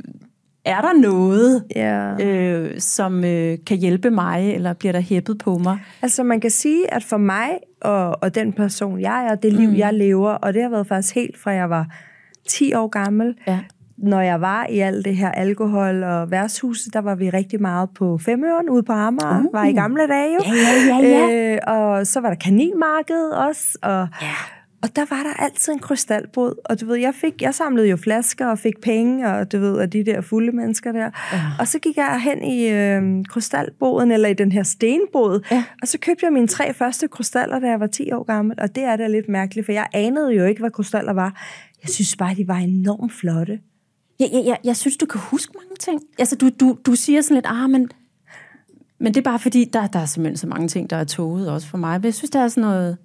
[0.66, 2.26] er der noget, ja.
[2.26, 5.80] øh, som øh, kan hjælpe mig, eller bliver der hæppet på mig?
[6.02, 7.50] Altså man kan sige, at for mig
[7.82, 9.76] og, og den person, jeg er, det liv, mm.
[9.76, 11.88] jeg lever, og det har været faktisk helt fra jeg var
[12.48, 13.60] 10 år gammel, ja
[13.98, 17.90] når jeg var i alt det her alkohol og værtshuset, der var vi rigtig meget
[17.96, 19.54] på Femøren ude på Amager, uh.
[19.54, 20.40] var i gamle dage jo.
[20.46, 20.54] Ja,
[20.88, 21.54] ja, ja, ja.
[21.54, 24.34] Øh, og så var der kaninmarked også, og, ja.
[24.84, 26.54] og der var der altid en krystalbod.
[26.66, 29.80] Og du ved, jeg, fik, jeg samlede jo flasker og fik penge, og du ved,
[29.80, 31.10] af de der fulde mennesker der.
[31.34, 31.42] Ja.
[31.60, 35.64] Og så gik jeg hen i øh, krystalboden, eller i den her stenbod, ja.
[35.82, 38.60] og så købte jeg mine tre første krystaller, da jeg var 10 år gammel.
[38.60, 41.42] Og det er da lidt mærkeligt, for jeg anede jo ikke, hvad krystaller var.
[41.84, 43.60] Jeg synes bare, de var enormt flotte.
[44.20, 46.02] Jeg, jeg, jeg, jeg synes, du kan huske mange ting.
[46.20, 47.90] Altså, du, du, du siger sådan lidt, ah, men,
[49.00, 51.52] men det er bare fordi, der, der er simpelthen så mange ting, der er toget
[51.52, 52.00] også for mig.
[52.00, 52.98] Men jeg synes, der er sådan noget,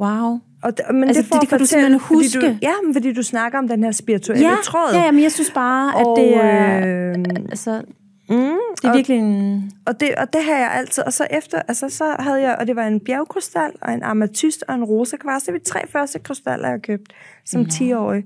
[0.00, 0.38] wow.
[0.62, 2.40] Og det, men altså, det, det, det kan du simpelthen huske.
[2.40, 4.92] Fordi du, ja, men fordi du snakker om den her spirituelle ja, tråd.
[4.92, 7.08] Ja, men jeg synes bare, at og, det er...
[7.08, 7.82] Øh, altså,
[8.30, 8.36] Mm,
[8.76, 9.70] det er og, virkelig en...
[9.86, 11.04] Og det, og det har jeg altid.
[11.04, 14.64] Og så efter, altså så havde jeg, og det var en bjergkrystal, og en amethyst
[14.68, 15.42] og en rosa kvars.
[15.42, 17.14] Det var de tre første krystaller, jeg købte
[17.44, 18.24] som 10-årig.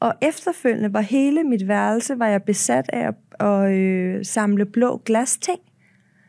[0.00, 5.02] Og efterfølgende var hele mit værelse, var jeg besat af at, at øh, samle blå
[5.04, 5.58] glasting.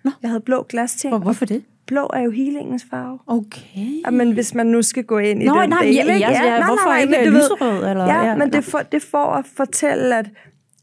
[0.04, 0.12] Nå.
[0.22, 1.12] Jeg havde blå glasting.
[1.12, 1.64] Hvor, hvorfor det?
[1.88, 3.20] Blå er jo healingens farve.
[3.28, 4.12] Okay.
[4.12, 6.14] Men hvis man nu skal gå ind i Nå, den nej, del, ja, ikke?
[6.20, 9.26] ja, ja, hvorfor ikke men du lyserød, eller- ja, ja, men det, for, det får
[9.26, 10.30] at fortælle, at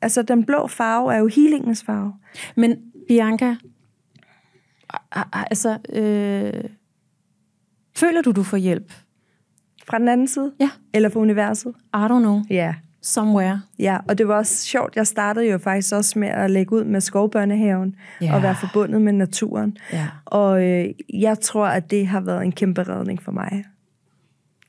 [0.03, 2.13] altså, den blå farve er jo healingens farve.
[2.57, 2.77] Men
[3.09, 3.57] Bianca,
[5.33, 6.65] altså, øh,
[7.97, 8.93] føler du, du får hjælp?
[9.91, 10.53] Fra den anden side?
[10.61, 10.71] Ja.
[10.95, 11.73] Eller fra universet?
[11.95, 12.41] I don't know.
[12.51, 12.75] Ja.
[13.03, 13.61] Somewhere.
[13.79, 14.97] Ja, og det var også sjovt.
[14.97, 18.35] Jeg startede jo faktisk også med at lægge ud med skovbørnehaven Ja.
[18.35, 19.77] og være forbundet med naturen.
[19.93, 20.07] Ja.
[20.25, 23.65] Og øh, jeg tror, at det har været en kæmpe redning for mig.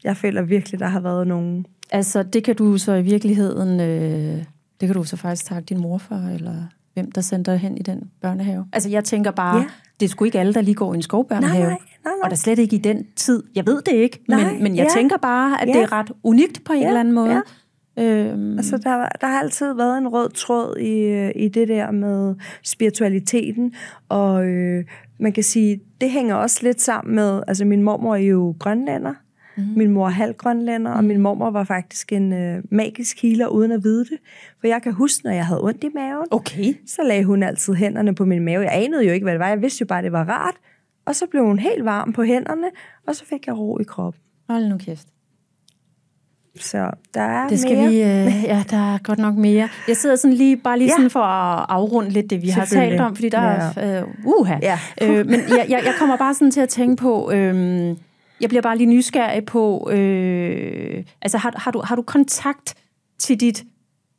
[0.03, 1.65] Jeg føler virkelig, der har været nogen...
[1.91, 4.43] Altså, det kan du så i virkeligheden, øh,
[4.81, 6.53] det kan du så faktisk takke din mor for, eller
[6.93, 8.67] hvem der sendte dig hen i den børnehave.
[8.73, 9.65] Altså, jeg tænker bare, Ja.
[9.99, 11.63] Det er sgu ikke alle, der lige går i en skovbørnehave.
[11.63, 12.13] Nej, nej, nej.
[12.23, 13.43] Og der slet ikke i den tid.
[13.55, 14.99] Jeg ved det ikke, Nej, men, men jeg ja.
[14.99, 15.73] tænker bare, at Ja.
[15.73, 17.31] det er ret unikt på en Ja, eller anden måde.
[17.33, 17.41] ja.
[17.97, 22.35] Øhm, Altså, der, der har altid været en rød tråd i, i det der med
[22.63, 23.73] spiritualiteten,
[24.09, 24.83] og øh,
[25.19, 29.13] man kan sige, det hænger også lidt sammen med, altså min mormor er jo grønlænder,
[29.59, 29.73] mm.
[29.77, 33.71] min mor er halv grønlænder, og min mormor var faktisk en øh, magisk healer uden
[33.71, 34.17] at vide det.
[34.59, 36.73] For jeg kan huske, når jeg havde ondt i maven, okay.
[36.87, 38.61] så lagde hun altid hænderne på min mave.
[38.63, 39.47] Jeg anede jo ikke, hvad det var.
[39.49, 40.55] Jeg vidste jo bare, det var rart.
[41.05, 42.67] Og så blev hun helt varm på hænderne,
[43.07, 44.21] og så fik jeg ro i kroppen.
[44.49, 45.07] Hold nu kæft.
[46.59, 47.89] Så der er Det skal mere.
[47.89, 49.69] vi, øh, ja, der er godt nok mere.
[49.87, 50.91] Jeg sidder sådan lige, bare lige Ja.
[50.91, 50.95] ja.
[50.95, 54.55] sådan for at afrunde lidt det, vi har talt om, fordi der er, øh, uha.
[54.61, 54.79] Ja.
[55.01, 57.95] Øh, men jeg, jeg, jeg kommer bare sådan til at tænke på, øh,
[58.41, 62.75] jeg bliver bare lige nysgerrig på, øh, altså har, har, du, har du kontakt
[63.19, 63.65] til dit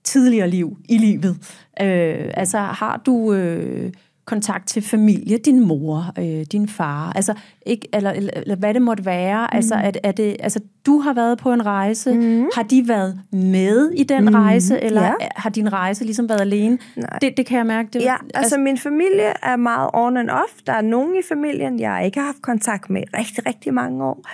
[0.04, 1.36] tidligere liv i livet?
[1.80, 3.92] Øh, altså har du øh,
[4.24, 7.34] kontakt til familie, din mor, øh, din far, altså
[7.66, 9.56] ikke, eller, eller, eller hvad det måtte være, mm.
[9.56, 12.46] altså, er, er det, altså du har været på en rejse, mm.
[12.54, 14.34] har de været med i den mm.
[14.34, 15.12] rejse, eller Ja.
[15.36, 16.78] har din rejse ligesom været alene?
[16.96, 17.18] Nej.
[17.20, 17.88] Det, det kan jeg mærke.
[17.92, 20.52] Det, Ja, altså min familie er meget on and off.
[20.66, 24.04] Der er nogen i familien, jeg ikke har haft kontakt med i rigtig, rigtig mange
[24.04, 24.24] år.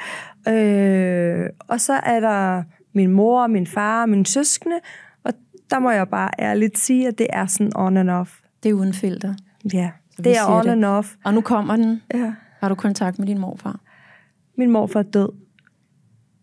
[0.49, 4.77] Øh, og så er der min mor, min far og mine søskende.
[5.25, 5.33] Og
[5.71, 8.31] der må jeg bare ærligt sige, at det er sådan on and off.
[8.63, 9.35] det er uden filter.
[9.73, 10.71] Ja, vi det er on det.
[10.73, 11.15] and off.
[11.25, 12.03] Og nu kommer den.
[12.15, 12.33] Ja.
[12.61, 13.81] Har du kontakt med din morfar?
[14.59, 15.29] Min morfar er død.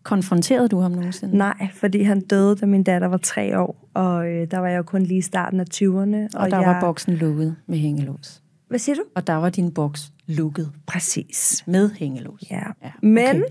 [0.02, 1.36] Konfronterede du ham nogensinde?
[1.36, 3.88] Nej, fordi han døde, da min datter var tre år.
[3.94, 5.86] Og øh, der var jeg jo kun lige i starten af 20'erne.
[5.86, 6.68] Og, Og der jeg...
[6.68, 8.42] var boksen lukket med hængelås.
[8.68, 9.02] Hvad siger du?
[9.16, 11.64] Og der var din boks lukket Præcis.
[11.66, 12.40] med hængelås.
[12.50, 12.62] Ja.
[12.84, 13.42] Ja, Men okay.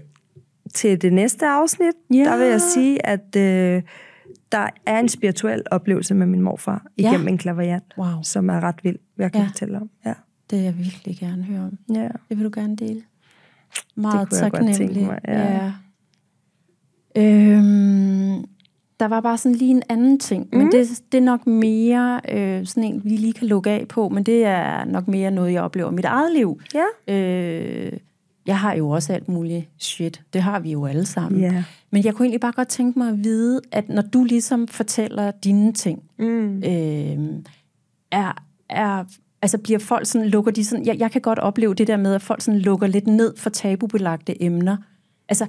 [0.74, 2.18] til det næste afsnit, Ja.
[2.18, 3.82] der vil jeg sige, at øh,
[4.52, 7.32] der er en spirituel oplevelse med min morfar igennem Ja.
[7.32, 8.08] en klaverjant, Wow.
[8.24, 9.48] som er ret vild, jeg kan Ja.
[9.48, 9.90] fortælle om.
[10.06, 10.14] Ja.
[10.50, 11.78] Det vil jeg virkelig gerne høre om.
[11.96, 12.08] Ja.
[12.30, 13.02] Det vil du gerne dele.
[13.96, 15.72] Meget kunne jeg godt tænke mig, ja.
[17.18, 18.46] Øhm,
[19.00, 20.58] der var bare sådan lige en anden ting, Mhm.
[20.62, 24.10] men det, det er nok mere øh, sådan en, vi lige kan lukke af på,
[24.10, 26.62] men det er nok mere noget, jeg oplever i mit eget liv.
[26.74, 27.14] Ja.
[27.16, 27.94] Øh,
[28.46, 30.22] jeg har jo også alt muligt shit.
[30.34, 31.42] Det har vi jo alle sammen.
[31.42, 31.64] Ja.
[31.92, 35.32] Men jeg kunne egentlig bare godt tænke mig at vide, at når du ligesom fortæller
[35.32, 36.58] dine ting, Mm.
[36.58, 37.20] øh,
[38.12, 38.44] er,
[38.76, 39.04] er,
[39.42, 42.16] altså bliver folk sådan, lukker de sådan, jeg, jeg kan godt opleve det der med,
[42.16, 44.78] at folk sådan lukker lidt ned for tabubelagte emner.
[45.30, 45.46] Altså,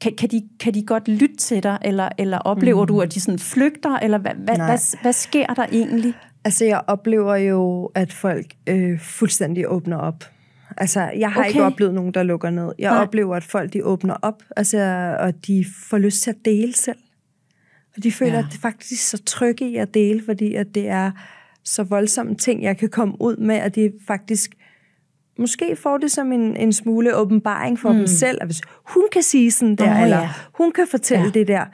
[0.00, 2.86] kan, kan, de, kan de godt lytte til dig, eller, eller oplever mm.
[2.88, 6.14] du, at de sådan flygter, eller hvad, hvad, hvad, hvad sker der egentlig?
[6.44, 10.24] Altså, jeg oplever jo, at folk øh, fuldstændig åbner op.
[10.76, 11.48] Altså, jeg har okay.
[11.48, 12.72] ikke oplevet nogen, der lukker ned.
[12.78, 13.02] Jeg Nej.
[13.02, 16.98] oplever, at folk de åbner op, altså, og de får lyst til at dele selv.
[17.96, 18.38] Og de føler, Ja.
[18.38, 21.10] at det faktisk er så trygge i at dele, fordi at det er
[21.64, 24.50] så voldsomme ting, jeg kan komme ud med, at de faktisk
[25.38, 27.98] måske får det som en, en smule åbenbaring for mm.
[27.98, 28.60] dem selv, at hvis
[28.94, 30.30] hun kan sige sådan der, Åh, eller ja.
[30.54, 31.30] hun kan fortælle Ja.
[31.30, 31.64] det der,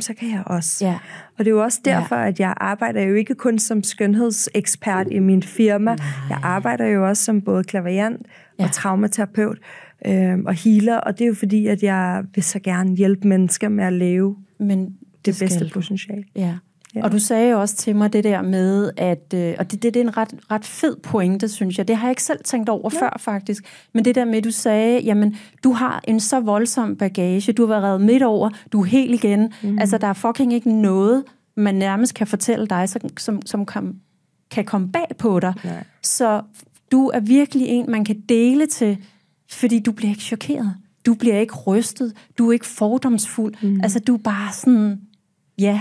[0.00, 0.84] så kan jeg også.
[0.86, 0.98] Ja.
[1.38, 2.26] Og det er jo også derfor, ja.
[2.28, 5.94] at jeg arbejder jo ikke kun som skønhedsekspert i min firma.
[5.94, 6.06] Nej.
[6.30, 8.26] Jeg arbejder jo også som både klaverjant
[8.58, 8.64] Ja.
[8.64, 9.58] og traumaterapeut
[10.06, 13.68] øh, og healer, og det er jo fordi, at jeg vil så gerne hjælpe mennesker
[13.68, 14.96] med at leve Men det,
[15.26, 16.24] det bedste potentiale.
[16.36, 16.54] Ja.
[16.94, 17.04] Ja.
[17.04, 19.94] Og du sagde jo også til mig det der med, at, øh, og det, det,
[19.94, 21.88] det er en ret, ret fed pointe, synes jeg.
[21.88, 23.00] Det har jeg ikke selv tænkt over ja.
[23.00, 23.64] før, faktisk.
[23.94, 27.62] Men det der med, at du sagde, jamen, du har en så voldsom bagage, du
[27.62, 29.52] har været reddet midt over, du er helt igen.
[29.62, 29.78] Mm.
[29.78, 31.24] Altså, der er fucking ikke noget,
[31.56, 33.94] man nærmest kan fortælle dig, som, som, som kan,
[34.50, 35.54] kan komme bag på dig.
[35.64, 35.84] Nej.
[36.02, 36.42] Så
[36.92, 38.98] du er virkelig en, man kan dele til,
[39.50, 40.74] fordi du bliver ikke chokeret.
[41.06, 42.12] Du bliver ikke rystet.
[42.38, 43.54] Du er ikke fordomsfuld.
[43.62, 43.80] Mm.
[43.82, 45.00] Altså, du er bare sådan,
[45.58, 45.80] ja,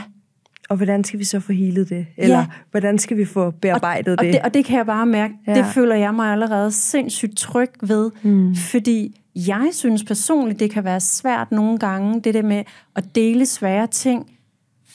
[0.73, 2.05] Og hvordan skal vi så få healet det?
[2.17, 2.45] Eller Ja.
[2.71, 4.33] hvordan skal vi få bearbejdet og det?
[4.33, 4.41] det?
[4.41, 5.51] Og det kan jeg bare mærke, ja.
[5.51, 5.57] Ja.
[5.57, 8.55] det føler jeg mig allerede sindssygt tryg ved, mm.
[8.55, 12.63] fordi jeg synes personligt, det kan være svært nogle gange, det der med
[12.95, 14.31] at dele svære ting,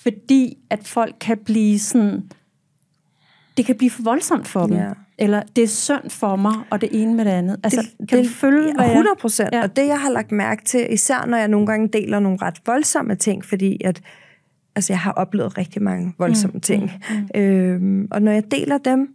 [0.03, 2.23] fordi at folk kan blive sådan,
[3.57, 4.77] det kan blive for voldsomt for dem.
[4.77, 4.89] Ja.
[5.19, 7.57] Eller det er synd for mig, og det ene med det andet.
[7.63, 9.49] Altså, det, kan det, du følge, hvad 100 procent.
[9.53, 9.57] Ja.
[9.59, 9.63] Ja.
[9.63, 12.61] Og det, jeg har lagt mærke til, især når jeg nogle gange deler nogle ret
[12.67, 14.01] voldsomme ting, fordi at,
[14.79, 16.93] altså, jeg har oplevet rigtig mange voldsomme mm, ting.
[17.11, 17.41] Mm, mm.
[17.41, 19.15] Øhm, og når jeg deler dem,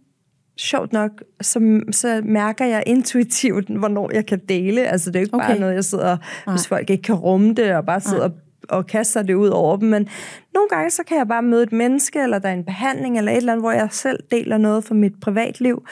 [0.56, 1.10] sjovt nok,
[1.40, 4.86] så, så mærker jeg intuitivt, hvornår jeg kan dele.
[4.86, 5.46] Altså, det er jo ikke okay.
[5.46, 6.16] bare noget, jeg sidder,
[6.46, 6.54] Nej.
[6.54, 8.36] hvis folk ikke kan rumme det, og bare sidder Nej.
[8.68, 9.88] og kaster det ud over dem.
[9.88, 10.08] Men
[10.54, 13.32] nogle gange, så kan jeg bare møde et menneske, eller der er en behandling, eller
[13.32, 15.86] et eller andet, hvor jeg selv deler noget fra mit privatliv,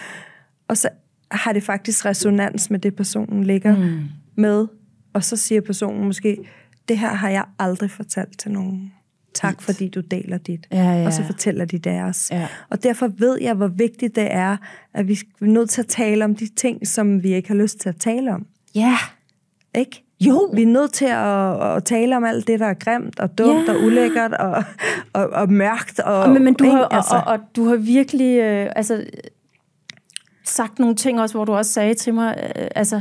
[0.68, 0.88] og så
[1.30, 4.00] har det faktisk resonans med det, personen ligger mm.
[4.36, 4.66] med.
[5.12, 6.38] Og så siger personen måske,
[6.88, 8.92] det her har jeg aldrig fortalt til nogen.
[9.34, 10.66] Tak, fordi du deler dit.
[10.72, 11.06] Ja, ja.
[11.06, 12.28] Og så fortæller de deres.
[12.32, 12.46] Ja.
[12.70, 14.56] Og derfor ved jeg, hvor vigtigt det er,
[14.94, 17.78] at vi er nødt til at tale om de ting, som vi ikke har lyst
[17.80, 18.46] til at tale om.
[18.74, 18.96] Ja.
[19.74, 20.04] Ikke?
[20.20, 20.50] Jo.
[20.54, 23.68] Vi er nødt til at, at tale om alt det, der er grimt og dumt
[23.68, 23.74] Ja.
[23.74, 24.64] og ulækkert og,
[25.12, 26.00] og, og mørkt.
[26.00, 26.76] Og, Og, men, men du ikke?
[26.76, 27.14] har, altså.
[27.14, 29.04] og, og, og du har virkelig øh, altså,
[30.44, 33.00] sagt nogle ting også, hvor du også sagde til mig, øh, altså,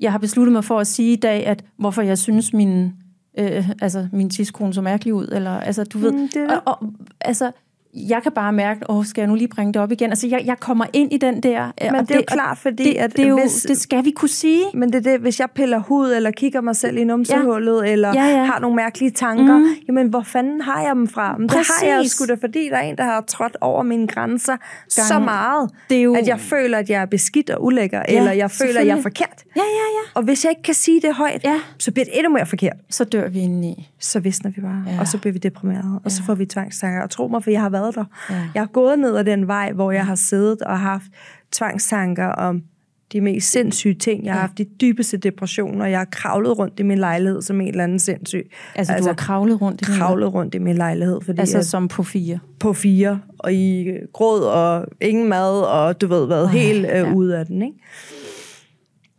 [0.00, 2.92] jeg har besluttet mig for at sige i dag, at hvorfor jeg synes, min,
[3.38, 5.26] øh, altså, min tidskone så mærkelig ud.
[5.26, 6.50] Eller, altså, du ved, Mm, det.
[6.50, 7.50] og, og, altså,
[7.94, 10.10] jeg kan bare mærke, åh, skal jeg nu lige bringe det op igen?
[10.10, 11.64] Altså, jeg, jeg kommer ind i den der...
[11.84, 14.04] øh, Men det er jo klart, fordi det, at det, er jo, hvis- det skal
[14.04, 14.62] vi kunne sige.
[14.74, 17.92] Men det er det, hvis jeg piller hud, eller kigger mig selv i numsehullet, ja.
[17.92, 18.44] eller Ja, ja.
[18.44, 19.66] har nogle mærkelige tanker, mm.
[19.88, 21.36] jamen hvor fanden har jeg dem fra?
[21.38, 24.06] Men det har jeg sgu da, fordi der er en, der har trådt over mine
[24.06, 24.56] grænser
[24.88, 25.24] så Gang.
[25.24, 28.32] meget, Det er jo- at jeg føler, at jeg er beskidt og ulækker, ja, eller
[28.32, 29.44] jeg føler, at jeg er forkert.
[29.56, 30.10] Ja, ja, ja.
[30.14, 31.60] Og hvis jeg ikke kan sige det højt, Ja.
[31.78, 32.76] så bliver det endnu mere forkert.
[32.90, 33.88] Så dør vi indeni.
[34.00, 35.00] Så visner vi bare, Ja.
[35.00, 36.32] og så bliver vi deprimerede, og så Ja.
[36.32, 37.02] får vi tvangstanker.
[37.02, 38.04] Og tro mig, for jeg har været der.
[38.30, 38.34] Ja.
[38.54, 41.04] Jeg har gået ned ad den vej, hvor jeg har siddet og haft
[41.52, 42.62] tvangstanker om
[43.12, 44.24] de mest sindssyge ting.
[44.24, 47.68] Jeg har haft de dybeste depressioner, jeg har kravlet rundt i min lejlighed som en
[47.68, 48.50] eller anden sindssyg.
[48.74, 51.56] Altså, altså du har kravlet rundt i din kravlet rundt i min lejlighed, fordi Altså,
[51.56, 52.38] altså, som på fire.
[52.60, 57.12] på fire, og i gråd, og ingen mad, og du ved hvad, helt øh, ja.
[57.12, 57.78] ude af den, ikke?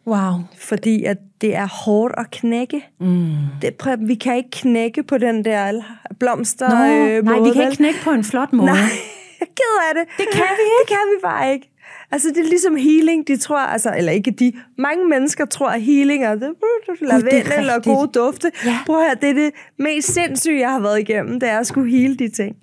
[0.10, 0.34] Wow.
[0.58, 2.86] Fordi at det er hårdt at knække.
[3.00, 3.32] Mm.
[3.62, 5.82] Det, prøv, vi kan ikke knække på den der
[6.20, 8.66] blomster Nå, øh, nej, vi kan ikke knække på en flot måde.
[8.66, 8.76] Nej,
[9.40, 10.18] jeg er ked af det.
[10.18, 11.70] Det kan vi Det kan vi bare ikke.
[12.12, 13.28] Altså, det er ligesom healing.
[13.28, 16.54] De tror, altså, eller ikke de, mange mennesker tror, at healing er det,
[17.02, 18.52] lavendel eller gode dufte.
[18.66, 18.78] Ja.
[18.86, 21.92] Prøv høre, det er det mest sindssyge, jeg har været igennem, det er at skulle
[21.92, 22.56] heale de ting.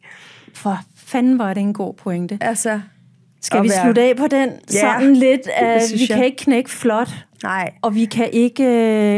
[0.54, 2.38] For fanden var det en god pointe.
[2.40, 2.80] Altså,
[3.46, 5.40] Skal at vi være- slutte af på den Ja, sådan lidt?
[5.44, 6.16] det Uh, vi jeg.
[6.16, 7.08] kan ikke knække flot,
[7.42, 7.70] nej.
[7.82, 8.62] og vi kan ikke...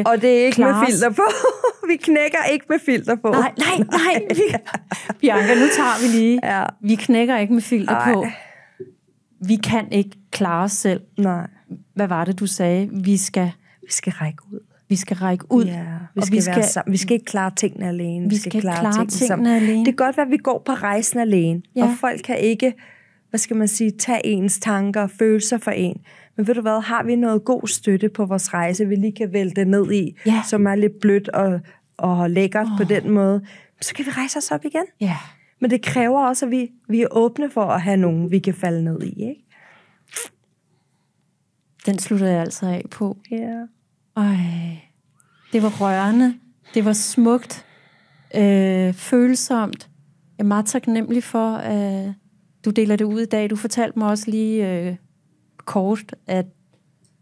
[0.07, 1.23] Uh, Og det er ikke klare med filter på.
[1.91, 3.29] vi knækker ikke med filter på.
[3.31, 4.27] Nej, nej, nej.
[4.35, 4.43] Vi,
[5.21, 6.41] Bianca, nu tager vi lige.
[6.43, 6.65] Ja.
[6.83, 8.13] Vi knækker ikke med filter Nej.
[8.13, 8.27] på.
[9.47, 11.01] Vi kan ikke klare os selv.
[11.19, 11.47] Nej.
[11.95, 12.89] Hvad var det, du sagde?
[12.93, 13.51] Vi skal,
[13.83, 14.59] Vi skal række ud.
[14.89, 15.65] vi skal række ud.
[15.65, 15.73] Ja,
[16.15, 16.93] vi og skal, vi, skal være sammen.
[16.93, 18.29] vi skal ikke klare tingene alene.
[18.29, 19.79] Vi skal ikke klare tingene alene.
[19.79, 21.83] Det kan godt være, at vi går på rejsen alene, Ja.
[21.83, 22.73] og folk kan ikke,
[23.31, 26.01] hvad skal man sige, tage ens tanker og følelser for en.
[26.37, 29.33] Men ved du hvad, har vi noget god støtte på vores rejse, vi lige kan
[29.33, 30.43] vælte ned i, Ja.
[30.47, 31.61] som er lidt blødt og,
[31.97, 32.77] og lækkert oh.
[32.79, 33.45] på den måde,
[33.81, 34.85] så kan vi rejse os op igen.
[35.01, 35.17] Ja.
[35.61, 38.55] Men det kræver også, at vi, vi er åbne for at have nogen, vi kan
[38.55, 39.23] falde ned i.
[39.29, 39.45] Ikke?
[41.87, 43.17] Den slutter jeg altså af på.
[43.31, 43.65] Ja.
[44.17, 44.37] Ej,
[45.53, 46.35] det var rørende.
[46.75, 47.67] Det var smukt.
[48.37, 49.89] Øh, følsomt.
[50.39, 52.15] Jeg er meget taknemmelig for, at
[52.69, 53.51] du deler det ud i dag.
[53.51, 54.95] Du fortalte mig også lige øh,
[55.57, 56.47] kort, at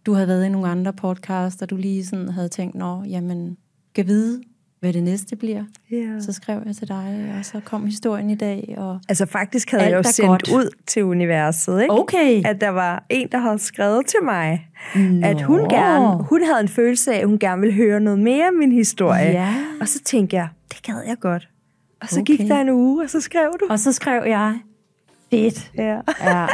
[0.06, 3.56] du havde været i nogle andre podcasts, og du lige sådan havde tænkt, nå, jamen,
[3.94, 4.43] kan vide,
[4.81, 5.64] hvad det næste bliver.
[5.90, 6.20] Ja.
[6.20, 8.74] Så skrev jeg til dig, og så kom historien i dag.
[8.78, 9.01] Og...
[9.09, 10.48] Altså faktisk havde jeg jo sendt godt.
[10.52, 11.93] ud til universet, ikke?
[11.94, 12.43] Okay.
[12.44, 15.27] at der var en, der havde skrevet til mig, Nå.
[15.27, 18.47] at hun gerne, hun havde en følelse af, at hun gerne ville høre noget mere
[18.47, 19.31] af min historie.
[19.31, 19.55] Ja.
[19.81, 21.48] Og så tænkte jeg, det gad jeg godt.
[22.02, 22.36] Og så Okay.
[22.36, 23.66] gik der en uge, og så skrev du.
[23.70, 24.59] Og så skrev jeg,
[25.31, 25.70] fedt.
[25.78, 26.01] Ja.
[26.24, 26.47] Ja.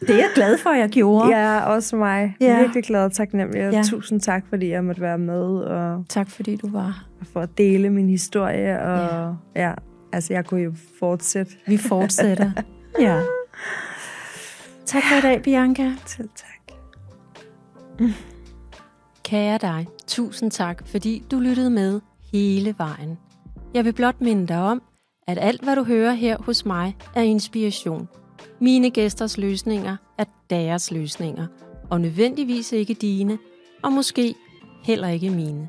[0.00, 1.36] Det er jeg glad for, jeg gjorde.
[1.38, 2.36] Ja, også mig.
[2.40, 2.54] Jeg Ja.
[2.54, 3.66] er virkelig glad og taknemmelig.
[3.66, 3.82] Og Ja.
[3.82, 7.06] tusind tak, fordi jeg måtte være med og, Tak fordi du var.
[7.20, 8.80] og for at dele min historie.
[8.82, 9.62] Og ja.
[9.68, 9.74] ja,
[10.12, 11.52] altså jeg kunne jo fortsætte.
[11.66, 12.50] Vi fortsætter.
[13.00, 13.20] ja.
[14.86, 15.92] Tak for i dag, Bianca.
[16.06, 16.48] Selv tak.
[19.24, 22.00] Kære dig, tusind tak, fordi du lyttede med
[22.32, 23.18] hele vejen.
[23.74, 24.82] Jeg vil blot minde dig om,
[25.32, 28.08] at alt hvad du hører her hos mig er inspiration.
[28.60, 31.46] Mine gæsters løsninger er deres løsninger,
[31.90, 33.38] og nødvendigvis ikke dine,
[33.82, 34.34] og måske
[34.84, 35.68] heller ikke mine.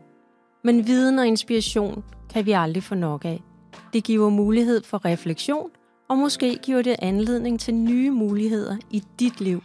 [0.64, 2.04] Men viden og inspiration
[2.34, 3.44] kan vi aldrig få nok af.
[3.94, 5.70] Det giver mulighed for refleksion,
[6.10, 9.64] og måske giver det anledning til nye muligheder i dit liv,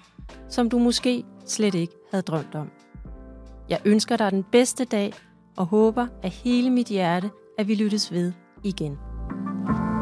[0.48, 2.70] som du måske slet ikke havde drømt om.
[3.68, 5.12] Jeg ønsker dig den bedste dag
[5.56, 8.32] og håber af hele mit hjerte, at vi lyttes ved
[8.64, 9.07] igen.
[9.46, 9.97] you